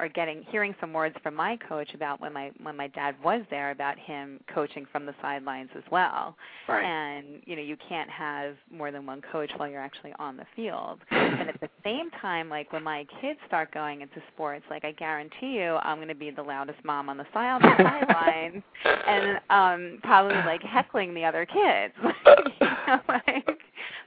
or 0.00 0.08
getting 0.08 0.44
hearing 0.50 0.74
some 0.80 0.92
words 0.92 1.16
from 1.22 1.34
my 1.34 1.56
coach 1.68 1.92
about 1.94 2.20
when 2.20 2.32
my 2.32 2.50
when 2.62 2.76
my 2.76 2.88
dad 2.88 3.16
was 3.22 3.42
there 3.50 3.70
about 3.70 3.98
him 3.98 4.40
coaching 4.52 4.86
from 4.92 5.06
the 5.06 5.14
sidelines 5.20 5.70
as 5.76 5.82
well. 5.90 6.36
Right. 6.68 6.84
And 6.84 7.42
you 7.44 7.56
know 7.56 7.62
you 7.62 7.76
can't 7.88 8.08
have 8.10 8.54
more 8.70 8.90
than 8.90 9.06
one 9.06 9.22
coach 9.32 9.50
while 9.56 9.68
you're 9.68 9.80
actually 9.80 10.12
on 10.18 10.36
the 10.36 10.46
field. 10.54 11.00
and 11.10 11.48
at 11.48 11.60
the 11.60 11.68
same 11.84 12.10
time, 12.20 12.48
like 12.48 12.72
when 12.72 12.82
my 12.82 13.06
kids 13.20 13.38
start 13.46 13.72
going 13.72 14.02
into 14.02 14.22
sports, 14.34 14.64
like 14.70 14.84
I 14.84 14.92
guarantee 14.92 15.54
you, 15.58 15.76
I'm 15.82 15.98
going 15.98 16.08
to 16.08 16.14
be 16.14 16.30
the 16.30 16.42
loudest 16.42 16.84
mom 16.84 17.08
on 17.08 17.16
the 17.16 17.26
side 17.34 17.62
the 17.62 17.82
sidelines, 17.82 18.62
and 18.84 19.40
um 19.50 19.98
probably 20.02 20.36
like 20.36 20.62
heckling 20.62 21.14
the 21.14 21.24
other 21.24 21.46
kids. 21.46 21.94
you 22.60 22.66
know, 22.86 23.00
like 23.08 23.58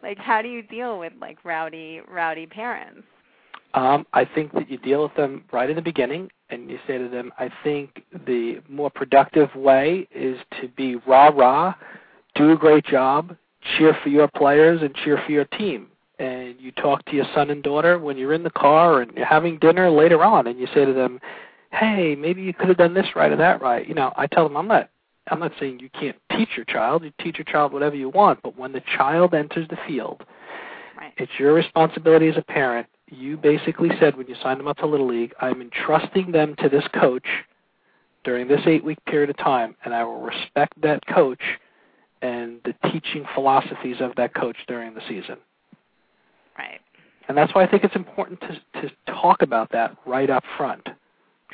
like 0.01 0.17
how 0.17 0.41
do 0.41 0.47
you 0.47 0.61
deal 0.61 0.99
with 0.99 1.13
like 1.19 1.43
rowdy 1.43 2.01
rowdy 2.07 2.45
parents? 2.45 3.03
Um, 3.74 4.05
I 4.13 4.26
think 4.26 4.51
that 4.53 4.69
you 4.69 4.78
deal 4.78 5.03
with 5.03 5.15
them 5.15 5.45
right 5.51 5.69
in 5.69 5.76
the 5.76 5.82
beginning, 5.82 6.30
and 6.49 6.69
you 6.69 6.78
say 6.86 6.97
to 6.97 7.07
them, 7.07 7.32
"I 7.39 7.49
think 7.63 8.03
the 8.26 8.61
more 8.67 8.89
productive 8.89 9.55
way 9.55 10.07
is 10.11 10.38
to 10.59 10.67
be 10.67 10.95
rah 11.07 11.28
rah, 11.28 11.74
do 12.36 12.51
a 12.51 12.57
great 12.57 12.86
job, 12.86 13.36
cheer 13.61 13.93
for 14.03 14.09
your 14.09 14.28
players, 14.28 14.82
and 14.82 14.93
cheer 14.95 15.17
for 15.26 15.32
your 15.32 15.45
team." 15.45 15.88
And 16.19 16.59
you 16.59 16.72
talk 16.72 17.05
to 17.05 17.15
your 17.15 17.26
son 17.34 17.49
and 17.49 17.63
daughter 17.63 17.97
when 17.97 18.17
you're 18.17 18.34
in 18.34 18.43
the 18.43 18.51
car 18.51 19.01
and 19.01 19.11
you're 19.15 19.26
having 19.26 19.57
dinner 19.57 19.89
later 19.89 20.24
on, 20.24 20.47
and 20.47 20.59
you 20.59 20.67
say 20.67 20.86
to 20.86 20.93
them, 20.93 21.22
"Hey, 21.72 22.15
maybe 22.15 22.41
you 22.41 22.53
could 22.53 22.67
have 22.67 22.78
done 22.78 22.93
this 22.93 23.15
right 23.15 23.32
or 23.32 23.38
that 23.38 23.61
right." 23.61 23.88
You 23.88 23.93
know, 23.95 24.11
I 24.17 24.28
tell 24.28 24.47
them, 24.47 24.57
"I'm 24.57 24.67
not." 24.67 24.89
I'm 25.30 25.39
not 25.39 25.53
saying 25.59 25.80
you 25.80 25.89
can't 25.89 26.17
teach 26.32 26.57
your 26.57 26.65
child. 26.65 27.03
You 27.03 27.11
teach 27.19 27.38
your 27.38 27.45
child 27.45 27.74
whatever 27.74 27.95
you 27.95 28.09
want, 28.09 28.41
but 28.41 28.57
when 28.57 28.72
the 28.72 28.82
child 28.97 29.36
enters 29.36 29.67
the 29.67 29.78
field, 29.88 30.26
Right. 30.97 31.13
it's 31.17 31.39
your 31.39 31.53
responsibility 31.53 32.28
as 32.28 32.38
a 32.38 32.41
parent. 32.41 32.88
You 33.12 33.36
basically 33.36 33.89
said 33.99 34.16
when 34.16 34.28
you 34.28 34.36
signed 34.41 34.59
them 34.59 34.68
up 34.68 34.78
to 34.78 34.86
Little 34.86 35.07
League, 35.07 35.34
I'm 35.41 35.62
entrusting 35.62 36.32
them 36.32 36.55
to 36.59 36.70
this 36.70 36.86
coach 36.99 37.28
during 38.24 38.47
this 38.47 38.62
eight 38.66 38.84
week 38.84 39.03
period 39.05 39.30
of 39.30 39.38
time, 39.38 39.76
and 39.84 39.93
I 39.93 40.03
will 40.03 40.22
respect 40.22 40.82
that 40.82 41.05
coach 41.05 41.41
and 42.22 42.59
the 42.64 42.74
teaching 42.89 43.26
philosophies 43.36 43.97
of 43.99 44.16
that 44.16 44.34
coach 44.34 44.55
during 44.68 44.93
the 44.93 45.01
season. 45.09 45.38
Right. 46.57 46.80
And 47.28 47.38
that's 47.38 47.53
why 47.53 47.64
I 47.64 47.68
think 47.68 47.84
it's 47.84 47.95
important 47.95 48.39
to 48.41 48.82
to 48.82 48.91
talk 49.07 49.41
about 49.41 49.72
that 49.72 49.95
right 50.05 50.30
up 50.30 50.43
front. 50.57 50.88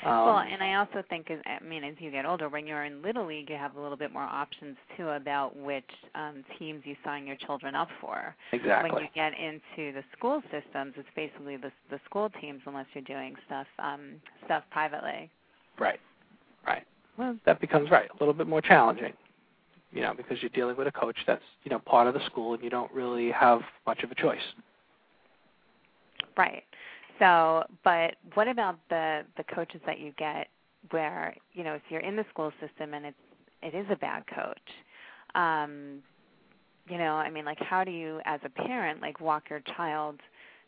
Um, 0.05 0.25
well, 0.25 0.39
and 0.39 0.61
I 0.61 0.75
also 0.75 1.03
think, 1.09 1.31
as 1.31 1.39
I 1.45 1.63
mean, 1.63 1.83
as 1.83 1.95
you 1.99 2.11
get 2.11 2.25
older, 2.25 2.49
when 2.49 2.67
you're 2.67 2.85
in 2.85 3.01
little 3.01 3.25
league, 3.25 3.49
you 3.49 3.55
have 3.55 3.75
a 3.75 3.81
little 3.81 3.97
bit 3.97 4.13
more 4.13 4.23
options 4.23 4.77
too 4.95 5.09
about 5.09 5.55
which 5.55 5.89
um, 6.13 6.43
teams 6.59 6.83
you 6.85 6.95
sign 7.03 7.25
your 7.25 7.35
children 7.35 7.73
up 7.73 7.89
for. 7.99 8.35
exactly. 8.51 8.91
When 8.91 9.01
you 9.01 9.09
get 9.15 9.33
into 9.33 9.93
the 9.93 10.03
school 10.15 10.41
systems, 10.51 10.93
it's 10.97 11.07
basically 11.15 11.57
the 11.57 11.71
the 11.89 11.99
school 12.05 12.29
teams, 12.41 12.61
unless 12.65 12.85
you're 12.93 13.03
doing 13.03 13.35
stuff 13.47 13.67
um, 13.79 14.21
stuff 14.45 14.63
privately. 14.71 15.29
Right. 15.79 15.99
Right. 16.65 16.83
Well, 17.17 17.35
that 17.45 17.59
becomes 17.59 17.89
right 17.89 18.09
a 18.09 18.17
little 18.19 18.33
bit 18.33 18.47
more 18.47 18.61
challenging 18.61 19.13
you 19.93 20.01
know 20.01 20.13
because 20.13 20.41
you're 20.41 20.49
dealing 20.49 20.75
with 20.75 20.85
a 20.85 20.91
coach 20.91 21.15
that's 21.25 21.41
you 21.63 21.71
know 21.71 21.79
part 21.79 22.07
of 22.07 22.13
the 22.13 22.25
school 22.25 22.53
and 22.53 22.61
you 22.61 22.69
don't 22.69 22.91
really 22.91 23.31
have 23.31 23.61
much 23.85 24.03
of 24.03 24.11
a 24.11 24.15
choice 24.15 24.41
Right. 26.37 26.63
So, 27.19 27.63
but 27.83 28.15
what 28.33 28.47
about 28.47 28.77
the 28.89 29.21
the 29.37 29.43
coaches 29.43 29.81
that 29.85 29.99
you 29.99 30.13
get 30.17 30.47
where 30.91 31.35
you 31.53 31.63
know 31.63 31.73
if 31.73 31.81
you're 31.89 32.01
in 32.01 32.15
the 32.15 32.25
school 32.29 32.51
system 32.59 32.93
and 32.93 33.05
it's 33.07 33.17
it 33.63 33.73
is 33.73 33.87
a 33.89 33.95
bad 33.95 34.23
coach, 34.27 34.57
um, 35.33 36.03
you 36.87 36.97
know, 36.97 37.15
I 37.15 37.29
mean, 37.29 37.43
like 37.43 37.59
how 37.59 37.83
do 37.83 37.91
you 37.91 38.21
as 38.25 38.39
a 38.43 38.49
parent 38.49 39.01
like 39.01 39.19
walk 39.19 39.49
your 39.49 39.61
child 39.75 40.19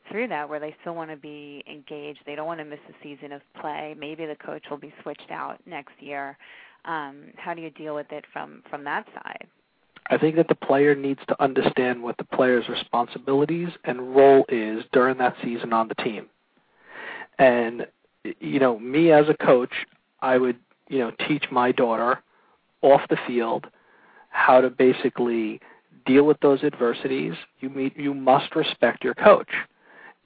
through 0.10 0.28
that 0.30 0.50
where 0.50 0.60
they 0.60 0.76
still 0.82 0.96
want 0.96 1.12
to 1.12 1.18
be 1.18 1.64
engaged, 1.70 2.20
they 2.26 2.36
don't 2.36 2.48
want 2.48 2.60
to 2.60 2.66
miss 2.66 2.80
a 2.90 2.94
season 3.04 3.32
of 3.32 3.42
play, 3.62 3.96
maybe 3.98 4.26
the 4.26 4.36
coach 4.36 4.64
will 4.70 4.78
be 4.78 4.94
switched 5.04 5.30
out 5.30 5.60
next 5.68 5.94
year. 6.00 6.38
Um, 6.86 7.26
how 7.36 7.54
do 7.54 7.62
you 7.62 7.70
deal 7.70 7.94
with 7.94 8.12
it 8.12 8.26
from 8.34 8.64
from 8.70 8.84
that 8.86 9.06
side? 9.14 9.48
i 10.10 10.18
think 10.18 10.36
that 10.36 10.48
the 10.48 10.56
player 10.56 10.96
needs 10.96 11.20
to 11.28 11.42
understand 11.42 12.02
what 12.02 12.18
the 12.18 12.24
player's 12.24 12.68
responsibilities 12.68 13.70
and 13.84 14.16
role 14.16 14.46
is 14.50 14.84
during 14.92 15.18
that 15.18 15.36
season 15.44 15.74
on 15.74 15.88
the 15.88 15.96
team 15.96 16.28
and 17.40 17.88
you 18.40 18.60
know 18.60 18.78
me 18.78 19.12
as 19.12 19.26
a 19.30 19.34
coach 19.34 19.74
i 20.22 20.38
would 20.38 20.58
you 20.90 21.00
know 21.00 21.12
teach 21.28 21.46
my 21.52 21.72
daughter 21.72 22.22
off 22.82 23.02
the 23.10 23.18
field 23.26 23.66
how 24.30 24.62
to 24.62 24.70
basically 24.70 25.60
deal 26.06 26.24
with 26.24 26.40
those 26.40 26.64
adversities. 26.64 27.34
You 27.60 27.70
meet 27.70 27.98
you 27.98 28.14
must 28.14 28.56
respect 28.56 29.04
your 29.04 29.14
coach. 29.16 29.50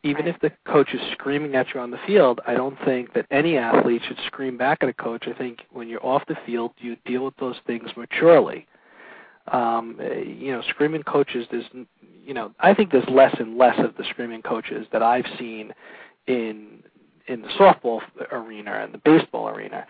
Even 0.03 0.27
if 0.27 0.39
the 0.41 0.51
coach 0.65 0.93
is 0.93 0.99
screaming 1.13 1.55
at 1.55 1.73
you 1.73 1.79
on 1.79 1.89
the 1.89 1.99
field 2.05 2.41
i 2.45 2.53
don't 2.53 2.77
think 2.83 3.13
that 3.13 3.25
any 3.31 3.57
athlete 3.57 4.01
should 4.05 4.19
scream 4.27 4.57
back 4.57 4.79
at 4.81 4.89
a 4.89 4.93
coach. 4.93 5.25
I 5.27 5.33
think 5.33 5.59
when 5.71 5.87
you're 5.87 6.05
off 6.05 6.23
the 6.27 6.37
field 6.45 6.71
you 6.77 6.97
deal 7.05 7.23
with 7.25 7.37
those 7.37 7.55
things 7.65 7.89
maturely. 7.95 8.67
Um 9.51 9.99
you 10.25 10.51
know 10.51 10.61
screaming 10.69 11.03
coaches 11.03 11.47
there's 11.51 11.65
you 12.25 12.33
know 12.33 12.51
i 12.59 12.73
think 12.73 12.91
there's 12.91 13.09
less 13.09 13.35
and 13.39 13.57
less 13.57 13.77
of 13.79 13.95
the 13.97 14.03
screaming 14.09 14.41
coaches 14.41 14.87
that 14.91 15.03
i've 15.03 15.25
seen 15.37 15.73
in 16.27 16.83
in 17.27 17.41
the 17.41 17.47
softball 17.59 18.01
arena 18.31 18.81
and 18.83 18.93
the 18.93 18.97
baseball 18.99 19.47
arena 19.49 19.85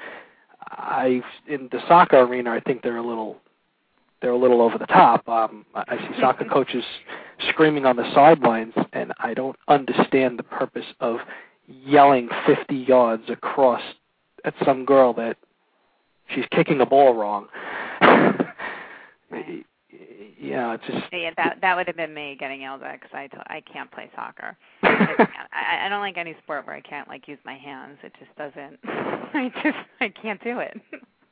i 0.72 1.22
in 1.48 1.68
the 1.72 1.80
soccer 1.88 2.20
arena 2.20 2.52
i 2.52 2.60
think 2.60 2.82
they're 2.82 2.98
a 2.98 3.06
little 3.06 3.38
they're 4.22 4.32
a 4.32 4.38
little 4.38 4.62
over 4.62 4.78
the 4.78 4.86
top. 4.86 5.28
Um 5.28 5.66
i 5.76 5.98
see 5.98 6.20
soccer 6.20 6.46
coaches 6.46 6.84
screaming 7.50 7.86
on 7.86 7.96
the 7.96 8.10
sidelines 8.14 8.74
and 8.94 9.12
i 9.20 9.34
don't 9.34 9.58
understand 9.68 10.40
the 10.40 10.44
purpose 10.44 10.86
of 11.00 11.18
yelling 11.68 12.30
50 12.46 12.76
yards 12.76 13.24
across 13.30 13.82
at 14.46 14.54
some 14.66 14.86
girl 14.86 15.14
that 15.14 15.38
she's 16.34 16.46
kicking 16.52 16.82
a 16.82 16.86
ball 16.86 17.16
wrong. 17.16 17.48
yeah 20.44 20.74
it's 20.74 20.84
just 20.86 21.06
Yeah, 21.12 21.32
that 21.38 21.58
that 21.62 21.76
would 21.76 21.88
have 21.88 21.96
been 21.96 22.14
me 22.14 22.36
getting 22.40 22.62
yelled 22.62 22.84
at 22.84 23.00
because 23.00 23.14
I 23.14 23.28
t- 23.28 23.38
I 23.48 23.62
can't 23.62 23.92
play 23.92 24.10
soccer. 24.16 24.58
I, 24.84 25.16
can't. 25.18 25.30
I 25.52 25.86
I 25.86 25.90
don't 25.90 26.02
like 26.02 26.18
any 26.18 26.36
sport 26.44 26.68
where 26.68 26.76
I 26.76 26.82
can't 26.82 27.08
like 27.08 27.28
use 27.28 27.40
my 27.46 27.58
hands. 27.58 27.98
It 28.04 28.14
just 28.20 28.36
doesn't. 28.38 28.80
I 28.84 29.52
just 29.64 29.78
I 30.02 30.10
can't 30.10 30.44
do 30.44 30.60
it. 30.60 30.80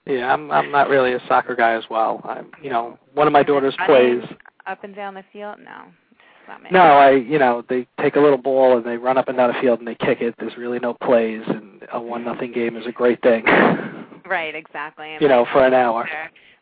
Yeah, 0.05 0.33
I'm 0.33 0.49
I'm 0.51 0.71
not 0.71 0.89
really 0.89 1.13
a 1.13 1.19
soccer 1.27 1.55
guy 1.55 1.73
as 1.73 1.83
well. 1.89 2.21
I'm 2.23 2.51
you 2.61 2.69
know, 2.69 2.97
one 3.13 3.27
of 3.27 3.33
my 3.33 3.43
daughters 3.43 3.75
plays 3.85 4.23
up 4.65 4.83
and 4.83 4.95
down 4.95 5.13
the 5.13 5.23
field. 5.31 5.57
No, 5.63 5.83
it's 6.11 6.47
not 6.47 6.63
me. 6.63 6.69
No, 6.71 6.81
I 6.81 7.11
you 7.11 7.37
know, 7.37 7.63
they 7.69 7.87
take 7.99 8.15
a 8.15 8.19
little 8.19 8.37
ball 8.37 8.77
and 8.77 8.85
they 8.85 8.97
run 8.97 9.17
up 9.17 9.27
and 9.27 9.37
down 9.37 9.53
the 9.53 9.59
field 9.61 9.79
and 9.79 9.87
they 9.87 9.95
kick 9.95 10.21
it. 10.21 10.35
There's 10.39 10.57
really 10.57 10.79
no 10.79 10.93
plays 10.93 11.43
and 11.47 11.83
a 11.93 12.01
one 12.01 12.23
nothing 12.23 12.51
game 12.51 12.77
is 12.77 12.85
a 12.87 12.91
great 12.91 13.21
thing. 13.21 13.45
Right, 14.25 14.55
exactly. 14.55 15.17
You 15.21 15.27
know, 15.27 15.45
for 15.51 15.65
an 15.65 15.73
hour. 15.73 16.07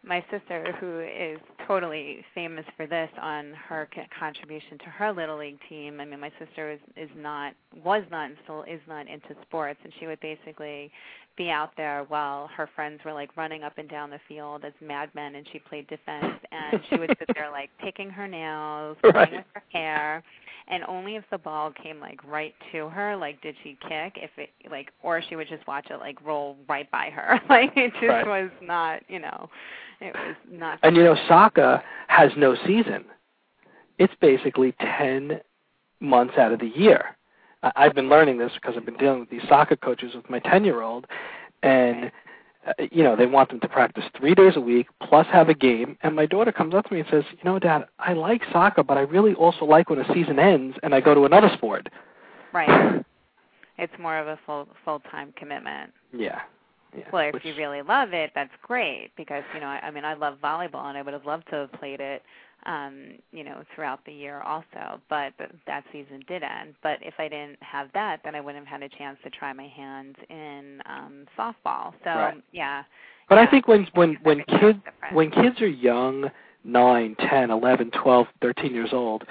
My 0.05 0.23
sister, 0.31 0.73
who 0.79 0.99
is 1.01 1.39
totally 1.67 2.23
famous 2.33 2.65
for 2.77 2.87
this 2.87 3.09
on 3.21 3.53
her 3.67 3.87
c- 3.93 4.01
contribution 4.17 4.77
to 4.79 4.85
her 4.85 5.11
little 5.11 5.37
league 5.37 5.59
team. 5.67 5.99
I 5.99 6.05
mean, 6.05 6.19
my 6.19 6.31
sister 6.39 6.71
is 6.71 6.79
is 6.95 7.09
not 7.17 7.53
was 7.83 8.03
not 8.09 8.27
and 8.27 8.37
still 8.43 8.63
is 8.63 8.79
not 8.87 9.07
into 9.07 9.35
sports, 9.43 9.79
and 9.83 9.91
she 9.99 10.07
would 10.07 10.19
basically 10.21 10.89
be 11.37 11.49
out 11.49 11.71
there 11.77 12.05
while 12.09 12.47
her 12.55 12.69
friends 12.75 12.99
were 13.05 13.13
like 13.13 13.35
running 13.37 13.63
up 13.63 13.77
and 13.77 13.89
down 13.89 14.09
the 14.09 14.19
field 14.27 14.65
as 14.65 14.73
madmen 14.81 15.35
and 15.35 15.47
she 15.53 15.59
played 15.59 15.87
defense 15.87 16.35
and 16.51 16.81
she 16.89 16.97
would 16.97 17.09
sit 17.17 17.29
there 17.35 17.49
like 17.51 17.69
picking 17.79 18.09
her 18.09 18.27
nails, 18.27 18.97
Right. 19.03 19.13
playing 19.13 19.35
with 19.37 19.45
her 19.53 19.63
hair 19.71 20.23
and 20.69 20.83
only 20.87 21.15
if 21.15 21.23
the 21.31 21.37
ball 21.37 21.71
came 21.71 21.99
like 21.99 22.19
right 22.25 22.53
to 22.71 22.87
her 22.89 23.15
like 23.15 23.41
did 23.41 23.55
she 23.63 23.77
kick 23.87 24.17
if 24.17 24.29
it 24.37 24.49
like 24.69 24.91
or 25.03 25.21
she 25.27 25.35
would 25.35 25.47
just 25.47 25.65
watch 25.67 25.87
it 25.89 25.97
like 25.99 26.17
roll 26.25 26.55
right 26.67 26.89
by 26.91 27.09
her 27.09 27.39
like 27.49 27.71
it 27.75 27.91
just 27.93 28.03
Right. 28.05 28.27
was 28.27 28.49
not 28.61 29.01
you 29.07 29.19
know 29.19 29.49
it 30.01 30.13
was 30.15 30.35
not 30.51 30.79
And 30.83 30.95
you 30.95 31.03
know, 31.03 31.15
soccer 31.27 31.83
has 32.07 32.31
no 32.37 32.55
season. 32.65 33.03
It's 33.97 34.13
basically 34.21 34.73
10 34.79 35.41
months 35.99 36.35
out 36.37 36.53
of 36.53 36.59
the 36.59 36.71
year. 36.75 37.17
I've 37.75 37.93
been 37.93 38.07
learning 38.07 38.37
this 38.37 38.51
because 38.53 38.75
I've 38.77 38.85
been 38.85 38.95
dealing 38.97 39.19
with 39.19 39.29
these 39.29 39.41
soccer 39.49 39.75
coaches 39.75 40.13
with 40.15 40.29
my 40.29 40.39
10 40.39 40.63
year 40.63 40.81
old, 40.81 41.05
and 41.63 42.05
uh, 42.05 42.09
Uh, 42.77 42.83
you 42.91 43.03
know 43.03 43.15
they 43.15 43.25
want 43.25 43.49
them 43.49 43.59
to 43.61 43.67
practice 43.67 44.03
three 44.17 44.35
days 44.35 44.53
a 44.55 44.61
week 44.61 44.87
plus 45.01 45.25
have 45.27 45.49
a 45.49 45.53
game. 45.53 45.97
And 46.03 46.15
my 46.15 46.25
daughter 46.25 46.51
comes 46.51 46.73
up 46.73 46.85
to 46.85 46.93
me 46.93 46.99
and 47.01 47.09
says, 47.09 47.23
"You 47.31 47.43
know, 47.43 47.57
Dad, 47.59 47.85
I 47.99 48.13
like 48.13 48.41
soccer, 48.51 48.83
but 48.83 48.97
I 48.97 49.01
really 49.01 49.33
also 49.33 49.65
like 49.65 49.89
when 49.89 49.99
a 49.99 50.13
season 50.13 50.39
ends 50.39 50.77
and 50.83 50.93
I 50.93 51.01
go 51.01 51.13
to 51.13 51.25
another 51.25 51.49
sport." 51.55 51.89
right 52.51 53.03
it's 53.77 53.93
more 53.99 54.17
of 54.17 54.27
a 54.27 54.39
full 54.45 54.67
full 54.83 54.99
time 55.11 55.33
commitment 55.37 55.91
Yeah. 56.11 56.41
yeah. 56.97 57.03
Well, 57.13 57.27
if 57.27 57.33
Which- 57.35 57.45
you 57.45 57.55
really 57.55 57.81
love 57.81 58.13
it, 58.13 58.31
that's 58.35 58.51
great 58.61 59.11
because 59.15 59.43
you 59.53 59.59
know 59.59 59.67
I, 59.67 59.79
I 59.83 59.91
mean 59.91 60.05
I 60.05 60.13
love 60.13 60.37
volleyball 60.43 60.85
and 60.85 60.97
I 60.97 61.01
would 61.01 61.13
have 61.13 61.25
loved 61.25 61.47
to 61.51 61.55
have 61.55 61.71
played 61.73 61.99
it, 61.99 62.23
um, 62.65 63.17
you 63.31 63.43
know, 63.43 63.63
throughout 63.73 63.99
the 64.05 64.11
year 64.11 64.41
also. 64.41 64.99
But 65.09 65.37
th- 65.37 65.51
that 65.67 65.83
season 65.91 66.21
did 66.27 66.43
end. 66.43 66.75
But 66.83 66.99
if 67.01 67.13
I 67.17 67.27
didn't 67.27 67.61
have 67.61 67.89
that, 67.93 68.21
then 68.23 68.35
I 68.35 68.41
wouldn't 68.41 68.67
have 68.67 68.81
had 68.81 68.91
a 68.91 68.97
chance 68.97 69.17
to 69.23 69.29
try 69.29 69.53
my 69.53 69.67
hand 69.67 70.15
in 70.29 70.81
um, 70.85 71.25
softball. 71.37 71.93
So 72.03 72.09
Right. 72.09 72.43
yeah. 72.51 72.83
But 73.27 73.37
I 73.37 73.45
think 73.45 73.67
when 73.67 73.87
when 73.93 74.17
when 74.23 74.43
kids 74.59 74.79
when 75.13 75.29
kids 75.31 75.61
are 75.61 75.67
young, 75.67 76.29
nine, 76.63 77.15
ten, 77.29 77.51
eleven, 77.51 77.91
twelve, 77.91 78.27
thirteen 78.41 78.73
years 78.73 78.89
old, 78.91 79.23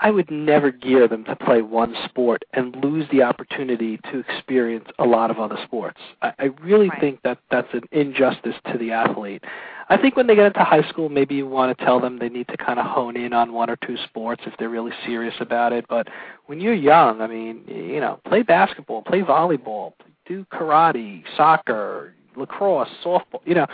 I 0.00 0.10
would 0.10 0.30
never 0.30 0.70
gear 0.70 1.08
them 1.08 1.24
to 1.24 1.34
play 1.36 1.60
one 1.62 1.94
sport 2.04 2.44
and 2.52 2.76
lose 2.84 3.06
the 3.10 3.22
opportunity 3.22 3.98
to 4.12 4.20
experience 4.20 4.86
a 4.98 5.04
lot 5.04 5.30
of 5.30 5.38
other 5.38 5.58
sports. 5.64 5.98
I, 6.22 6.32
I 6.38 6.44
really 6.62 6.88
Right. 6.88 7.00
think 7.00 7.22
that 7.22 7.38
that's 7.50 7.72
an 7.72 7.82
injustice 7.90 8.54
to 8.72 8.78
the 8.78 8.92
athlete. 8.92 9.42
I 9.90 9.96
think 9.96 10.16
when 10.16 10.26
they 10.26 10.34
get 10.34 10.46
into 10.46 10.62
high 10.62 10.86
school, 10.88 11.08
maybe 11.08 11.34
you 11.34 11.46
want 11.46 11.76
to 11.76 11.84
tell 11.84 11.98
them 11.98 12.18
they 12.18 12.28
need 12.28 12.46
to 12.48 12.56
kind 12.56 12.78
of 12.78 12.86
hone 12.86 13.16
in 13.16 13.32
on 13.32 13.52
one 13.52 13.70
or 13.70 13.76
two 13.76 13.96
sports 14.04 14.42
if 14.46 14.52
they're 14.58 14.68
really 14.68 14.92
serious 15.06 15.34
about 15.40 15.72
it. 15.72 15.86
But 15.88 16.08
when 16.46 16.60
you're 16.60 16.74
young, 16.74 17.20
I 17.20 17.26
mean, 17.26 17.64
you 17.66 18.00
know, 18.00 18.20
play 18.26 18.42
basketball, 18.42 19.02
play 19.02 19.22
volleyball, 19.22 19.94
do 20.26 20.44
karate, 20.52 21.24
soccer, 21.36 22.14
lacrosse, 22.36 22.90
softball. 23.04 23.40
You 23.46 23.54
know, 23.54 23.66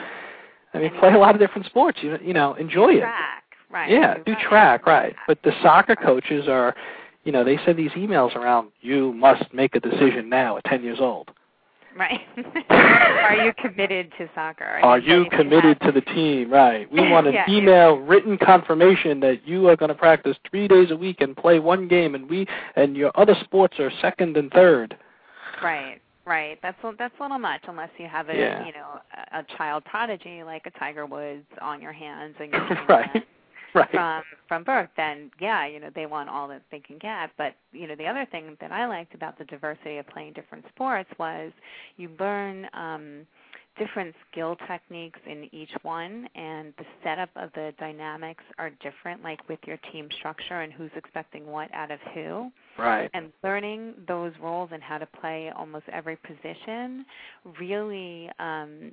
I 0.73 0.79
mean, 0.79 0.91
play 1.01 1.13
a 1.13 1.19
lot 1.19 1.35
of 1.35 1.41
different 1.41 1.67
sports. 1.67 1.99
You 2.01 2.13
know, 2.13 2.19
you 2.23 2.33
know, 2.33 2.55
enjoy 2.55 2.93
it. 2.95 3.01
Right? 3.75 3.91
Yeah, 3.91 4.17
do 4.25 4.35
track, 4.49 4.87
right. 4.87 5.15
But 5.27 5.43
the 5.43 5.53
soccer 5.63 5.97
coaches 5.97 6.47
are, 6.49 6.75
you 7.25 7.33
know, 7.33 7.45
they 7.45 7.59
send 7.67 7.79
these 7.79 7.91
emails 7.93 8.35
around, 8.37 8.71
you 8.81 9.13
must 9.13 9.53
make 9.53 9.75
a 9.75 9.81
decision 9.81 10.29
now 10.29 10.57
at 10.57 10.65
10 10.65 10.83
years 10.83 10.99
old. 11.01 11.31
Right. 11.97 12.21
Are 12.71 13.37
you 13.37 13.53
committed 13.57 14.13
to 14.19 14.29
soccer? 14.35 14.65
I 14.65 14.81
Are 14.81 14.99
you 14.99 15.27
committed 15.31 15.81
to 15.83 15.93
the 15.93 16.01
team? 16.01 16.51
Right. 16.53 16.91
We 16.93 17.01
want 17.11 17.29
an 17.29 17.35
Yeah. 17.35 17.45
email 17.49 17.97
written 17.99 18.37
confirmation 18.37 19.21
that 19.21 19.47
you 19.47 19.69
are 19.69 19.77
going 19.77 19.91
to 19.91 19.95
practice 19.95 20.37
3 20.51 20.67
days 20.67 20.91
a 20.91 20.97
week 20.97 21.21
and 21.21 21.37
play 21.37 21.61
one 21.61 21.87
game 21.87 22.15
and 22.17 22.29
we 22.29 22.47
and 22.75 22.97
your 22.97 23.13
other 23.15 23.37
sports 23.45 23.79
are 23.79 23.93
second 24.01 24.37
and 24.37 24.51
third. 24.51 24.97
Right, 25.63 26.01
right. 26.27 26.59
That's 26.63 26.77
a, 26.83 26.93
that's 26.99 27.15
a 27.21 27.23
little 27.23 27.39
much 27.39 27.61
unless 27.69 27.91
you 27.99 28.09
have 28.09 28.29
a 28.29 28.35
Yeah. 28.37 28.67
you 28.67 28.73
know 28.73 29.01
a, 29.33 29.39
a 29.39 29.45
child 29.57 29.85
prodigy 29.85 30.43
like 30.43 30.67
a 30.67 30.77
Tiger 30.77 31.07
Woods 31.07 31.47
on 31.63 31.81
your 31.81 31.93
hands 31.93 32.35
and 32.41 32.51
you're 32.53 32.87
Right. 32.89 33.09
that 33.15 33.23
Right. 33.81 33.91
from 33.91 34.23
from 34.49 34.65
birth. 34.65 34.91
Then 34.97 35.31
yeah, 35.41 35.67
you 35.67 35.81
know 35.81 35.91
they 35.95 36.07
want 36.07 36.29
all 36.29 36.47
that 36.49 36.63
they 36.71 36.79
can 36.81 36.99
get. 36.99 37.31
But 37.37 37.55
you 37.73 37.87
know 37.89 37.97
the 37.97 38.07
other 38.07 38.27
thing 38.31 38.57
that 38.61 38.71
I 38.73 38.87
liked 38.87 39.15
about 39.15 39.37
the 39.39 39.45
diversity 39.45 39.99
of 39.99 40.07
playing 40.09 40.35
different 40.35 40.65
sports 40.75 41.11
was 41.19 41.53
you 41.97 42.11
learn. 42.21 42.69
um 42.73 43.27
different 43.77 44.15
skill 44.31 44.57
techniques 44.69 45.19
in 45.27 45.49
each 45.53 45.71
one 45.83 46.29
and 46.37 46.73
the 46.79 46.85
setup 47.03 47.31
of 47.35 47.51
the 47.55 47.73
dynamics 47.79 48.45
are 48.59 48.71
different 48.81 49.23
like 49.25 49.41
with 49.49 49.59
your 49.67 49.79
team 49.93 50.09
structure 50.19 50.61
and 50.61 50.73
who's 50.73 50.93
expecting 50.95 51.45
what 51.47 51.73
out 51.75 51.91
of 51.91 51.99
who 52.15 52.51
Right. 52.79 53.11
and 53.15 53.33
learning 53.43 53.95
those 54.07 54.33
roles 54.41 54.71
and 54.73 54.83
how 54.83 54.99
to 54.99 55.07
play 55.21 55.51
almost 55.57 55.87
every 55.93 56.17
position 56.17 57.05
really 57.59 58.31
um 58.39 58.93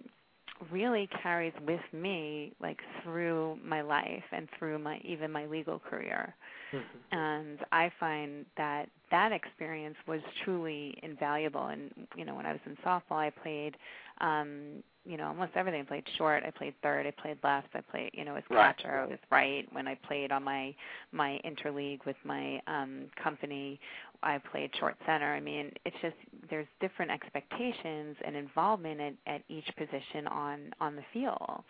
really 0.71 1.07
carries 1.21 1.53
with 1.65 1.81
me 1.93 2.53
like 2.61 2.79
through 3.03 3.57
my 3.63 3.81
life 3.81 4.23
and 4.31 4.47
through 4.57 4.77
my 4.79 4.99
even 5.03 5.31
my 5.31 5.45
legal 5.45 5.79
career 5.79 6.35
Mhm. 6.73 6.83
and 7.11 7.59
i 7.71 7.89
find 7.99 8.45
that 8.57 8.89
that 9.11 9.31
experience 9.31 9.97
was 10.07 10.21
truly 10.43 10.97
invaluable 11.03 11.67
and 11.67 11.91
you 12.15 12.25
know 12.25 12.35
when 12.35 12.45
i 12.45 12.51
was 12.51 12.61
in 12.65 12.75
softball 12.77 13.17
i 13.17 13.29
played 13.29 13.75
um 14.21 14.83
you 15.05 15.17
know 15.17 15.27
almost 15.27 15.51
everything 15.55 15.81
i 15.81 15.83
played 15.83 16.07
short 16.17 16.43
i 16.45 16.51
played 16.51 16.73
third 16.83 17.05
i 17.07 17.11
played 17.11 17.37
left 17.43 17.67
i 17.73 17.81
played 17.81 18.11
you 18.13 18.23
know 18.23 18.35
as 18.35 18.43
Right. 18.49 18.75
catcher 18.77 18.99
i 18.99 19.05
was 19.05 19.19
right 19.31 19.67
when 19.73 19.87
i 19.87 19.95
played 19.95 20.31
on 20.31 20.43
my 20.43 20.73
my 21.11 21.39
interleague 21.43 22.05
with 22.05 22.17
my 22.23 22.61
um 22.67 23.05
company 23.21 23.79
i 24.23 24.37
played 24.51 24.69
short 24.79 24.95
center 25.05 25.33
i 25.33 25.39
mean 25.39 25.71
it's 25.85 25.95
just 26.01 26.15
there's 26.49 26.67
different 26.79 27.11
expectations 27.11 28.15
and 28.25 28.35
involvement 28.35 28.99
at, 28.99 29.13
at 29.35 29.41
each 29.49 29.67
position 29.77 30.27
on 30.27 30.71
on 30.79 30.95
the 30.95 31.03
field 31.13 31.63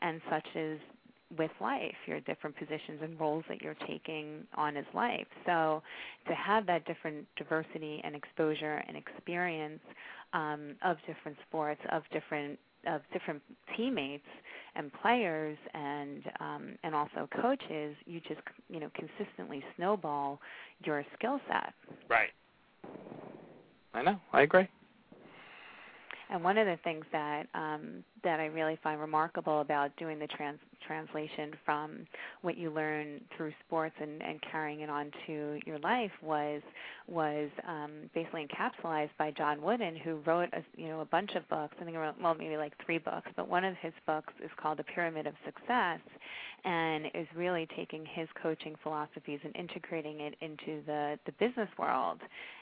and 0.00 0.20
such 0.30 0.46
as 0.56 0.78
with 1.38 1.50
life, 1.60 1.94
your 2.06 2.20
different 2.20 2.56
positions 2.56 3.00
and 3.02 3.18
roles 3.18 3.44
that 3.48 3.62
you're 3.62 3.76
taking 3.86 4.46
on 4.54 4.76
as 4.76 4.84
life. 4.94 5.26
So 5.46 5.82
to 6.28 6.34
have 6.34 6.66
that 6.66 6.84
different 6.86 7.26
diversity 7.36 8.00
and 8.04 8.14
exposure 8.14 8.82
and 8.86 8.96
experience 8.96 9.80
um, 10.32 10.74
of 10.84 10.96
different 11.06 11.36
sports, 11.48 11.80
of 11.90 12.02
different 12.12 12.58
of 12.86 13.02
different 13.12 13.42
teammates 13.76 14.26
and 14.74 14.90
players 15.02 15.58
and 15.74 16.22
um, 16.40 16.78
and 16.82 16.94
also 16.94 17.28
coaches, 17.40 17.96
you 18.06 18.20
just 18.20 18.40
you 18.68 18.80
know 18.80 18.90
consistently 18.94 19.62
snowball 19.76 20.40
your 20.84 21.04
skill 21.18 21.40
set. 21.48 21.72
Right. 22.08 22.30
I 23.94 24.02
know. 24.02 24.18
I 24.32 24.42
agree. 24.42 24.68
And 26.30 26.42
one 26.42 26.56
of 26.56 26.66
the 26.66 26.78
things 26.82 27.04
that 27.12 27.46
um, 27.54 28.02
that 28.24 28.40
I 28.40 28.46
really 28.46 28.78
find 28.82 29.00
remarkable 29.00 29.60
about 29.60 29.94
doing 29.96 30.18
the 30.18 30.26
trans- 30.28 30.58
translation 30.86 31.52
from 31.64 32.06
what 32.42 32.56
you 32.56 32.70
learn 32.70 33.20
through 33.36 33.52
sports 33.66 33.94
and, 34.00 34.22
and 34.22 34.40
carrying 34.50 34.80
it 34.80 34.90
on 34.90 35.10
to 35.26 35.58
your 35.66 35.78
life 35.80 36.12
was 36.22 36.62
was 37.08 37.50
um, 37.68 38.10
basically 38.14 38.46
encapsulated 38.46 39.10
by 39.18 39.30
John 39.32 39.60
Wooden, 39.62 39.96
who 39.96 40.16
wrote 40.26 40.48
a, 40.52 40.62
you 40.76 40.88
know 40.88 41.00
a 41.00 41.06
bunch 41.06 41.32
of 41.34 41.48
books. 41.48 41.74
I 41.80 41.84
think 41.84 41.96
around, 41.96 42.16
well 42.22 42.34
maybe 42.34 42.56
like 42.56 42.72
three 42.84 42.98
books, 42.98 43.30
but 43.36 43.48
one 43.48 43.64
of 43.64 43.74
his 43.80 43.92
books 44.06 44.32
is 44.44 44.50
called 44.60 44.78
The 44.78 44.84
Pyramid 44.84 45.26
of 45.26 45.34
Success, 45.44 46.00
and 46.64 47.06
is 47.14 47.26
really 47.36 47.66
taking 47.76 48.06
his 48.06 48.28
coaching 48.42 48.74
philosophies 48.82 49.40
and 49.44 49.54
integrating 49.56 50.20
it 50.20 50.34
into 50.40 50.82
the 50.86 51.18
the 51.26 51.32
business 51.32 51.68
world. 51.78 52.20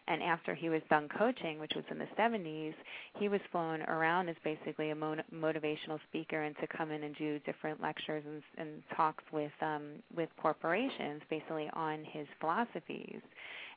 And 0.08 0.22
after 0.24 0.54
he 0.54 0.68
was 0.68 0.82
done 0.90 1.08
coaching, 1.16 1.60
which 1.60 1.72
was 1.76 1.84
in 1.88 1.98
the 1.98 2.08
70s, 2.18 2.74
he 3.18 3.28
was 3.28 3.40
flown 3.52 3.82
around 3.82 4.28
as 4.28 4.36
basically 4.42 4.90
a 4.90 4.94
mo- 4.94 5.14
motivational 5.32 6.00
speaker 6.08 6.42
and 6.42 6.56
to 6.58 6.66
come 6.66 6.90
in 6.90 7.04
and 7.04 7.14
do 7.16 7.38
different 7.40 7.80
lectures 7.80 8.09
and, 8.16 8.42
and 8.58 8.82
talks 8.96 9.24
with 9.32 9.52
um, 9.62 10.02
with 10.16 10.28
corporations, 10.40 11.22
basically 11.30 11.68
on 11.74 12.04
his 12.04 12.26
philosophies. 12.40 13.20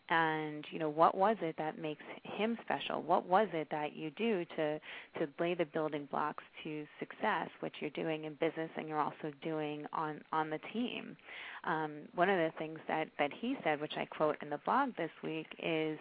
And 0.09 0.65
you 0.69 0.79
know 0.79 0.89
what 0.89 1.15
was 1.15 1.37
it 1.41 1.55
that 1.57 1.79
makes 1.79 2.03
him 2.23 2.57
special? 2.61 3.01
What 3.01 3.25
was 3.25 3.47
it 3.53 3.69
that 3.71 3.95
you 3.95 4.11
do 4.11 4.43
to 4.57 4.79
to 5.19 5.27
lay 5.39 5.53
the 5.53 5.65
building 5.65 6.07
blocks 6.11 6.43
to 6.63 6.85
success, 6.99 7.47
which 7.61 7.73
you're 7.79 7.89
doing 7.91 8.25
in 8.25 8.33
business 8.33 8.69
and 8.75 8.89
you're 8.89 8.99
also 8.99 9.31
doing 9.41 9.85
on 9.93 10.19
on 10.33 10.49
the 10.49 10.59
team? 10.73 11.15
Um, 11.63 11.91
one 12.15 12.29
of 12.29 12.37
the 12.37 12.51
things 12.57 12.79
that 12.89 13.07
that 13.17 13.31
he 13.39 13.55
said, 13.63 13.79
which 13.79 13.93
I 13.95 14.03
quote 14.05 14.35
in 14.41 14.49
the 14.49 14.59
blog 14.65 14.89
this 14.97 15.11
week, 15.23 15.47
is 15.63 15.97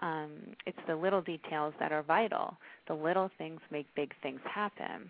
um, 0.00 0.30
it's 0.66 0.78
the 0.88 0.96
little 0.96 1.22
details 1.22 1.74
that 1.78 1.92
are 1.92 2.02
vital. 2.02 2.56
The 2.88 2.94
little 2.94 3.30
things 3.38 3.60
make 3.70 3.86
big 3.94 4.12
things 4.20 4.40
happen. 4.52 5.08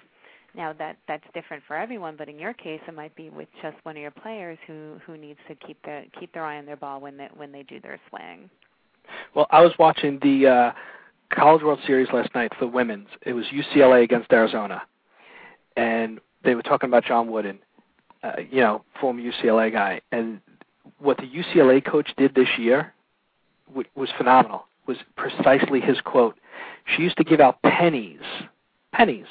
Now 0.57 0.73
that 0.75 0.97
that's 1.09 1.25
different 1.35 1.65
for 1.67 1.77
everyone, 1.77 2.15
but 2.17 2.29
in 2.29 2.39
your 2.39 2.55
case, 2.55 2.81
it 2.87 2.95
might 2.95 3.15
be 3.17 3.29
with 3.29 3.49
just 3.61 3.77
one 3.83 3.97
of 3.97 4.03
your 4.03 4.13
players 4.13 4.59
who 4.67 5.01
who 5.05 5.17
needs 5.17 5.39
to 5.49 5.55
keep 5.57 5.83
their 5.85 6.05
keep 6.19 6.33
their 6.33 6.45
eye 6.45 6.59
on 6.59 6.67
their 6.67 6.77
ball 6.77 7.01
when 7.01 7.17
they 7.17 7.29
when 7.35 7.51
they 7.51 7.65
do 7.65 7.81
their 7.81 7.99
swing. 8.09 8.49
Well, 9.35 9.47
I 9.51 9.61
was 9.63 9.73
watching 9.79 10.19
the 10.23 10.47
uh, 10.47 10.73
College 11.35 11.63
World 11.63 11.81
Series 11.87 12.09
last 12.13 12.33
night 12.35 12.53
for 12.59 12.69
women's. 12.69 13.09
It 13.23 13.33
was 13.33 13.45
UCLA 13.47 14.05
against 14.05 14.33
Arizona, 14.33 14.83
and 15.77 16.21
they 16.45 16.55
were 16.55 16.63
talking 16.63 16.89
about 16.89 17.05
John 17.05 17.31
Wooden, 17.31 17.59
uh, 18.23 18.33
you 18.51 18.61
know, 18.61 18.85
former 19.01 19.21
UCLA 19.21 19.73
guy, 19.73 20.01
and 20.13 20.41
what 20.99 21.17
the 21.17 21.25
UCLA 21.25 21.85
coach 21.85 22.11
did 22.17 22.35
this 22.35 22.49
year 22.59 22.95
w- 23.69 23.89
was 23.97 24.09
phenomenal. 24.17 24.67
Was 24.87 24.99
precisely 25.17 25.81
his 25.81 26.01
quote: 26.03 26.39
She 26.95 27.03
used 27.03 27.17
to 27.17 27.25
give 27.25 27.41
out 27.41 27.61
pennies, 27.63 28.21
pennies 28.93 29.27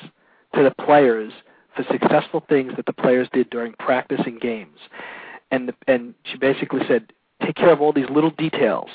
to 0.56 0.64
the 0.64 0.84
players 0.86 1.34
for 1.76 1.84
successful 1.92 2.44
things 2.48 2.74
that 2.76 2.86
the 2.86 2.94
players 2.94 3.28
did 3.34 3.50
during 3.50 3.74
practice 3.74 4.22
and 4.26 4.40
games. 4.40 4.78
And 5.52 5.70
the, 5.70 5.74
and 5.88 6.14
she 6.24 6.38
basically 6.38 6.82
said, 6.88 7.12
take 7.46 7.56
care 7.56 7.72
of 7.72 7.82
all 7.82 7.94
these 7.94 8.10
little 8.10 8.32
details. 8.32 8.90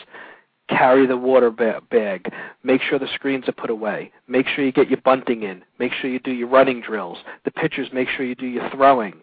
Carry 0.68 1.06
the 1.06 1.16
water 1.16 1.50
ba- 1.50 1.80
bag. 1.90 2.32
Make 2.62 2.82
sure 2.82 2.98
the 2.98 3.08
screens 3.14 3.48
are 3.48 3.52
put 3.52 3.70
away. 3.70 4.12
Make 4.26 4.46
sure 4.48 4.64
you 4.64 4.72
get 4.72 4.88
your 4.90 5.00
bunting 5.00 5.42
in. 5.42 5.64
Make 5.78 5.92
sure 5.92 6.10
you 6.10 6.20
do 6.20 6.32
your 6.32 6.48
running 6.48 6.80
drills. 6.80 7.18
The 7.44 7.50
pitchers, 7.50 7.88
make 7.92 8.08
sure 8.08 8.26
you 8.26 8.34
do 8.34 8.46
your 8.46 8.68
throwing. 8.70 9.14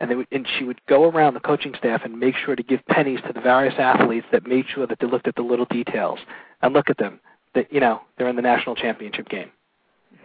And 0.00 0.10
they 0.10 0.14
would, 0.14 0.26
and 0.32 0.46
she 0.58 0.64
would 0.64 0.80
go 0.86 1.04
around 1.04 1.34
the 1.34 1.40
coaching 1.40 1.74
staff 1.76 2.02
and 2.04 2.18
make 2.18 2.34
sure 2.34 2.56
to 2.56 2.62
give 2.62 2.84
pennies 2.86 3.20
to 3.26 3.32
the 3.32 3.40
various 3.40 3.74
athletes 3.78 4.26
that 4.32 4.46
made 4.46 4.64
sure 4.74 4.86
that 4.86 4.98
they 5.00 5.06
looked 5.06 5.28
at 5.28 5.34
the 5.36 5.42
little 5.42 5.66
details. 5.66 6.18
And 6.62 6.72
look 6.72 6.88
at 6.88 6.98
them. 6.98 7.20
That 7.54 7.72
you 7.72 7.80
know 7.80 8.02
they're 8.16 8.28
in 8.28 8.36
the 8.36 8.42
national 8.42 8.74
championship 8.74 9.28
game. 9.28 9.50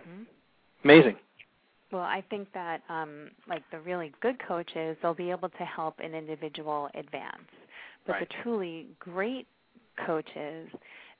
hmm 0.05 0.23
Amazing. 0.83 1.15
Well, 1.91 2.01
I 2.01 2.23
think 2.29 2.47
that 2.53 2.81
um, 2.89 3.31
like 3.49 3.63
the 3.71 3.79
really 3.79 4.13
good 4.21 4.37
coaches, 4.47 4.95
they'll 5.01 5.13
be 5.13 5.31
able 5.31 5.49
to 5.49 5.65
help 5.65 5.99
an 5.99 6.13
individual 6.15 6.89
advance. 6.95 7.49
But 8.05 8.13
Right. 8.13 8.29
the 8.29 8.35
truly 8.41 8.87
great 8.99 9.47
coaches, 10.05 10.69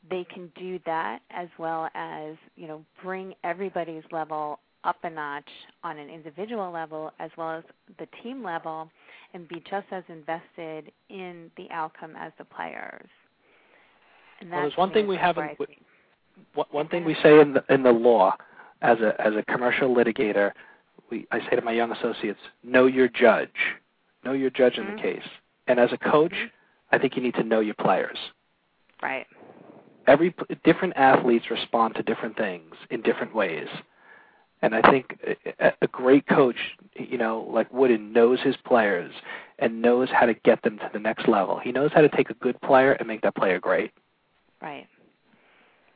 they 0.09 0.23
can 0.23 0.51
do 0.55 0.79
that 0.85 1.21
as 1.29 1.47
well 1.57 1.89
as 1.93 2.35
you 2.55 2.67
know 2.67 2.83
bring 3.03 3.35
everybody's 3.43 4.03
level 4.11 4.59
up 4.83 4.97
a 5.03 5.09
notch 5.09 5.49
on 5.83 5.99
an 5.99 6.09
individual 6.09 6.71
level 6.71 7.11
as 7.19 7.29
well 7.37 7.51
as 7.51 7.63
the 7.99 8.07
team 8.23 8.43
level, 8.43 8.89
and 9.33 9.47
be 9.47 9.59
just 9.69 9.85
as 9.91 10.03
invested 10.07 10.91
in 11.09 11.51
the 11.55 11.69
outcome 11.69 12.15
as 12.15 12.31
the 12.39 12.45
players. 12.45 13.07
And 14.39 14.49
Well, 14.49 14.61
there's 14.61 14.77
one 14.77 14.91
thing 14.91 15.05
we 15.07 15.17
haven't- 15.17 15.59
we- 15.59 15.77
One 16.55 16.65
one 16.71 16.87
thing 16.87 17.03
we 17.03 17.13
say 17.15 17.39
in 17.39 17.53
the 17.53 17.63
in 17.69 17.83
the 17.83 17.91
law, 17.91 18.35
as 18.81 18.99
a 18.99 19.19
as 19.19 19.33
a 19.35 19.43
commercial 19.43 19.93
litigator, 19.93 20.51
we 21.09 21.27
I 21.31 21.39
say 21.41 21.55
to 21.55 21.61
my 21.61 21.71
young 21.71 21.91
associates, 21.91 22.39
know 22.63 22.85
your 22.85 23.07
judge, 23.07 23.77
know 24.23 24.33
your 24.33 24.49
judge 24.49 24.77
in 24.77 24.85
Mhm. 24.85 24.95
the 24.95 25.01
case. 25.01 25.27
And 25.67 25.79
as 25.79 25.91
a 25.91 25.97
coach, 25.97 26.35
I 26.91 26.97
think 26.97 27.15
you 27.15 27.21
need 27.21 27.35
to 27.35 27.43
know 27.43 27.59
your 27.59 27.75
players. 27.75 28.17
Right. 29.01 29.27
Every 30.07 30.33
different 30.63 30.95
athletes 30.97 31.49
respond 31.49 31.95
to 31.95 32.03
different 32.03 32.35
things 32.35 32.75
in 32.89 33.01
different 33.01 33.33
ways. 33.33 33.69
And 34.63 34.75
I 34.75 34.81
think 34.91 35.17
a, 35.59 35.73
a 35.81 35.87
great 35.87 36.27
coach, 36.27 36.57
you 36.95 37.17
know, 37.17 37.47
like 37.51 37.71
Wooden, 37.71 38.13
knows 38.13 38.39
his 38.41 38.55
players 38.57 39.13
and 39.59 39.81
knows 39.81 40.09
how 40.11 40.25
to 40.25 40.33
get 40.33 40.61
them 40.63 40.77
to 40.79 40.89
the 40.93 40.99
next 40.99 41.27
level. 41.27 41.59
He 41.59 41.71
knows 41.71 41.91
how 41.93 42.01
to 42.01 42.09
take 42.09 42.29
a 42.29 42.35
good 42.35 42.59
player 42.61 42.93
and 42.93 43.07
make 43.07 43.21
that 43.21 43.35
player 43.35 43.59
great. 43.59 43.91
Right. 44.61 44.87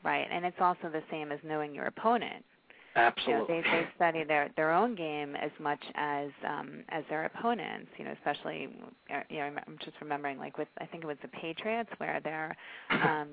Right. 0.03 0.27
And 0.31 0.45
it's 0.45 0.59
also 0.59 0.89
the 0.89 1.03
same 1.11 1.31
as 1.31 1.39
knowing 1.43 1.73
your 1.75 1.85
opponent. 1.85 2.43
You 3.27 3.33
know, 3.33 3.45
they 3.47 3.61
they 3.61 3.87
study 3.95 4.23
their 4.23 4.49
their 4.55 4.71
own 4.73 4.95
game 4.95 5.35
as 5.35 5.51
much 5.59 5.83
as 5.95 6.29
um 6.47 6.83
as 6.89 7.03
their 7.09 7.25
opponents. 7.25 7.89
You 7.97 8.05
know, 8.05 8.11
especially 8.11 8.69
uh, 9.13 9.21
you 9.29 9.37
know 9.37 9.51
I'm 9.67 9.77
just 9.83 9.97
remembering 10.01 10.37
like 10.37 10.57
with 10.57 10.67
I 10.79 10.85
think 10.85 11.03
it 11.03 11.07
was 11.07 11.17
the 11.21 11.27
Patriots 11.29 11.89
where 11.97 12.19
they're 12.23 12.55
um 12.91 13.29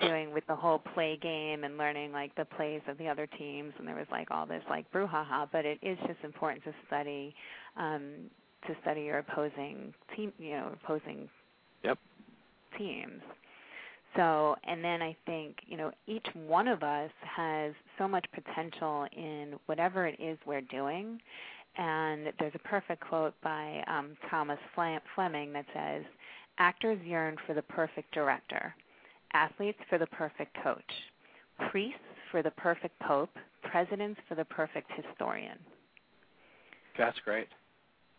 doing 0.00 0.32
with 0.32 0.46
the 0.48 0.54
whole 0.56 0.78
play 0.94 1.16
game 1.16 1.64
and 1.64 1.78
learning 1.78 2.12
like 2.12 2.34
the 2.34 2.44
plays 2.44 2.82
of 2.88 2.98
the 2.98 3.08
other 3.08 3.26
teams 3.38 3.72
and 3.78 3.86
there 3.86 3.94
was 3.94 4.06
like 4.10 4.30
all 4.30 4.44
this 4.44 4.62
like 4.68 4.90
brouhaha 4.92 5.48
but 5.52 5.64
it 5.64 5.78
is 5.80 5.96
just 6.06 6.18
important 6.24 6.62
to 6.64 6.72
study 6.86 7.34
um 7.76 8.28
to 8.66 8.74
study 8.82 9.02
your 9.02 9.18
opposing 9.18 9.94
team 10.14 10.32
you 10.38 10.50
know 10.50 10.72
opposing 10.82 11.28
Yep. 11.84 11.98
teams 12.76 13.22
so, 14.16 14.56
and 14.64 14.82
then 14.82 15.02
I 15.02 15.16
think, 15.26 15.56
you 15.66 15.76
know, 15.76 15.90
each 16.06 16.26
one 16.46 16.68
of 16.68 16.82
us 16.82 17.10
has 17.22 17.72
so 17.98 18.08
much 18.08 18.24
potential 18.32 19.06
in 19.16 19.54
whatever 19.66 20.06
it 20.06 20.18
is 20.20 20.38
we're 20.46 20.62
doing. 20.62 21.20
And 21.78 22.32
there's 22.38 22.54
a 22.54 22.68
perfect 22.68 23.02
quote 23.02 23.34
by 23.42 23.84
um, 23.86 24.16
Thomas 24.30 24.58
Fle- 24.74 24.96
Fleming 25.14 25.52
that 25.52 25.66
says, 25.74 26.04
Actors 26.58 26.98
yearn 27.04 27.36
for 27.46 27.52
the 27.52 27.62
perfect 27.62 28.12
director, 28.12 28.74
athletes 29.34 29.78
for 29.90 29.98
the 29.98 30.06
perfect 30.06 30.56
coach, 30.62 30.82
priests 31.70 32.00
for 32.30 32.42
the 32.42 32.50
perfect 32.52 32.98
pope, 33.00 33.30
presidents 33.62 34.18
for 34.26 34.36
the 34.36 34.44
perfect 34.46 34.90
historian. 34.96 35.58
That's 36.96 37.18
great. 37.24 37.48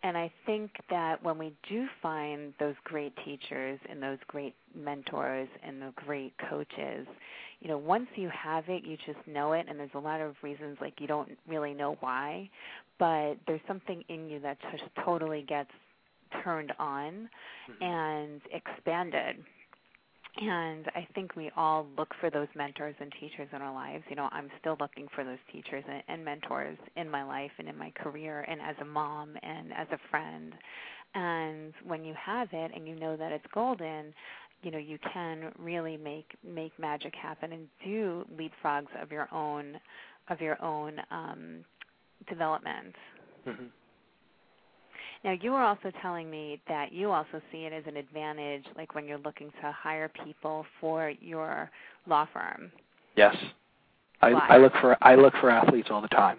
And 0.04 0.16
I 0.16 0.32
think 0.46 0.72
that 0.90 1.24
when 1.24 1.38
we 1.38 1.54
do 1.68 1.88
find 2.02 2.54
those 2.60 2.76
great 2.84 3.14
teachers 3.26 3.80
and 3.90 4.02
those 4.02 4.20
great 4.28 4.54
mentors 4.76 5.50
and 5.64 5.82
the 5.82 5.92
great 5.96 6.34
coaches, 6.50 7.08
you 7.60 7.68
know, 7.68 7.78
once 7.78 8.08
you 8.16 8.30
have 8.30 8.66
it, 8.68 8.84
you 8.86 8.98
just 9.06 9.26
know 9.28 9.54
it. 9.54 9.66
And 9.68 9.80
there's 9.80 9.90
a 9.96 10.00
lot 10.00 10.22
of 10.22 10.36
reasons, 10.44 10.78
like 10.80 10.94
you 11.00 11.08
don't 11.08 11.38
really 11.48 11.74
know 11.74 11.98
why, 12.00 12.50
but 13.00 13.36
there's 13.48 13.62
something 13.68 14.04
in 14.10 14.30
you 14.30 14.40
that 14.42 14.58
just 14.72 14.84
totally 15.04 15.44
gets 15.48 15.72
turned 16.44 16.74
on 16.78 17.30
mm-hmm. 17.70 17.84
and 17.84 18.42
expanded. 18.52 19.38
And 20.40 20.86
I 20.96 21.08
think 21.16 21.36
we 21.36 21.52
all 21.58 21.88
look 21.98 22.10
for 22.22 22.30
those 22.30 22.48
mentors 22.56 22.96
and 23.00 23.12
teachers 23.20 23.48
in 23.54 23.62
our 23.62 23.74
lives. 23.74 24.04
You 24.10 24.16
know, 24.16 24.30
I'm 24.32 24.50
still 24.60 24.78
looking 24.80 25.08
for 25.16 25.24
those 25.24 25.40
teachers 25.52 25.84
and, 25.90 26.04
and 26.08 26.24
mentors 26.24 26.78
in 26.96 27.10
my 27.10 27.24
life 27.24 27.52
and 27.58 27.68
in 27.68 27.78
my 27.78 27.92
career 27.92 28.46
and 28.48 28.62
as 28.62 28.76
a 28.82 28.86
mom 28.86 29.36
and 29.42 29.74
as 29.74 29.88
a 29.92 29.98
friend. 30.12 30.54
And 31.16 31.74
when 31.86 32.04
you 32.04 32.14
have 32.24 32.50
it 32.52 32.72
and 32.76 32.88
you 32.88 32.96
know 32.96 33.18
that 33.18 33.32
it's 33.32 33.46
golden, 33.54 34.14
you 34.62 34.70
know, 34.72 34.78
you 34.78 35.00
can 35.14 35.52
really 35.58 35.98
make 35.98 36.28
make 36.48 36.78
magic 36.80 37.14
happen 37.16 37.54
and 37.54 37.68
do 37.84 38.26
leapfrogs 38.38 38.88
of 39.02 39.12
your 39.12 39.28
own 39.34 39.80
of 40.30 40.40
your 40.42 40.62
own 40.64 41.00
um 41.10 41.64
development. 42.30 42.96
hmm 43.46 43.68
Now, 45.28 45.36
you 45.42 45.52
were 45.52 45.62
also 45.62 45.92
telling 46.02 46.32
me 46.32 46.62
that 46.70 46.94
you 46.94 47.12
also 47.12 47.42
see 47.52 47.66
it 47.66 47.74
as 47.74 47.84
an 47.86 47.98
advantage, 47.98 48.64
like 48.78 48.96
when 48.96 49.06
you're 49.06 49.18
looking 49.18 49.52
to 49.62 49.74
hire 49.74 50.10
people 50.24 50.66
for 50.80 51.10
your 51.20 51.70
law 52.08 52.26
firm. 52.32 52.72
Yes. 53.18 53.36
I, 54.22 54.30
I 54.30 54.58
look 54.58 54.72
for 54.80 54.96
I 55.02 55.16
look 55.16 55.34
for 55.42 55.50
athletes 55.50 55.90
all 55.92 56.02
the 56.02 56.08
time. 56.08 56.38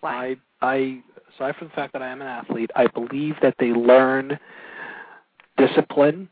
Why? 0.00 0.36
I 0.60 0.66
I 0.66 1.02
aside 1.32 1.54
from 1.54 1.68
the 1.68 1.74
fact 1.74 1.92
that 1.92 2.02
I 2.02 2.08
am 2.08 2.20
an 2.20 2.26
athlete, 2.26 2.72
I 2.74 2.88
believe 2.88 3.36
that 3.40 3.54
they 3.60 3.68
learn 3.68 4.36
discipline, 5.56 6.28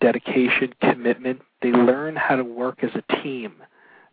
dedication, 0.00 0.72
commitment. 0.80 1.42
They 1.60 1.72
learn 1.72 2.16
how 2.16 2.36
to 2.36 2.44
work 2.44 2.82
as 2.82 2.90
a 2.94 3.22
team. 3.22 3.52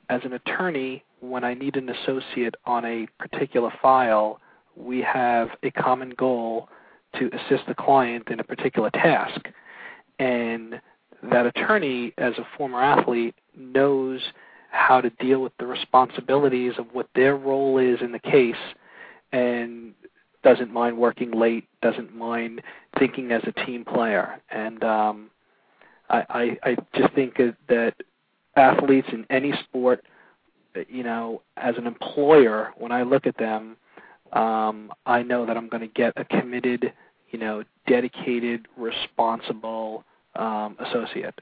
As 0.10 0.20
an 0.26 0.34
attorney, 0.34 1.06
when 1.22 1.46
I 1.46 1.54
need 1.54 1.78
an 1.78 1.88
associate 1.88 2.56
on 2.66 2.84
a 2.84 3.08
particular 3.20 3.72
file, 3.82 4.42
we 4.78 5.02
have 5.02 5.50
a 5.64 5.72
common 5.72 6.12
goal 6.18 6.70
to 7.18 7.30
assist 7.34 7.68
the 7.68 7.76
client 7.76 8.28
in 8.30 8.40
a 8.40 8.44
particular 8.44 8.90
task. 8.92 9.42
And 10.20 10.80
that 11.24 11.46
attorney, 11.46 12.14
as 12.18 12.34
a 12.38 12.48
former 12.58 12.82
athlete, 12.82 13.36
knows 13.56 14.22
how 14.72 15.02
to 15.02 15.10
deal 15.12 15.42
with 15.42 15.54
the 15.60 15.66
responsibilities 15.66 16.74
of 16.78 16.88
what 16.94 17.08
their 17.16 17.36
role 17.36 17.78
is 17.78 18.02
in 18.02 18.12
the 18.12 18.20
case 18.20 18.56
and 19.32 19.94
doesn't 20.44 20.72
mind 20.72 20.98
working 20.98 21.32
late, 21.32 21.68
doesn't 21.82 22.16
mind 22.16 22.62
thinking 23.00 23.32
as 23.32 23.42
a 23.46 23.66
team 23.66 23.84
player. 23.84 24.40
And 24.50 24.84
um, 24.84 25.30
I, 26.10 26.58
I, 26.64 26.70
I 26.70 26.78
just 26.96 27.14
think 27.14 27.38
that- 27.70 27.96
athletes 28.58 29.08
in 29.12 29.24
any 29.30 29.54
sport, 29.64 30.04
you 30.90 31.04
know, 31.04 31.42
as 31.58 31.76
an 31.78 31.86
employer, 31.88 32.72
when 32.76 32.92
I 32.92 33.04
look 33.04 33.28
at 33.28 33.38
them, 33.38 33.78
um, 34.34 34.92
I 35.06 35.24
know 35.24 35.46
that 35.46 35.58
I'm 35.58 35.70
going 35.70 35.82
to 35.82 35.94
get 35.94 36.14
a 36.18 36.26
committed, 36.26 36.94
you 37.32 37.40
know, 37.40 37.64
dedicated, 37.88 38.68
responsible 38.78 40.04
um, 40.36 40.78
associate. 40.80 41.40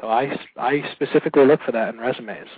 So 0.00 0.08
I, 0.08 0.38
I 0.56 0.82
specifically 0.92 1.44
look 1.44 1.60
for 1.64 1.72
that 1.72 1.94
in 1.94 2.00
resumes. 2.00 2.48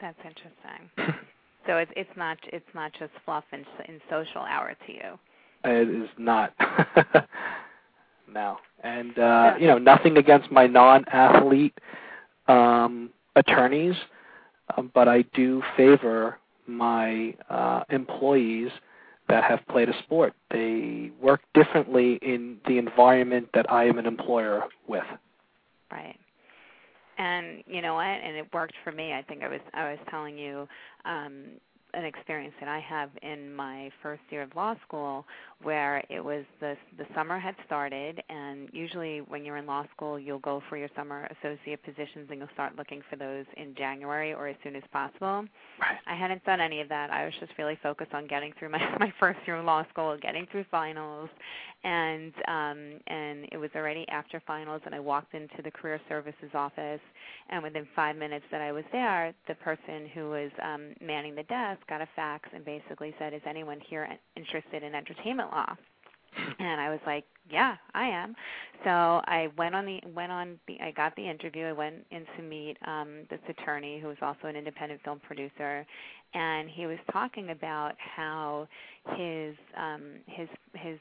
That's 0.00 0.18
interesting. 0.24 1.14
So 1.68 1.76
it's 1.76 1.92
it's 1.96 2.10
not 2.16 2.38
it's 2.50 2.64
not 2.74 2.92
just 2.98 3.12
fluff 3.26 3.44
in, 3.52 3.64
in 3.86 4.00
social 4.08 4.40
hour 4.40 4.74
to 4.86 4.92
you. 4.92 5.18
It 5.64 6.02
is 6.02 6.08
not. 6.16 6.54
no. 8.32 8.56
And 8.82 9.18
uh, 9.18 9.54
you 9.60 9.66
know, 9.66 9.76
nothing 9.76 10.16
against 10.16 10.50
my 10.50 10.66
non-athlete 10.66 11.78
um, 12.48 13.10
attorneys, 13.36 13.96
um, 14.76 14.90
but 14.94 15.08
I 15.08 15.22
do 15.34 15.62
favor 15.76 16.38
my 16.68 17.34
uh, 17.50 17.82
employees 17.90 18.70
that 19.28 19.44
have 19.44 19.60
played 19.68 19.88
a 19.88 19.98
sport. 20.04 20.34
They 20.50 21.10
work 21.20 21.40
differently 21.54 22.18
in 22.22 22.58
the 22.66 22.78
environment 22.78 23.48
that 23.54 23.70
I 23.70 23.84
am 23.84 23.98
an 23.98 24.06
employer 24.06 24.64
with. 24.86 25.04
Right. 25.90 26.16
And 27.18 27.62
you 27.66 27.82
know 27.82 27.94
what? 27.94 28.04
And 28.04 28.36
it 28.36 28.46
worked 28.52 28.74
for 28.84 28.92
me. 28.92 29.12
I 29.12 29.22
think 29.22 29.42
I 29.42 29.48
was 29.48 29.60
I 29.74 29.90
was 29.90 29.98
telling 30.08 30.38
you 30.38 30.68
um 31.04 31.44
an 31.94 32.04
experience 32.04 32.54
that 32.60 32.68
I 32.68 32.80
have 32.80 33.10
in 33.22 33.54
my 33.54 33.90
first 34.02 34.20
year 34.30 34.42
of 34.42 34.54
law 34.54 34.74
school 34.86 35.24
where 35.62 36.04
it 36.10 36.22
was 36.22 36.44
the 36.60 36.76
the 36.98 37.06
summer 37.14 37.38
had 37.38 37.54
started 37.64 38.22
and 38.28 38.68
usually 38.72 39.20
when 39.22 39.44
you're 39.44 39.56
in 39.56 39.66
law 39.66 39.84
school 39.94 40.18
you'll 40.18 40.38
go 40.40 40.62
for 40.68 40.76
your 40.76 40.88
summer 40.94 41.28
associate 41.38 41.82
positions 41.82 42.28
and 42.30 42.38
you'll 42.38 42.48
start 42.52 42.76
looking 42.76 43.02
for 43.08 43.16
those 43.16 43.46
in 43.56 43.74
January 43.74 44.34
or 44.34 44.48
as 44.48 44.56
soon 44.62 44.76
as 44.76 44.82
possible. 44.92 45.44
Right. 45.80 45.98
I 46.06 46.14
hadn't 46.14 46.44
done 46.44 46.60
any 46.60 46.80
of 46.80 46.88
that. 46.90 47.10
I 47.10 47.24
was 47.24 47.34
just 47.40 47.52
really 47.58 47.78
focused 47.82 48.12
on 48.12 48.26
getting 48.26 48.52
through 48.58 48.68
my 48.68 48.78
my 49.00 49.12
first 49.18 49.38
year 49.46 49.56
of 49.56 49.64
law 49.64 49.84
school, 49.90 50.16
getting 50.20 50.46
through 50.52 50.66
finals 50.70 51.30
and 51.84 52.32
um 52.48 53.00
and 53.06 53.48
it 53.50 53.56
was 53.56 53.70
already 53.74 54.06
after 54.08 54.42
finals 54.46 54.82
and 54.84 54.94
I 54.94 55.00
walked 55.00 55.34
into 55.34 55.62
the 55.62 55.70
career 55.70 56.00
services 56.08 56.50
office 56.54 57.00
and 57.50 57.62
within 57.62 57.86
5 57.96 58.16
minutes 58.16 58.44
that 58.50 58.60
I 58.60 58.72
was 58.72 58.84
there, 58.92 59.32
the 59.46 59.54
person 59.54 60.08
who 60.14 60.30
was 60.30 60.50
um 60.62 60.94
manning 61.00 61.34
the 61.34 61.44
desk 61.44 61.77
got 61.88 62.00
a 62.00 62.08
fax 62.16 62.48
and 62.54 62.64
basically 62.64 63.14
said, 63.18 63.34
"Is 63.34 63.42
anyone 63.46 63.80
here 63.88 64.08
interested 64.36 64.82
in 64.82 64.94
entertainment 64.94 65.50
law?" 65.50 65.74
And 66.60 66.80
I 66.80 66.90
was 66.90 67.00
like, 67.06 67.24
"Yeah, 67.50 67.76
I 67.94 68.06
am." 68.08 68.36
So 68.84 68.90
I 68.90 69.48
went 69.56 69.74
on 69.74 69.86
the 69.86 70.00
went 70.14 70.30
on 70.32 70.58
the 70.68 70.78
I 70.80 70.92
got 70.92 71.16
the 71.16 71.28
interview. 71.28 71.64
I 71.66 71.72
went 71.72 72.06
in 72.10 72.24
to 72.36 72.42
meet 72.42 72.76
um 72.86 73.24
this 73.30 73.40
attorney 73.48 73.98
who 74.00 74.08
was 74.08 74.18
also 74.22 74.46
an 74.46 74.56
independent 74.56 75.02
film 75.02 75.20
producer 75.20 75.86
and 76.34 76.68
he 76.68 76.86
was 76.86 76.98
talking 77.12 77.50
about 77.50 77.92
how 77.98 78.68
his 79.16 79.54
um 79.76 80.16
his 80.26 80.48
his 80.74 80.98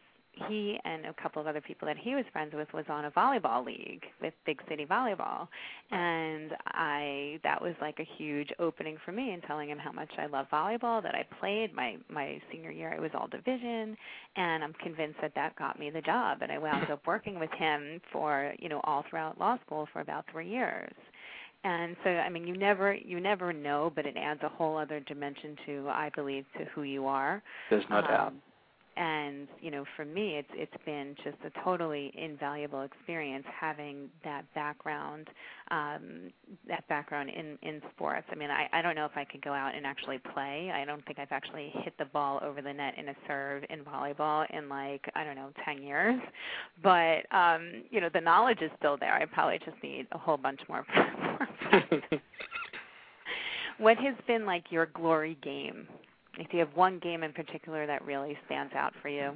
he 0.48 0.80
and 0.86 1.06
a 1.06 1.14
couple 1.22 1.42
of 1.42 1.48
other 1.48 1.62
people 1.62 1.88
that 1.88 1.98
he 1.98 2.16
was 2.16 2.26
friends 2.32 2.54
with 2.54 2.72
was 2.74 2.86
on 2.90 3.06
a 3.06 3.12
volleyball 3.12 3.66
league 3.66 4.04
with 4.22 4.34
Big 4.46 4.60
City 4.70 4.86
Volleyball, 4.86 5.48
and 5.92 6.52
I 6.68 7.40
that 7.44 7.62
was 7.62 7.74
like 7.82 8.00
a 8.00 8.08
huge 8.18 8.50
opening 8.60 8.98
for 9.06 9.12
me 9.12 9.34
in 9.34 9.42
telling 9.42 9.70
him 9.70 9.78
how 9.78 9.92
much 9.92 10.12
I 10.18 10.28
love 10.28 10.48
volleyball 10.52 11.02
that 11.04 11.16
I 11.16 11.26
played 11.40 11.74
my 11.74 11.98
my 12.10 12.42
senior 12.52 12.72
year. 12.72 12.92
It 12.94 13.02
was 13.02 13.12
all 13.14 13.28
division, 13.28 13.98
and 14.36 14.64
I'm 14.64 14.74
convinced 14.74 15.20
that 15.22 15.34
that 15.36 15.56
got 15.56 15.80
me 15.80 15.90
the 15.90 16.02
job, 16.02 16.40
and 16.42 16.52
I 16.52 16.58
wound 16.58 16.90
up 16.92 17.06
working 17.06 17.40
with 17.40 17.52
him 17.58 18.02
for 18.12 18.54
you 18.60 18.70
know 18.70 18.82
all 18.84 19.04
throughout 19.10 19.40
law 19.40 19.58
school 19.66 19.88
for 19.92 20.02
about 20.02 20.26
three 20.32 20.50
years. 20.50 20.94
And 21.64 21.98
so 22.04 22.12
i 22.12 22.30
mean 22.30 22.48
you 22.48 22.56
never 22.56 22.94
you 22.94 23.20
never 23.20 23.52
know 23.52 23.92
but 23.94 24.06
it 24.06 24.16
adds 24.16 24.40
a 24.44 24.48
whole 24.48 24.78
other 24.78 25.00
dimension 25.02 25.56
to 25.66 25.88
i 25.90 26.10
believe 26.16 26.46
to 26.58 26.66
who 26.74 26.84
you 26.84 27.08
are. 27.08 27.42
There's 27.70 27.84
no 27.90 27.98
um, 27.98 28.04
doubt. 28.04 28.34
And 28.98 29.48
you 29.62 29.70
know 29.70 29.86
for 29.95 30.06
me 30.06 30.38
it's 30.38 30.50
it's 30.54 30.86
been 30.86 31.16
just 31.24 31.38
a 31.45 31.64
totally 31.64 32.12
invaluable 32.18 32.82
experience 32.82 33.45
having 33.60 34.10
that 34.24 34.43
background 34.56 35.30
um 35.72 36.32
that 36.68 36.88
background 36.88 37.30
in 37.30 37.58
in 37.62 37.82
sports. 37.93 38.26
I 38.32 38.36
mean 38.36 38.50
i 38.50 38.68
i 38.74 38.82
don't 38.82 38.95
know 38.95 39.06
if 39.06 39.16
i 39.16 39.24
could 39.24 39.41
go 39.41 39.54
out 39.54 39.76
and 39.76 39.86
actually 39.86 40.20
play. 40.34 40.72
I 40.74 40.86
don't 40.86 41.06
think 41.06 41.20
i've 41.20 41.32
actually 41.32 41.72
hit 41.84 41.93
the 42.00 42.06
ball 42.06 42.39
over 42.43 42.62
the 42.62 42.74
net 42.74 42.95
in 42.98 43.10
a 43.10 43.16
serve 43.28 43.64
in 43.70 43.82
volleyball 43.82 44.45
in 44.56 44.68
like 44.68 45.06
i 45.16 45.24
don't 45.24 45.36
know 45.36 45.52
10 45.64 45.84
years. 45.84 46.20
But 46.82 47.32
um 47.32 47.84
you 47.91 48.02
know 48.02 48.10
the 48.14 48.22
knowledge 48.22 48.62
is 48.62 48.72
still 48.78 48.98
there. 48.98 49.14
I 49.14 49.26
probably 49.26 49.60
just 49.60 49.82
need 49.84 50.08
a 50.12 50.18
whole 50.18 50.38
bunch 50.38 50.62
more 50.68 50.86
what 53.78 53.98
has 53.98 54.16
been 54.26 54.45
like 54.45 54.72
your 54.72 54.88
glory 54.88 55.38
game 55.43 55.88
if 56.38 56.54
you 56.54 56.60
have 56.60 56.70
one 56.76 57.00
game 57.00 57.24
in 57.24 57.34
particular 57.34 57.86
that 57.88 58.04
really 58.06 58.38
stands 58.46 58.74
out 58.74 58.94
for 59.02 59.10
you, 59.10 59.32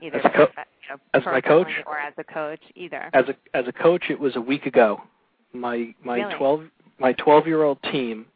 either 0.00 0.18
As 0.18 0.24
a 0.24 0.30
co- 0.30 0.40
you 0.82 0.88
know, 0.90 0.96
as 1.14 1.24
my 1.24 1.40
coach? 1.40 1.68
or 1.86 1.98
as 1.98 2.12
a 2.18 2.24
coach, 2.24 2.60
either. 2.74 3.10
as 3.12 3.24
a 3.28 3.56
as 3.56 3.66
a 3.66 3.72
coach, 3.72 4.04
it 4.10 4.18
was 4.18 4.36
a 4.36 4.40
week 4.40 4.66
ago. 4.66 5.00
My 5.52 5.94
my 6.04 6.18
Really? 6.18 6.34
twelve 6.34 6.64
my 6.98 7.12
twelve 7.14 7.46
year 7.46 7.62
old 7.62 7.82
team, 7.84 8.26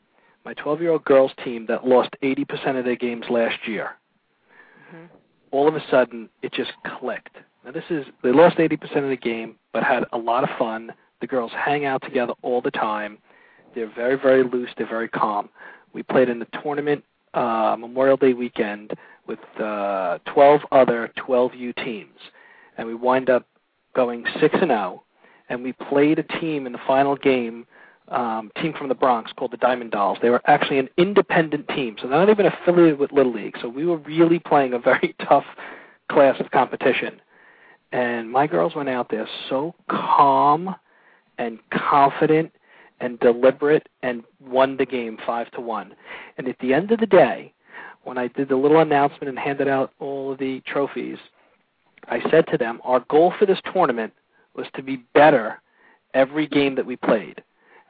my 0.45 0.55
twelve 0.55 0.81
year 0.81 0.91
old 0.93 1.05
girls 1.05 1.33
team 1.45 1.67
that 1.67 1.87
lost 1.87 2.11
eighty 2.23 2.45
percent 2.45 2.77
of 2.79 2.85
their 2.85 2.97
games 2.97 3.25
last 3.29 3.67
year. 3.67 3.91
hmm 4.91 5.05
All 5.51 5.69
of 5.69 5.75
a 5.75 5.83
sudden, 5.91 6.29
it 6.43 6.53
just 6.53 6.73
clicked. 6.99 7.37
Now 7.65 7.73
this 7.73 7.85
is 7.91 8.07
they 8.23 8.33
lost 8.33 8.59
eighty 8.59 8.77
percent 8.77 9.05
of 9.05 9.11
the 9.11 9.17
game, 9.17 9.57
but 9.73 9.83
had 9.83 10.05
a 10.13 10.19
lot 10.19 10.45
of 10.45 10.51
fun. 10.59 10.93
The 11.21 11.27
girls 11.27 11.51
hang 11.53 11.85
out 11.85 12.03
together 12.03 12.33
all 12.43 12.61
the 12.63 12.71
time. 12.71 13.19
They're 13.75 13.93
very 13.95 14.17
very 14.17 14.45
loose. 14.45 14.71
They're 14.79 14.89
very 14.89 15.09
calm. 15.09 15.49
We 15.93 16.03
played 16.03 16.29
in 16.29 16.39
the 16.39 16.47
tournament 16.63 17.03
uh, 17.35 17.77
Memorial 17.79 18.17
Day 18.17 18.33
weekend 18.33 18.93
with 19.27 19.39
uh, 19.61 20.19
12 20.33 20.61
other 20.73 21.13
12U 21.19 21.85
teams, 21.85 22.19
and 22.77 22.87
we 22.87 22.95
wind 22.95 23.31
up 23.31 23.47
going 23.95 24.25
six 24.41 24.55
and 24.61 24.71
zero. 24.71 25.03
And 25.51 25.63
we 25.63 25.73
played 25.73 26.19
a 26.19 26.23
team 26.23 26.67
in 26.67 26.73
the 26.73 26.81
final 26.87 27.17
game, 27.17 27.67
um, 28.09 28.51
team 28.61 28.75
from 28.75 28.89
the 28.89 28.95
Bronx 28.95 29.33
called 29.33 29.51
the 29.51 29.57
Diamond 29.57 29.93
Dolls. 29.93 30.19
They 30.21 30.29
were 30.29 30.43
actually 30.47 30.79
an 30.79 30.91
independent 30.99 31.69
team, 31.69 31.97
so 32.01 32.07
they're 32.07 32.19
not 32.19 32.29
even 32.29 32.47
affiliated 32.47 32.99
with 32.99 33.13
Little 33.13 33.33
League. 33.33 33.57
So 33.61 33.69
we 33.69 33.87
were 33.87 33.97
really 33.97 34.39
playing 34.39 34.75
a 34.75 34.79
very 34.79 35.15
tough 35.29 35.45
class 36.11 36.39
of 36.41 36.51
competition. 36.51 37.21
And 37.93 38.31
my 38.31 38.47
girls 38.47 38.75
went 38.75 38.91
out 38.91 39.11
there 39.11 39.27
so 39.49 39.75
calm 39.89 40.75
and 41.39 41.59
confident 41.71 42.53
and 43.01 43.21
deliberate 43.21 43.89
and 44.03 44.25
won 44.41 44.77
the 44.77 44.87
game 44.87 45.19
five 45.27 45.51
to 45.53 45.61
one. 45.61 45.95
And 46.37 46.49
at 46.49 46.59
the 46.61 46.75
end 46.75 46.91
of 46.91 47.01
the 47.01 47.07
day, 47.07 47.53
when 48.05 48.19
I 48.19 48.29
did 48.29 48.49
the 48.49 48.57
little 48.57 48.81
announcement 48.81 49.29
and 49.29 49.39
handed 49.39 49.69
out 49.69 49.93
all 50.01 50.33
of 50.33 50.39
the 50.39 50.61
trophies, 50.67 51.19
I 52.09 52.21
said 52.31 52.47
to 52.49 52.59
them, 52.59 52.81
our 52.85 53.01
goal 53.11 53.33
for 53.39 53.47
this 53.47 53.61
tournament 53.73 54.13
was 54.55 54.67
to 54.75 54.83
be 54.83 54.97
better 55.15 55.61
every 56.15 56.47
game 56.47 56.75
that 56.77 56.87
we 56.87 56.97
played. 56.97 57.43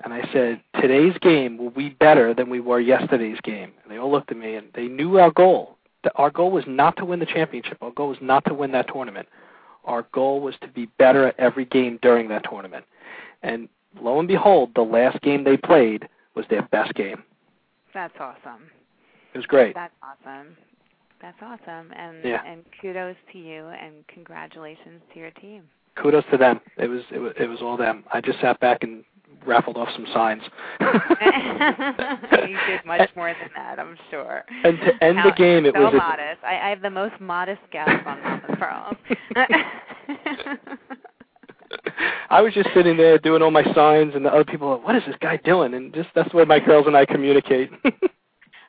And 0.04 0.12
I 0.12 0.28
said, 0.32 0.60
today's 0.80 1.16
game 1.20 1.58
will 1.58 1.70
be 1.70 1.90
better 1.90 2.32
than 2.32 2.50
we 2.50 2.60
were 2.60 2.80
yesterday's 2.80 3.40
game. 3.42 3.72
And 3.82 3.90
they 3.90 3.98
all 3.98 4.10
looked 4.10 4.30
at 4.30 4.36
me 4.36 4.54
and 4.54 4.68
they 4.74 4.86
knew 4.86 5.18
our 5.18 5.30
goal. 5.30 5.76
Our 6.14 6.30
goal 6.30 6.50
was 6.50 6.64
not 6.66 6.96
to 6.98 7.04
win 7.04 7.18
the 7.18 7.26
championship. 7.26 7.78
Our 7.80 7.90
goal 7.90 8.08
was 8.08 8.18
not 8.20 8.44
to 8.46 8.54
win 8.54 8.70
that 8.72 8.88
tournament. 8.88 9.28
Our 9.84 10.06
goal 10.12 10.40
was 10.40 10.54
to 10.60 10.68
be 10.68 10.86
better 10.98 11.26
at 11.26 11.38
every 11.38 11.64
game 11.64 11.98
during 12.02 12.28
that 12.28 12.44
tournament. 12.48 12.84
And 13.42 13.68
lo 14.00 14.18
and 14.18 14.28
behold, 14.28 14.70
the 14.74 14.82
last 14.82 15.20
game 15.22 15.44
they 15.44 15.56
played 15.56 16.08
was 16.34 16.44
their 16.50 16.62
best 16.70 16.94
game. 16.94 17.22
That's 17.94 18.14
awesome. 18.20 18.70
It 19.34 19.38
was 19.38 19.46
great. 19.46 19.74
That's 19.74 19.92
awesome. 20.02 20.56
That's 21.20 21.38
awesome. 21.42 21.92
And 21.96 22.24
Yeah. 22.24 22.42
and 22.46 22.64
kudos 22.80 23.16
to 23.32 23.38
you 23.38 23.66
and 23.66 24.06
congratulations 24.08 25.02
to 25.12 25.18
your 25.20 25.30
team. 25.32 25.64
Kudos 25.96 26.24
to 26.30 26.36
them. 26.36 26.60
It 26.76 26.86
was 26.88 27.02
it 27.10 27.18
was, 27.18 27.32
it 27.38 27.46
was 27.48 27.60
all 27.60 27.76
them. 27.76 28.04
I 28.12 28.20
just 28.20 28.40
sat 28.40 28.60
back 28.60 28.82
and 28.84 29.04
raffled 29.44 29.76
off 29.76 29.88
some 29.94 30.06
signs. 30.12 30.42
you 30.80 32.56
did 32.66 32.84
much 32.86 33.08
more 33.16 33.34
than 33.40 33.50
that, 33.56 33.78
I'm 33.78 33.96
sure. 34.10 34.44
And 34.64 34.78
to 34.80 35.04
end 35.04 35.18
the 35.18 35.32
game, 35.36 35.66
it 35.66 35.74
so 35.74 35.80
was 35.82 35.94
a- 35.94 35.96
modest. 35.96 36.42
I, 36.44 36.58
I 36.66 36.70
have 36.70 36.82
the 36.82 36.90
most 36.90 37.20
modest 37.20 37.62
guest 37.72 37.90
on 38.06 38.22
Mama's 38.22 38.58
Pearls. 38.58 38.96
I 42.30 42.40
was 42.42 42.54
just 42.54 42.68
sitting 42.74 42.96
there 42.96 43.18
doing 43.18 43.42
all 43.42 43.50
my 43.50 43.64
signs, 43.74 44.14
and 44.14 44.24
the 44.24 44.30
other 44.30 44.44
people, 44.44 44.68
were, 44.68 44.76
what 44.78 44.96
is 44.96 45.02
this 45.06 45.16
guy 45.20 45.36
doing? 45.38 45.74
And 45.74 45.92
just 45.94 46.08
that's 46.14 46.30
the 46.30 46.36
way 46.36 46.44
my 46.44 46.60
girls 46.60 46.86
and 46.86 46.96
I 46.96 47.04
communicate. 47.06 47.70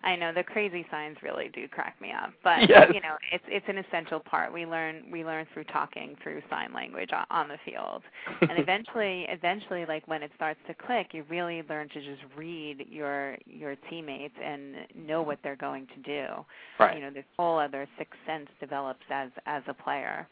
I 0.01 0.15
know 0.15 0.31
the 0.33 0.43
crazy 0.43 0.85
signs 0.89 1.17
really 1.21 1.49
do 1.53 1.67
crack 1.67 1.99
me 1.99 2.13
up, 2.13 2.31
but 2.41 2.69
Yes. 2.69 2.89
you 2.93 3.01
know 3.01 3.17
it's 3.33 3.43
it's 3.49 3.65
an 3.67 3.77
essential 3.79 4.21
part. 4.21 4.53
We 4.53 4.65
learn 4.65 5.03
we 5.11 5.25
learn 5.25 5.45
through 5.53 5.65
talking 5.65 6.15
through 6.23 6.41
sign 6.49 6.73
language 6.73 7.09
on, 7.11 7.25
on 7.29 7.49
the 7.49 7.57
field, 7.65 8.03
and 8.41 8.51
eventually 8.57 9.25
eventually 9.27 9.85
like 9.85 10.07
when 10.07 10.23
it 10.23 10.31
starts 10.37 10.59
to 10.67 10.73
click, 10.73 11.07
you 11.11 11.25
really 11.29 11.63
learn 11.69 11.89
to 11.89 11.95
just 11.95 12.21
read 12.37 12.85
your 12.89 13.35
your 13.45 13.75
teammates 13.89 14.35
and 14.41 14.75
know 14.95 15.21
what 15.21 15.37
they're 15.43 15.57
going 15.57 15.85
to 15.87 16.01
do. 16.01 16.45
right. 16.79 16.95
You 16.95 17.03
know, 17.03 17.11
this 17.11 17.25
whole 17.37 17.59
other 17.59 17.85
sixth 17.97 18.17
sense 18.25 18.47
develops 18.61 19.03
as 19.11 19.29
as 19.47 19.63
a 19.67 19.73
player. 19.73 20.25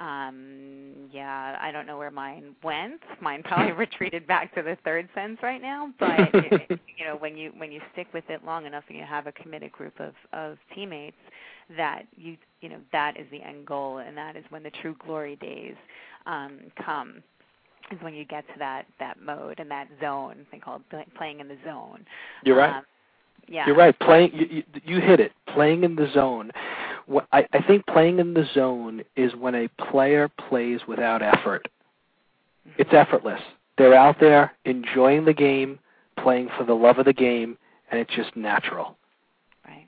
Um, 0.00 1.08
yeah, 1.12 1.58
I 1.60 1.72
don't 1.72 1.86
know 1.86 1.98
where 1.98 2.10
mine 2.10 2.54
went. 2.62 3.00
Mine 3.20 3.42
probably 3.42 3.72
retreated 3.76 4.26
back 4.26 4.54
to 4.54 4.62
the 4.62 4.76
third 4.84 5.08
sense 5.14 5.38
right 5.42 5.60
now. 5.60 5.92
But 5.98 6.20
it, 6.34 6.80
you 6.96 7.04
know, 7.04 7.16
when 7.18 7.36
you 7.36 7.52
when 7.56 7.72
you 7.72 7.80
stick 7.92 8.06
with 8.14 8.24
it 8.28 8.44
long 8.44 8.66
enough 8.66 8.84
and 8.88 8.96
you 8.96 9.04
have 9.04 9.26
a 9.26 9.32
committed 9.32 9.72
group 9.72 9.98
of 9.98 10.14
of 10.32 10.58
teammates, 10.74 11.16
that 11.76 12.04
you 12.16 12.36
you 12.60 12.68
know 12.68 12.78
that 12.92 13.18
is 13.18 13.26
the 13.30 13.42
end 13.42 13.66
goal, 13.66 13.98
and 13.98 14.16
that 14.16 14.36
is 14.36 14.44
when 14.50 14.62
the 14.62 14.70
true 14.82 14.94
glory 15.04 15.36
days 15.36 15.74
um, 16.26 16.60
come. 16.84 17.22
Is 17.90 17.98
when 18.02 18.14
you 18.14 18.24
get 18.26 18.46
to 18.48 18.58
that 18.58 18.84
that 19.00 19.20
mode 19.20 19.58
and 19.58 19.70
that 19.70 19.88
zone. 20.00 20.46
They 20.52 20.58
call 20.58 20.80
it 20.92 21.14
playing 21.16 21.40
in 21.40 21.48
the 21.48 21.56
zone. 21.64 22.04
You're 22.44 22.56
right. 22.56 22.76
Um, 22.76 22.84
yeah. 23.48 23.66
You're 23.66 23.76
right. 23.76 23.98
Playing, 24.00 24.30
you, 24.34 24.46
you, 24.50 24.62
you 24.84 25.00
hit 25.00 25.20
it. 25.20 25.32
Playing 25.54 25.84
in 25.84 25.96
the 25.96 26.10
zone. 26.12 26.50
I, 27.32 27.46
I 27.52 27.62
think 27.66 27.86
playing 27.86 28.18
in 28.18 28.34
the 28.34 28.44
zone 28.54 29.02
is 29.16 29.34
when 29.34 29.54
a 29.54 29.68
player 29.90 30.28
plays 30.48 30.80
without 30.86 31.22
effort. 31.22 31.66
It's 32.76 32.92
effortless. 32.92 33.40
They're 33.78 33.94
out 33.94 34.16
there 34.20 34.52
enjoying 34.64 35.24
the 35.24 35.32
game, 35.32 35.78
playing 36.22 36.50
for 36.58 36.64
the 36.64 36.74
love 36.74 36.98
of 36.98 37.06
the 37.06 37.12
game, 37.12 37.56
and 37.90 38.00
it's 38.00 38.14
just 38.14 38.36
natural. 38.36 38.96
Right. 39.66 39.86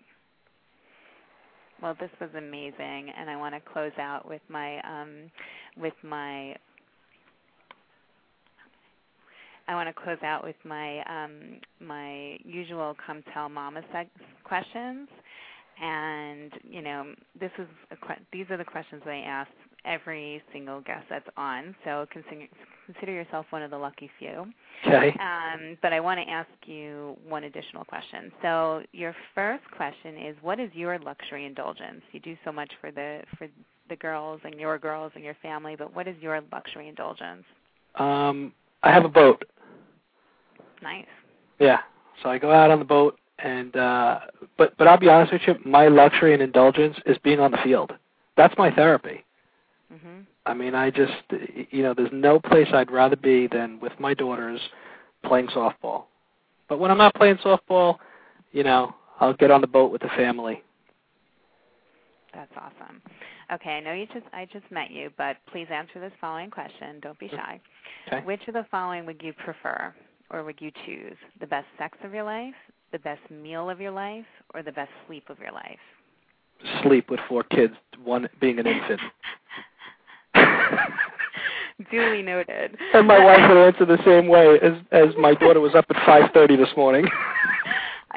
Well, 1.82 1.96
this 2.00 2.10
was 2.20 2.30
amazing, 2.36 3.12
and 3.16 3.28
I 3.28 3.36
want 3.36 3.54
to 3.54 3.60
close 3.60 3.92
out 3.98 4.26
with 4.26 4.42
my 4.48 4.80
um, 4.80 5.30
with 5.76 5.94
my 6.02 6.56
I 9.70 9.74
want 9.74 9.88
to 9.88 10.02
close 10.02 10.18
out 10.24 10.42
with 10.42 10.56
my 10.64 11.00
um, 11.04 11.60
my 11.80 12.38
usual 12.44 12.96
come 13.06 13.22
tell 13.32 13.48
mama 13.48 13.82
questions, 14.42 15.08
and 15.80 16.52
you 16.62 16.82
know 16.82 17.14
this 17.38 17.50
is 17.58 17.66
a 17.90 17.96
que- 17.96 18.22
these 18.32 18.46
are 18.50 18.56
the 18.56 18.64
questions 18.64 19.02
I 19.06 19.18
ask 19.26 19.50
every 19.84 20.42
single 20.52 20.80
guest 20.80 21.06
that's 21.08 21.28
on. 21.36 21.74
So 21.84 22.06
consider 22.12 22.46
consider 22.86 23.12
yourself 23.12 23.46
one 23.50 23.62
of 23.62 23.70
the 23.70 23.78
lucky 23.78 24.10
few. 24.18 24.46
Okay. 24.86 25.16
Um, 25.20 25.78
but 25.82 25.92
I 25.92 26.00
want 26.00 26.20
to 26.20 26.30
ask 26.30 26.48
you 26.64 27.16
one 27.26 27.44
additional 27.44 27.84
question. 27.84 28.32
So 28.42 28.82
your 28.92 29.14
first 29.34 29.64
question 29.76 30.16
is, 30.18 30.36
what 30.42 30.58
is 30.60 30.70
your 30.74 30.98
luxury 30.98 31.46
indulgence? 31.46 32.02
You 32.12 32.20
do 32.20 32.36
so 32.44 32.52
much 32.52 32.70
for 32.80 32.90
the 32.90 33.22
for 33.38 33.48
the 33.88 33.96
girls 33.96 34.40
and 34.44 34.54
your 34.54 34.78
girls 34.78 35.12
and 35.14 35.24
your 35.24 35.36
family, 35.42 35.76
but 35.76 35.94
what 35.94 36.06
is 36.06 36.16
your 36.20 36.40
luxury 36.52 36.88
indulgence? 36.88 37.44
Um, 37.96 38.52
I 38.82 38.92
have 38.92 39.04
a 39.04 39.08
boat. 39.08 39.44
Nice. 40.82 41.06
Yeah. 41.58 41.80
So 42.22 42.28
I 42.28 42.38
go 42.38 42.50
out 42.52 42.70
on 42.70 42.78
the 42.78 42.84
boat, 42.84 43.18
and 43.42 43.76
uh, 43.76 44.20
but 44.58 44.76
but 44.76 44.86
I'll 44.86 44.98
be 44.98 45.08
honest 45.08 45.32
with 45.32 45.42
you, 45.46 45.54
my 45.64 45.88
luxury 45.88 46.32
and 46.34 46.42
indulgence 46.42 46.96
is 47.06 47.16
being 47.18 47.40
on 47.40 47.50
the 47.50 47.58
field. 47.58 47.92
That's 48.36 48.54
my 48.58 48.70
therapy. 48.70 49.24
Mhm. 49.92 50.24
I 50.46 50.54
mean, 50.54 50.74
I 50.74 50.90
just 50.90 51.12
you 51.70 51.82
know, 51.82 51.94
there's 51.94 52.12
no 52.12 52.38
place 52.40 52.68
I'd 52.72 52.90
rather 52.90 53.16
be 53.16 53.46
than 53.46 53.80
with 53.80 53.92
my 53.98 54.14
daughters 54.14 54.60
playing 55.24 55.48
softball. 55.48 56.04
But 56.68 56.78
when 56.78 56.90
I'm 56.90 56.98
not 56.98 57.14
playing 57.14 57.36
softball, 57.38 57.98
you 58.52 58.62
know, 58.62 58.94
I'll 59.18 59.34
get 59.34 59.50
on 59.50 59.60
the 59.60 59.66
boat 59.66 59.92
with 59.92 60.02
the 60.02 60.08
family. 60.08 60.62
That's 62.32 62.52
awesome. 62.56 63.02
Okay, 63.52 63.70
I 63.70 63.80
know 63.80 63.92
you 63.92 64.06
just 64.06 64.26
I 64.32 64.46
just 64.46 64.70
met 64.70 64.90
you, 64.90 65.10
but 65.18 65.36
please 65.50 65.66
answer 65.70 65.98
this 65.98 66.12
following 66.20 66.50
question. 66.50 67.00
Don't 67.00 67.18
be 67.18 67.28
shy. 67.28 67.60
Okay. 68.06 68.24
Which 68.24 68.46
of 68.48 68.54
the 68.54 68.66
following 68.70 69.04
would 69.06 69.20
you 69.22 69.32
prefer 69.32 69.92
or 70.30 70.44
would 70.44 70.60
you 70.60 70.70
choose? 70.86 71.16
The 71.40 71.46
best 71.46 71.66
sex 71.78 71.98
of 72.04 72.14
your 72.14 72.24
life, 72.24 72.54
the 72.92 72.98
best 72.98 73.20
meal 73.30 73.68
of 73.68 73.80
your 73.80 73.90
life, 73.90 74.26
or 74.54 74.62
the 74.62 74.72
best 74.72 74.90
sleep 75.06 75.28
of 75.28 75.38
your 75.38 75.52
life? 75.52 75.78
Sleep 76.82 77.10
with 77.10 77.20
four 77.28 77.42
kids, 77.42 77.74
one 78.02 78.28
being 78.40 78.58
an 78.58 78.66
infant. 78.66 79.00
Duly 81.90 82.22
noted. 82.22 82.76
and 82.92 83.06
my 83.06 83.18
wife 83.24 83.48
would 83.48 83.56
answer 83.56 83.86
the 83.86 83.98
same 84.04 84.28
way 84.28 84.58
as 84.62 84.72
as 84.92 85.14
my 85.18 85.32
daughter 85.34 85.60
was 85.60 85.74
up 85.74 85.86
at 85.88 85.96
5:30 85.96 86.58
this 86.58 86.76
morning. 86.76 87.06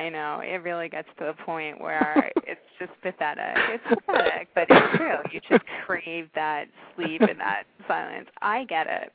I 0.04 0.10
know 0.10 0.42
it 0.44 0.64
really 0.64 0.90
gets 0.90 1.08
to 1.20 1.30
a 1.30 1.34
point 1.34 1.80
where 1.80 2.30
it's 2.48 2.60
just 2.78 2.92
pathetic. 3.02 3.56
It's 3.70 3.84
pathetic, 4.06 4.50
but 4.54 4.68
it's 4.70 4.98
true. 4.98 5.16
You 5.32 5.40
just 5.50 5.64
crave 5.86 6.28
that 6.36 6.66
sleep 6.96 7.22
and 7.22 7.40
that 7.40 7.64
silence. 7.88 8.28
I 8.42 8.66
get 8.66 8.88
it. 8.88 9.14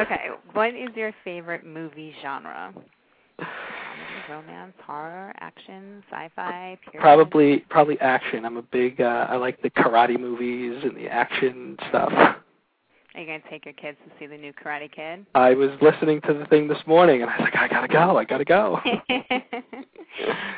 Okay, 0.00 0.28
what 0.52 0.74
is 0.74 0.90
your 0.94 1.12
favorite 1.24 1.66
movie 1.66 2.14
genre? 2.22 2.72
Comedy, 3.38 4.22
romance, 4.30 4.74
horror, 4.86 5.32
action, 5.40 6.04
sci-fi, 6.10 6.78
period? 6.84 7.00
probably 7.00 7.58
probably 7.68 7.98
action. 8.00 8.44
I'm 8.44 8.58
a 8.58 8.62
big 8.62 9.00
uh 9.00 9.26
I 9.28 9.36
like 9.36 9.60
the 9.62 9.70
karate 9.70 10.18
movies 10.18 10.80
and 10.84 10.96
the 10.96 11.08
action 11.08 11.76
stuff. 11.88 12.12
Are 13.14 13.20
you 13.20 13.26
going 13.26 13.42
to 13.42 13.50
take 13.50 13.64
your 13.66 13.74
kids 13.74 13.98
to 14.06 14.12
see 14.18 14.26
the 14.26 14.36
new 14.38 14.52
Karate 14.52 14.90
Kid? 14.90 15.26
I 15.34 15.52
was 15.54 15.70
listening 15.82 16.20
to 16.22 16.32
the 16.34 16.46
thing 16.46 16.66
this 16.66 16.78
morning 16.86 17.20
and 17.22 17.30
I 17.30 17.36
was 17.38 17.42
like, 17.52 17.56
I 17.56 17.68
gotta 17.68 17.88
go, 17.88 18.16
I 18.16 18.24
gotta 18.24 18.44
go. 18.44 18.80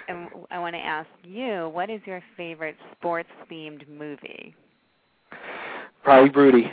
and 0.09 0.29
I 0.51 0.59
want 0.59 0.75
to 0.75 0.81
ask 0.81 1.09
you, 1.25 1.71
what 1.73 1.91
is 1.91 2.01
your 2.05 2.23
favorite 2.37 2.77
sports-themed 2.93 3.89
movie? 3.89 4.55
Probably 6.05 6.31
Rudy. 6.31 6.71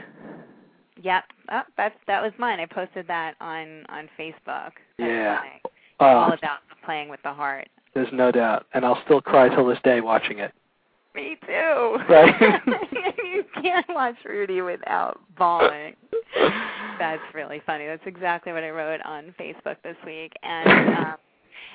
Yep, 1.01 1.23
oh, 1.51 1.61
that's 1.77 1.95
that 2.05 2.21
was 2.21 2.31
mine. 2.37 2.59
I 2.59 2.65
posted 2.67 3.07
that 3.07 3.33
on 3.41 3.85
on 3.89 4.07
Facebook. 4.19 4.73
That's 4.99 5.09
Yeah. 5.09 5.37
funny. 5.37 5.61
all 5.99 6.31
Uh, 6.31 6.35
about 6.35 6.59
playing 6.85 7.09
with 7.09 7.21
the 7.23 7.33
heart. 7.33 7.69
there's 7.95 8.11
no 8.13 8.31
doubt. 8.31 8.67
And 8.73 8.85
I'll 8.85 9.01
still 9.05 9.21
cry 9.21 9.49
till 9.49 9.65
this 9.65 9.79
day 9.83 10.01
watching 10.01 10.37
it. 10.39 10.51
Me 11.13 11.37
too. 11.45 11.97
Right. 12.09 12.61
you 13.23 13.43
can't 13.61 13.85
watch 13.89 14.15
Rudy 14.25 14.61
without 14.61 15.19
bawling. 15.37 15.95
That's 16.99 17.21
really 17.33 17.61
funny. 17.65 17.85
That's 17.85 18.01
exactly 18.05 18.53
what 18.53 18.63
I 18.63 18.69
wrote 18.69 19.01
on 19.05 19.33
Facebook 19.39 19.75
this 19.83 19.97
week. 20.05 20.31
And 20.43 20.95
um, 20.97 21.15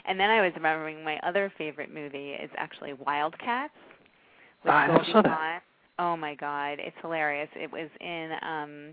and 0.06 0.18
then 0.18 0.30
I 0.30 0.40
was 0.40 0.52
remembering 0.56 1.04
my 1.04 1.18
other 1.18 1.52
favorite 1.58 1.92
movie 1.92 2.30
is 2.32 2.50
actually 2.56 2.94
Wildcats. 2.94 3.74
with 4.64 4.72
Ah, 4.72 4.84
I 4.84 4.86
Goldie 4.86 5.12
saw 5.12 5.22
that. 5.22 5.62
Oh 5.98 6.16
my 6.16 6.34
God, 6.34 6.78
it's 6.78 6.96
hilarious. 7.02 7.48
It 7.54 7.70
was 7.70 7.88
in 8.00 8.32
um 8.42 8.92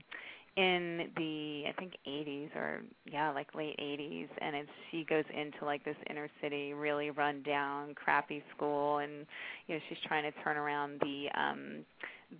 in 0.55 1.09
the 1.17 1.63
I 1.67 1.73
think 1.79 1.93
80s 2.07 2.55
or 2.55 2.83
yeah, 3.05 3.31
like 3.31 3.55
late 3.55 3.77
80s, 3.79 4.27
and 4.39 4.55
it's 4.55 4.69
she 4.91 5.03
goes 5.03 5.23
into 5.33 5.65
like 5.65 5.83
this 5.83 5.95
inner 6.09 6.29
city, 6.41 6.73
really 6.73 7.09
run 7.09 7.41
down, 7.43 7.95
crappy 7.95 8.43
school, 8.55 8.99
and 8.99 9.25
you 9.67 9.75
know 9.75 9.81
she's 9.89 9.97
trying 10.07 10.23
to 10.23 10.31
turn 10.43 10.57
around 10.57 11.01
the 11.01 11.27
um 11.39 11.85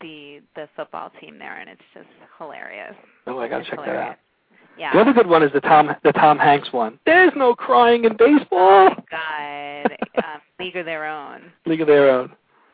the 0.01 0.41
the 0.55 0.67
football 0.75 1.11
team 1.19 1.39
there, 1.39 1.59
and 1.59 1.69
it's 1.69 1.81
just 1.93 2.07
hilarious. 2.37 2.95
Oh, 3.27 3.39
I 3.39 3.47
gotta 3.47 3.61
It's 3.61 3.69
check 3.69 3.79
that 3.79 3.95
out. 3.95 4.17
Yeah. 4.77 4.91
The 4.93 5.01
other 5.01 5.13
good 5.13 5.27
one 5.27 5.43
is 5.43 5.51
the 5.53 5.61
Tom 5.61 5.89
the 6.03 6.11
Tom 6.13 6.37
Hanks 6.37 6.71
one. 6.71 6.99
There's 7.05 7.33
no 7.35 7.55
crying 7.55 8.05
in 8.05 8.15
baseball. 8.17 8.89
God, 9.09 9.83
um, 10.17 10.41
League 10.59 10.75
of 10.75 10.85
Their 10.85 11.05
Own. 11.05 11.51
League 11.65 11.81
of 11.81 11.87
Their 11.87 12.09
Own. 12.09 12.31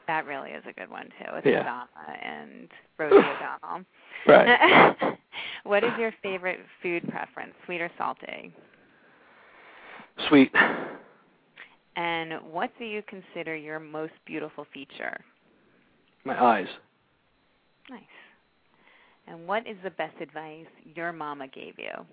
That 0.09 0.25
really 0.25 0.49
is 0.49 0.63
a 0.67 0.73
good 0.73 0.89
one 0.89 1.05
too. 1.19 1.31
With 1.35 1.45
Yeah. 1.45 1.83
And 2.23 2.67
Rosie 2.97 3.15
O'Donnell. 3.15 3.85
Right. 4.25 4.95
what 5.65 5.83
is 5.83 5.91
your 5.99 6.11
favorite 6.23 6.61
food 6.81 7.07
preference, 7.09 7.53
sweet 7.65 7.79
or 7.79 7.91
salty? 7.95 8.51
Sweet. 10.27 10.51
And 11.95 12.41
what 12.51 12.71
do 12.79 12.85
you 12.85 13.03
consider 13.03 13.55
your 13.55 13.79
most 13.79 14.13
beautiful 14.25 14.65
feature? 14.73 15.23
My 16.25 16.43
eyes. 16.43 16.67
Nice. 17.87 18.01
And 19.27 19.47
what 19.47 19.67
is 19.67 19.77
the 19.83 19.91
best 19.91 20.19
advice 20.19 20.65
your 20.95 21.13
mama 21.13 21.47
gave 21.49 21.77
you? 21.77 22.03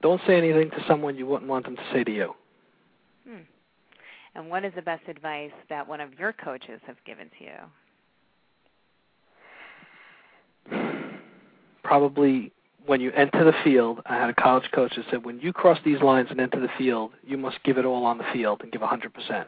Don't 0.00 0.22
say 0.26 0.38
anything 0.38 0.70
to 0.70 0.82
someone 0.88 1.18
you 1.18 1.26
wouldn't 1.26 1.50
want 1.50 1.66
them 1.66 1.76
to 1.76 1.82
say 1.92 2.04
to 2.04 2.10
you. 2.10 2.34
Hmm. 3.28 3.42
And 4.36 4.50
what 4.50 4.64
is 4.66 4.72
the 4.76 4.82
best 4.82 5.08
advice 5.08 5.50
that 5.70 5.88
one 5.88 6.00
of 6.02 6.10
your 6.18 6.34
coaches 6.34 6.78
have 6.86 6.96
given 7.06 7.30
to 7.38 7.44
you? 10.70 10.78
Probably 11.82 12.52
when 12.84 13.00
you 13.00 13.10
enter 13.12 13.44
the 13.44 13.54
field, 13.64 14.02
I 14.04 14.16
had 14.16 14.28
a 14.28 14.34
college 14.34 14.70
coach 14.74 14.92
that 14.96 15.06
said, 15.10 15.24
when 15.24 15.40
you 15.40 15.54
cross 15.54 15.78
these 15.84 16.02
lines 16.02 16.28
and 16.30 16.38
enter 16.38 16.60
the 16.60 16.68
field, 16.76 17.12
you 17.26 17.38
must 17.38 17.56
give 17.64 17.78
it 17.78 17.86
all 17.86 18.04
on 18.04 18.18
the 18.18 18.24
field 18.32 18.60
and 18.62 18.70
give 18.70 18.82
100%. 18.82 19.46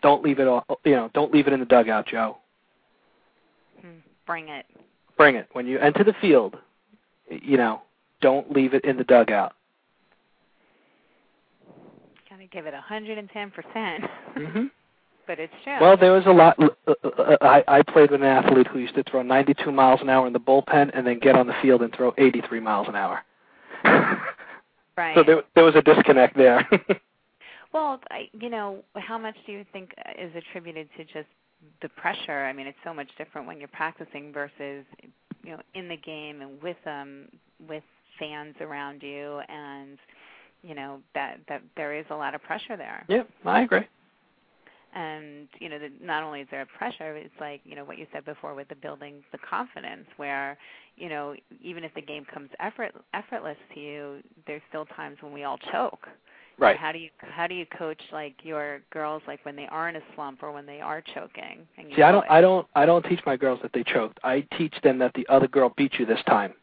Don't 0.00 0.22
leave 0.22 0.38
it 0.38 0.46
all, 0.46 0.64
you 0.84 0.92
know, 0.92 1.10
don't 1.12 1.32
leave 1.32 1.48
it 1.48 1.52
in 1.52 1.58
the 1.58 1.66
dugout, 1.66 2.06
Joe. 2.06 2.36
Hmm. 3.80 3.98
Bring 4.26 4.48
it. 4.48 4.64
Bring 5.16 5.34
it. 5.34 5.48
When 5.52 5.66
you 5.66 5.80
enter 5.80 6.04
the 6.04 6.14
field, 6.20 6.56
you 7.28 7.56
know, 7.56 7.82
don't 8.20 8.52
leave 8.52 8.74
it 8.74 8.84
in 8.84 8.96
the 8.96 9.04
dugout. 9.04 9.54
Gotta 12.54 12.64
give 12.64 12.72
it 12.72 12.76
a 12.76 12.80
hundred 12.80 13.18
and 13.18 13.28
ten 13.30 13.50
percent. 13.50 14.04
Mhm. 14.36 14.70
But 15.26 15.38
it's 15.38 15.54
true. 15.64 15.78
Well, 15.80 15.96
there 15.96 16.12
was 16.12 16.26
a 16.26 16.30
lot. 16.30 16.54
Uh, 16.86 16.92
uh, 17.02 17.36
I, 17.40 17.64
I 17.66 17.82
played 17.82 18.10
with 18.10 18.20
an 18.20 18.26
athlete 18.26 18.66
who 18.66 18.78
used 18.78 18.94
to 18.96 19.02
throw 19.04 19.22
92 19.22 19.72
miles 19.72 20.02
an 20.02 20.10
hour 20.10 20.26
in 20.26 20.34
the 20.34 20.38
bullpen 20.38 20.90
and 20.92 21.06
then 21.06 21.18
get 21.18 21.34
on 21.34 21.46
the 21.46 21.54
field 21.62 21.80
and 21.80 21.90
throw 21.94 22.12
83 22.18 22.60
miles 22.60 22.88
an 22.88 22.94
hour. 22.94 23.24
right. 24.98 25.14
So 25.14 25.22
there, 25.22 25.42
there 25.54 25.64
was 25.64 25.76
a 25.76 25.80
disconnect 25.80 26.36
there. 26.36 26.68
Well, 27.72 27.98
I, 28.08 28.28
you 28.38 28.50
know, 28.50 28.84
how 28.94 29.18
much 29.18 29.34
do 29.46 29.52
you 29.52 29.64
think 29.72 29.94
is 30.16 30.30
attributed 30.36 30.88
to 30.96 31.04
just 31.04 31.26
the 31.82 31.88
pressure? 31.88 32.44
I 32.44 32.52
mean, 32.52 32.68
it's 32.68 32.78
so 32.84 32.94
much 32.94 33.08
different 33.18 33.48
when 33.48 33.58
you're 33.58 33.66
practicing 33.66 34.32
versus, 34.32 34.84
you 35.42 35.50
know, 35.50 35.60
in 35.74 35.88
the 35.88 35.96
game 35.96 36.40
and 36.40 36.62
with 36.62 36.76
um 36.86 37.26
with 37.68 37.82
fans 38.16 38.54
around 38.60 39.02
you, 39.02 39.40
and 39.48 39.98
you 40.64 40.74
know 40.74 41.00
that 41.14 41.38
that 41.48 41.62
there 41.76 41.94
is 41.94 42.06
a 42.10 42.14
lot 42.14 42.34
of 42.34 42.42
pressure 42.42 42.76
there. 42.76 43.04
yep, 43.08 43.28
I 43.44 43.62
agree. 43.62 43.86
And 44.96 45.48
you 45.58 45.68
know, 45.68 45.78
that 45.80 46.00
not 46.00 46.22
only 46.22 46.40
is 46.40 46.48
there 46.52 46.62
a 46.62 46.66
pressure, 46.66 47.16
it's 47.16 47.34
like 47.40 47.60
you 47.64 47.74
know 47.74 47.84
what 47.84 47.98
you 47.98 48.06
said 48.12 48.24
before 48.24 48.54
with 48.54 48.68
the 48.68 48.76
building 48.76 49.24
the 49.32 49.38
confidence, 49.38 50.06
where 50.16 50.56
you 50.96 51.08
know 51.08 51.34
even 51.60 51.82
if 51.84 51.92
the 51.94 52.00
game 52.00 52.24
comes 52.32 52.48
effort 52.60 52.92
effortless 53.12 53.58
to 53.74 53.80
you, 53.80 54.22
there's 54.46 54.62
still 54.68 54.86
times 54.86 55.18
when 55.20 55.32
we 55.32 55.42
all 55.44 55.58
choke. 55.72 56.06
Right. 56.56 56.76
How 56.76 56.92
do 56.92 56.98
you 56.98 57.10
how 57.18 57.48
do 57.48 57.54
you 57.54 57.66
coach 57.76 58.00
like 58.12 58.34
your 58.42 58.80
girls 58.90 59.22
like 59.26 59.44
when 59.44 59.56
they 59.56 59.66
are 59.66 59.88
in 59.88 59.96
a 59.96 60.02
slump 60.14 60.42
or 60.42 60.52
when 60.52 60.66
they 60.66 60.80
are 60.80 61.02
choking? 61.14 61.66
And 61.76 61.90
you 61.90 61.96
See, 61.96 62.02
I 62.02 62.12
don't, 62.12 62.24
it? 62.24 62.30
I 62.30 62.40
don't, 62.40 62.66
I 62.76 62.86
don't 62.86 63.02
teach 63.06 63.20
my 63.26 63.36
girls 63.36 63.58
that 63.62 63.72
they 63.72 63.82
choked. 63.82 64.20
I 64.22 64.46
teach 64.56 64.74
them 64.84 64.98
that 65.00 65.12
the 65.14 65.26
other 65.28 65.48
girl 65.48 65.72
beat 65.76 65.94
you 65.98 66.06
this 66.06 66.20
time. 66.26 66.54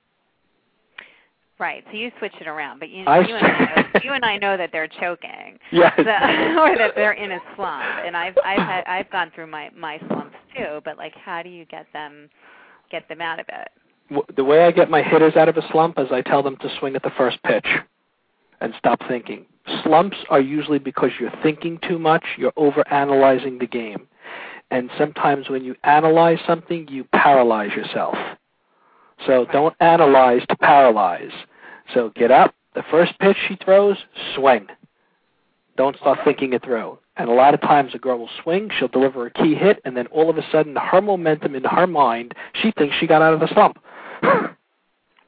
Right. 1.61 1.83
So 1.91 1.97
you 1.97 2.11
switch 2.17 2.33
it 2.41 2.47
around, 2.47 2.79
but 2.79 2.89
you, 2.89 3.01
you 3.01 3.05
and 3.05 3.45
I 3.45 3.75
know, 3.75 3.99
you 4.03 4.13
and 4.13 4.25
I 4.25 4.35
know 4.35 4.57
that 4.57 4.71
they're 4.71 4.87
choking, 4.87 5.59
Yes. 5.71 5.93
so, 5.95 6.01
or 6.05 6.75
that 6.75 6.93
they're 6.95 7.13
in 7.13 7.31
a 7.31 7.39
slump. 7.55 7.85
And 8.03 8.17
I've 8.17 8.35
I've 8.43 8.57
had 8.57 8.83
I've 8.85 9.09
gone 9.11 9.31
through 9.35 9.45
my 9.45 9.69
my 9.77 9.99
slumps 10.07 10.35
too. 10.57 10.81
But 10.83 10.97
like, 10.97 11.13
how 11.13 11.43
do 11.43 11.49
you 11.49 11.65
get 11.65 11.85
them 11.93 12.29
get 12.89 13.07
them 13.07 13.21
out 13.21 13.39
of 13.39 13.45
it? 13.49 13.69
the 14.35 14.43
way 14.43 14.65
I 14.65 14.71
get 14.71 14.89
my 14.89 15.01
hitters 15.01 15.37
out 15.37 15.47
of 15.47 15.55
a 15.55 15.61
slump 15.71 15.97
is 15.97 16.07
I 16.11 16.21
tell 16.21 16.43
them 16.43 16.57
to 16.57 16.69
swing 16.79 16.97
at 16.97 17.03
the 17.03 17.11
first 17.11 17.41
pitch 17.43 17.67
and 18.59 18.73
stop 18.77 18.99
thinking. 19.07 19.45
Slumps 19.83 20.17
are 20.29 20.41
usually 20.41 20.79
because 20.79 21.11
you're 21.17 21.31
thinking 21.41 21.79
too 21.87 21.97
much, 21.97 22.25
you're 22.37 22.51
overanalyzing 22.53 23.59
the 23.59 23.67
game. 23.67 24.07
And 24.69 24.89
sometimes 24.97 25.49
when 25.49 25.63
you 25.63 25.75
analyze 25.85 26.39
something, 26.45 26.87
you 26.89 27.05
paralyze 27.13 27.71
yourself. 27.71 28.15
So 29.25 29.45
don't 29.53 29.75
analyze 29.79 30.41
to 30.49 30.57
paralyze. 30.57 31.31
So 31.93 32.11
get 32.15 32.31
up, 32.31 32.55
the 32.75 32.83
first 32.89 33.17
pitch 33.19 33.37
she 33.47 33.57
throws, 33.63 33.97
swing. 34.35 34.67
Don't 35.77 35.97
start 35.97 36.19
thinking 36.23 36.53
it 36.53 36.63
through. 36.63 36.97
And 37.17 37.29
a 37.29 37.33
lot 37.33 37.53
of 37.53 37.61
times 37.61 37.91
a 37.93 37.97
girl 37.97 38.19
will 38.19 38.29
swing, 38.41 38.69
she'll 38.77 38.87
deliver 38.87 39.25
a 39.25 39.31
key 39.31 39.55
hit, 39.55 39.81
and 39.85 39.95
then 39.95 40.07
all 40.07 40.29
of 40.29 40.37
a 40.37 40.43
sudden 40.51 40.75
her 40.75 41.01
momentum 41.01 41.55
in 41.55 41.63
her 41.63 41.87
mind, 41.87 42.33
she 42.61 42.71
thinks 42.77 42.95
she 42.99 43.07
got 43.07 43.21
out 43.21 43.33
of 43.33 43.39
the 43.39 43.53
slump. 43.53 43.77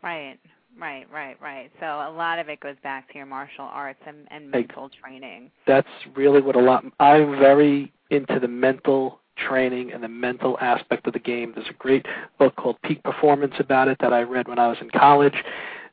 Right, 0.03 0.37
right, 0.77 1.07
right, 1.13 1.41
right. 1.41 1.71
So 1.79 1.85
a 1.85 2.11
lot 2.11 2.37
of 2.37 2.49
it 2.49 2.59
goes 2.59 2.75
back 2.83 3.09
to 3.09 3.17
your 3.17 3.25
martial 3.25 3.63
arts 3.63 4.01
and, 4.05 4.27
and 4.31 4.51
mental 4.51 4.89
training. 5.01 5.49
That's 5.65 5.87
really 6.13 6.41
what 6.41 6.57
a 6.57 6.59
lot. 6.59 6.83
I'm 6.99 7.39
very 7.39 7.93
into 8.09 8.37
the 8.37 8.49
mental 8.49 9.21
training 9.37 9.93
and 9.93 10.03
the 10.03 10.09
mental 10.09 10.57
aspect 10.59 11.07
of 11.07 11.13
the 11.13 11.19
game. 11.19 11.53
There's 11.55 11.69
a 11.69 11.73
great 11.73 12.05
book 12.37 12.55
called 12.57 12.77
Peak 12.83 13.01
Performance 13.03 13.53
about 13.59 13.87
it 13.87 13.97
that 14.01 14.11
I 14.11 14.21
read 14.21 14.47
when 14.49 14.59
I 14.59 14.67
was 14.67 14.77
in 14.81 14.89
college, 14.89 15.35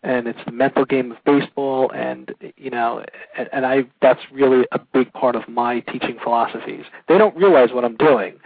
and 0.02 0.26
it's 0.26 0.38
the 0.46 0.52
mental 0.52 0.84
game 0.84 1.12
of 1.12 1.18
baseball. 1.24 1.90
And 1.92 2.34
you 2.56 2.70
know, 2.70 3.04
and, 3.36 3.48
and 3.52 3.66
I 3.66 3.84
that's 4.00 4.20
really 4.32 4.66
a 4.72 4.78
big 4.78 5.12
part 5.12 5.36
of 5.36 5.48
my 5.48 5.80
teaching 5.80 6.16
philosophies. 6.22 6.84
They 7.08 7.18
don't 7.18 7.36
realize 7.36 7.70
what 7.72 7.84
I'm 7.84 7.96
doing, 7.96 8.38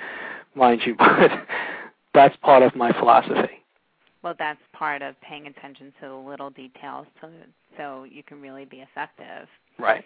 mind 0.55 0.83
you, 0.85 0.95
but 0.99 1.31
that's 2.13 2.37
part 2.37 2.63
of 2.63 2.75
my 2.75 2.93
philosophy. 2.93 3.61
Well, 4.23 4.35
that's 4.39 4.61
part 4.73 5.03
of 5.03 5.21
paying 5.21 5.47
attention 5.49 5.93
to 6.01 6.09
the 6.09 6.15
little 6.15 6.51
details 6.51 7.07
so 7.21 7.29
so 7.77 8.05
you 8.05 8.23
can 8.23 8.41
really 8.41 8.65
be 8.65 8.79
effective. 8.79 9.49
Right. 9.79 10.05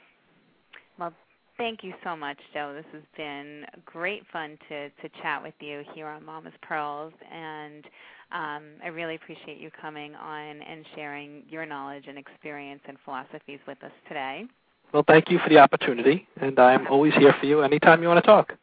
Well, 0.98 1.12
thank 1.56 1.84
you 1.84 1.94
so 2.02 2.16
much, 2.16 2.38
Joe. 2.52 2.72
This 2.74 2.86
has 2.92 3.02
been 3.16 3.64
great 3.84 4.24
fun 4.32 4.58
to 4.68 4.88
to 4.88 5.08
chat 5.22 5.42
with 5.42 5.54
you 5.60 5.84
here 5.94 6.08
on 6.08 6.24
Mama's 6.24 6.54
Pearls, 6.62 7.12
and 7.30 7.84
um, 8.32 8.64
I 8.84 8.88
really 8.88 9.14
appreciate 9.14 9.58
you 9.58 9.70
coming 9.80 10.14
on 10.14 10.62
and 10.62 10.84
sharing 10.94 11.42
your 11.48 11.64
knowledge 11.64 12.04
and 12.08 12.18
experience 12.18 12.82
and 12.86 12.98
philosophies 13.04 13.60
with 13.66 13.82
us 13.82 13.92
today. 14.06 14.44
Well, 14.92 15.04
thank 15.06 15.30
you 15.30 15.38
for 15.38 15.48
the 15.48 15.58
opportunity, 15.58 16.26
and 16.40 16.58
I'm 16.58 16.86
always 16.88 17.14
here 17.14 17.34
for 17.38 17.46
you 17.46 17.62
anytime 17.62 18.02
you 18.02 18.08
want 18.08 18.22
to 18.22 18.26
talk. 18.26 18.54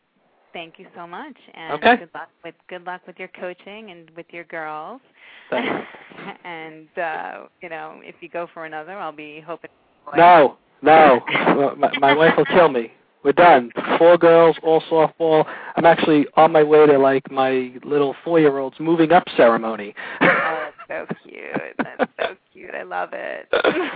Thank 0.53 0.80
you 0.80 0.88
so 0.95 1.05
much, 1.05 1.36
and 1.53 1.74
Okay. 1.74 1.97
good 1.97 2.09
luck 2.13 2.30
with 2.43 2.55
good 2.70 2.86
luck 2.86 3.01
with 3.05 3.20
your 3.20 3.28
coaching 3.28 3.91
and 3.91 4.09
with 4.16 4.26
your 4.32 4.45
girls. 4.45 5.01
Thanks. 5.49 5.86
and 6.45 6.88
uh, 6.97 7.47
you 7.61 7.70
know, 7.70 7.99
if 8.03 8.16
you 8.22 8.30
go 8.30 8.47
for 8.53 8.66
another, 8.66 8.93
I'll 8.93 9.11
be 9.11 9.43
hoping. 9.45 9.70
No, 10.16 10.57
no. 10.82 11.22
my, 11.78 11.97
my 11.99 12.13
wife 12.13 12.38
will 12.38 12.45
kill 12.45 12.70
me. 12.70 12.93
We're 13.26 13.32
done. 13.32 13.71
Four 13.97 14.19
girls, 14.19 14.55
all 14.61 14.82
softball. 14.84 15.45
I'm 15.76 15.86
actually 15.86 16.28
on 16.38 16.51
my 16.51 16.61
way 16.61 16.86
to 16.86 16.99
like 16.99 17.32
my 17.32 17.73
little 17.84 18.15
four-year-old's 18.23 18.80
moving 18.80 19.11
up 19.11 19.23
ceremony. 19.36 19.95
Oh, 20.21 20.69
that's 20.88 21.09
so 21.09 21.15
cute. 21.28 21.76
That's 21.80 22.11
so 22.19 22.36
cute. 22.53 22.76
I 22.76 22.84
love 22.84 23.09
it. 23.13 23.47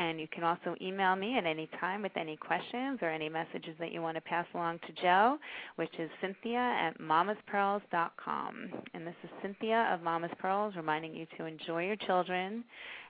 And 0.00 0.18
you 0.18 0.26
can 0.28 0.44
also 0.44 0.74
email 0.80 1.14
me 1.14 1.36
at 1.36 1.44
any 1.44 1.68
time 1.78 2.00
with 2.00 2.16
any 2.16 2.34
questions 2.34 3.00
or 3.02 3.10
any 3.10 3.28
messages 3.28 3.74
that 3.78 3.92
you 3.92 4.00
want 4.00 4.16
to 4.16 4.22
pass 4.22 4.46
along 4.54 4.78
to 4.86 5.02
Joe, 5.02 5.36
which 5.76 5.92
is 5.98 6.08
Cynthia 6.22 6.56
at 6.56 6.98
mamaspearls.com. 6.98 8.54
And 8.94 9.06
this 9.06 9.14
is 9.22 9.28
Cynthia 9.42 9.90
of 9.92 10.02
Mama's 10.02 10.30
Pearls 10.38 10.74
reminding 10.74 11.14
you 11.14 11.26
to 11.36 11.44
enjoy 11.44 11.84
your 11.84 11.96
children 11.96 12.64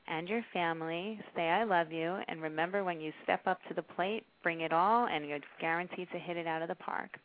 and 0.09 0.29
your 0.29 0.45
family. 0.53 1.21
Say 1.37 1.49
I 1.49 1.63
love 1.63 1.93
you. 1.93 2.17
And 2.27 2.43
remember 2.43 2.83
when 2.83 3.01
you 3.01 3.13
step 3.23 3.47
up 3.47 3.61
to 3.69 3.75
the 3.75 3.83
plate, 3.83 4.25
bring 4.43 4.63
it 4.63 4.73
all, 4.73 5.07
and 5.07 5.25
you're 5.25 5.39
guaranteed 5.61 6.09
to 6.11 6.19
hit 6.19 6.37
it 6.37 6.49
out 6.49 6.61
of 6.61 6.67
the 6.67 6.75
park. 6.75 7.19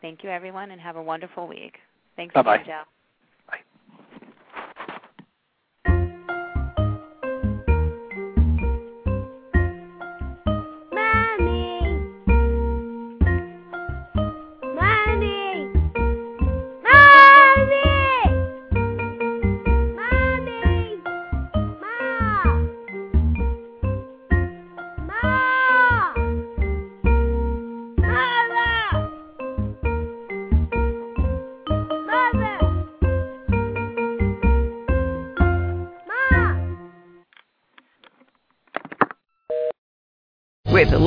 Thank 0.00 0.22
you, 0.22 0.30
everyone, 0.30 0.70
and 0.70 0.80
have 0.80 0.94
a 0.94 1.02
wonderful 1.02 1.48
week. 1.48 1.74
Thanks 2.14 2.34
Bye-bye. 2.34 2.58
Joe. 2.58 2.82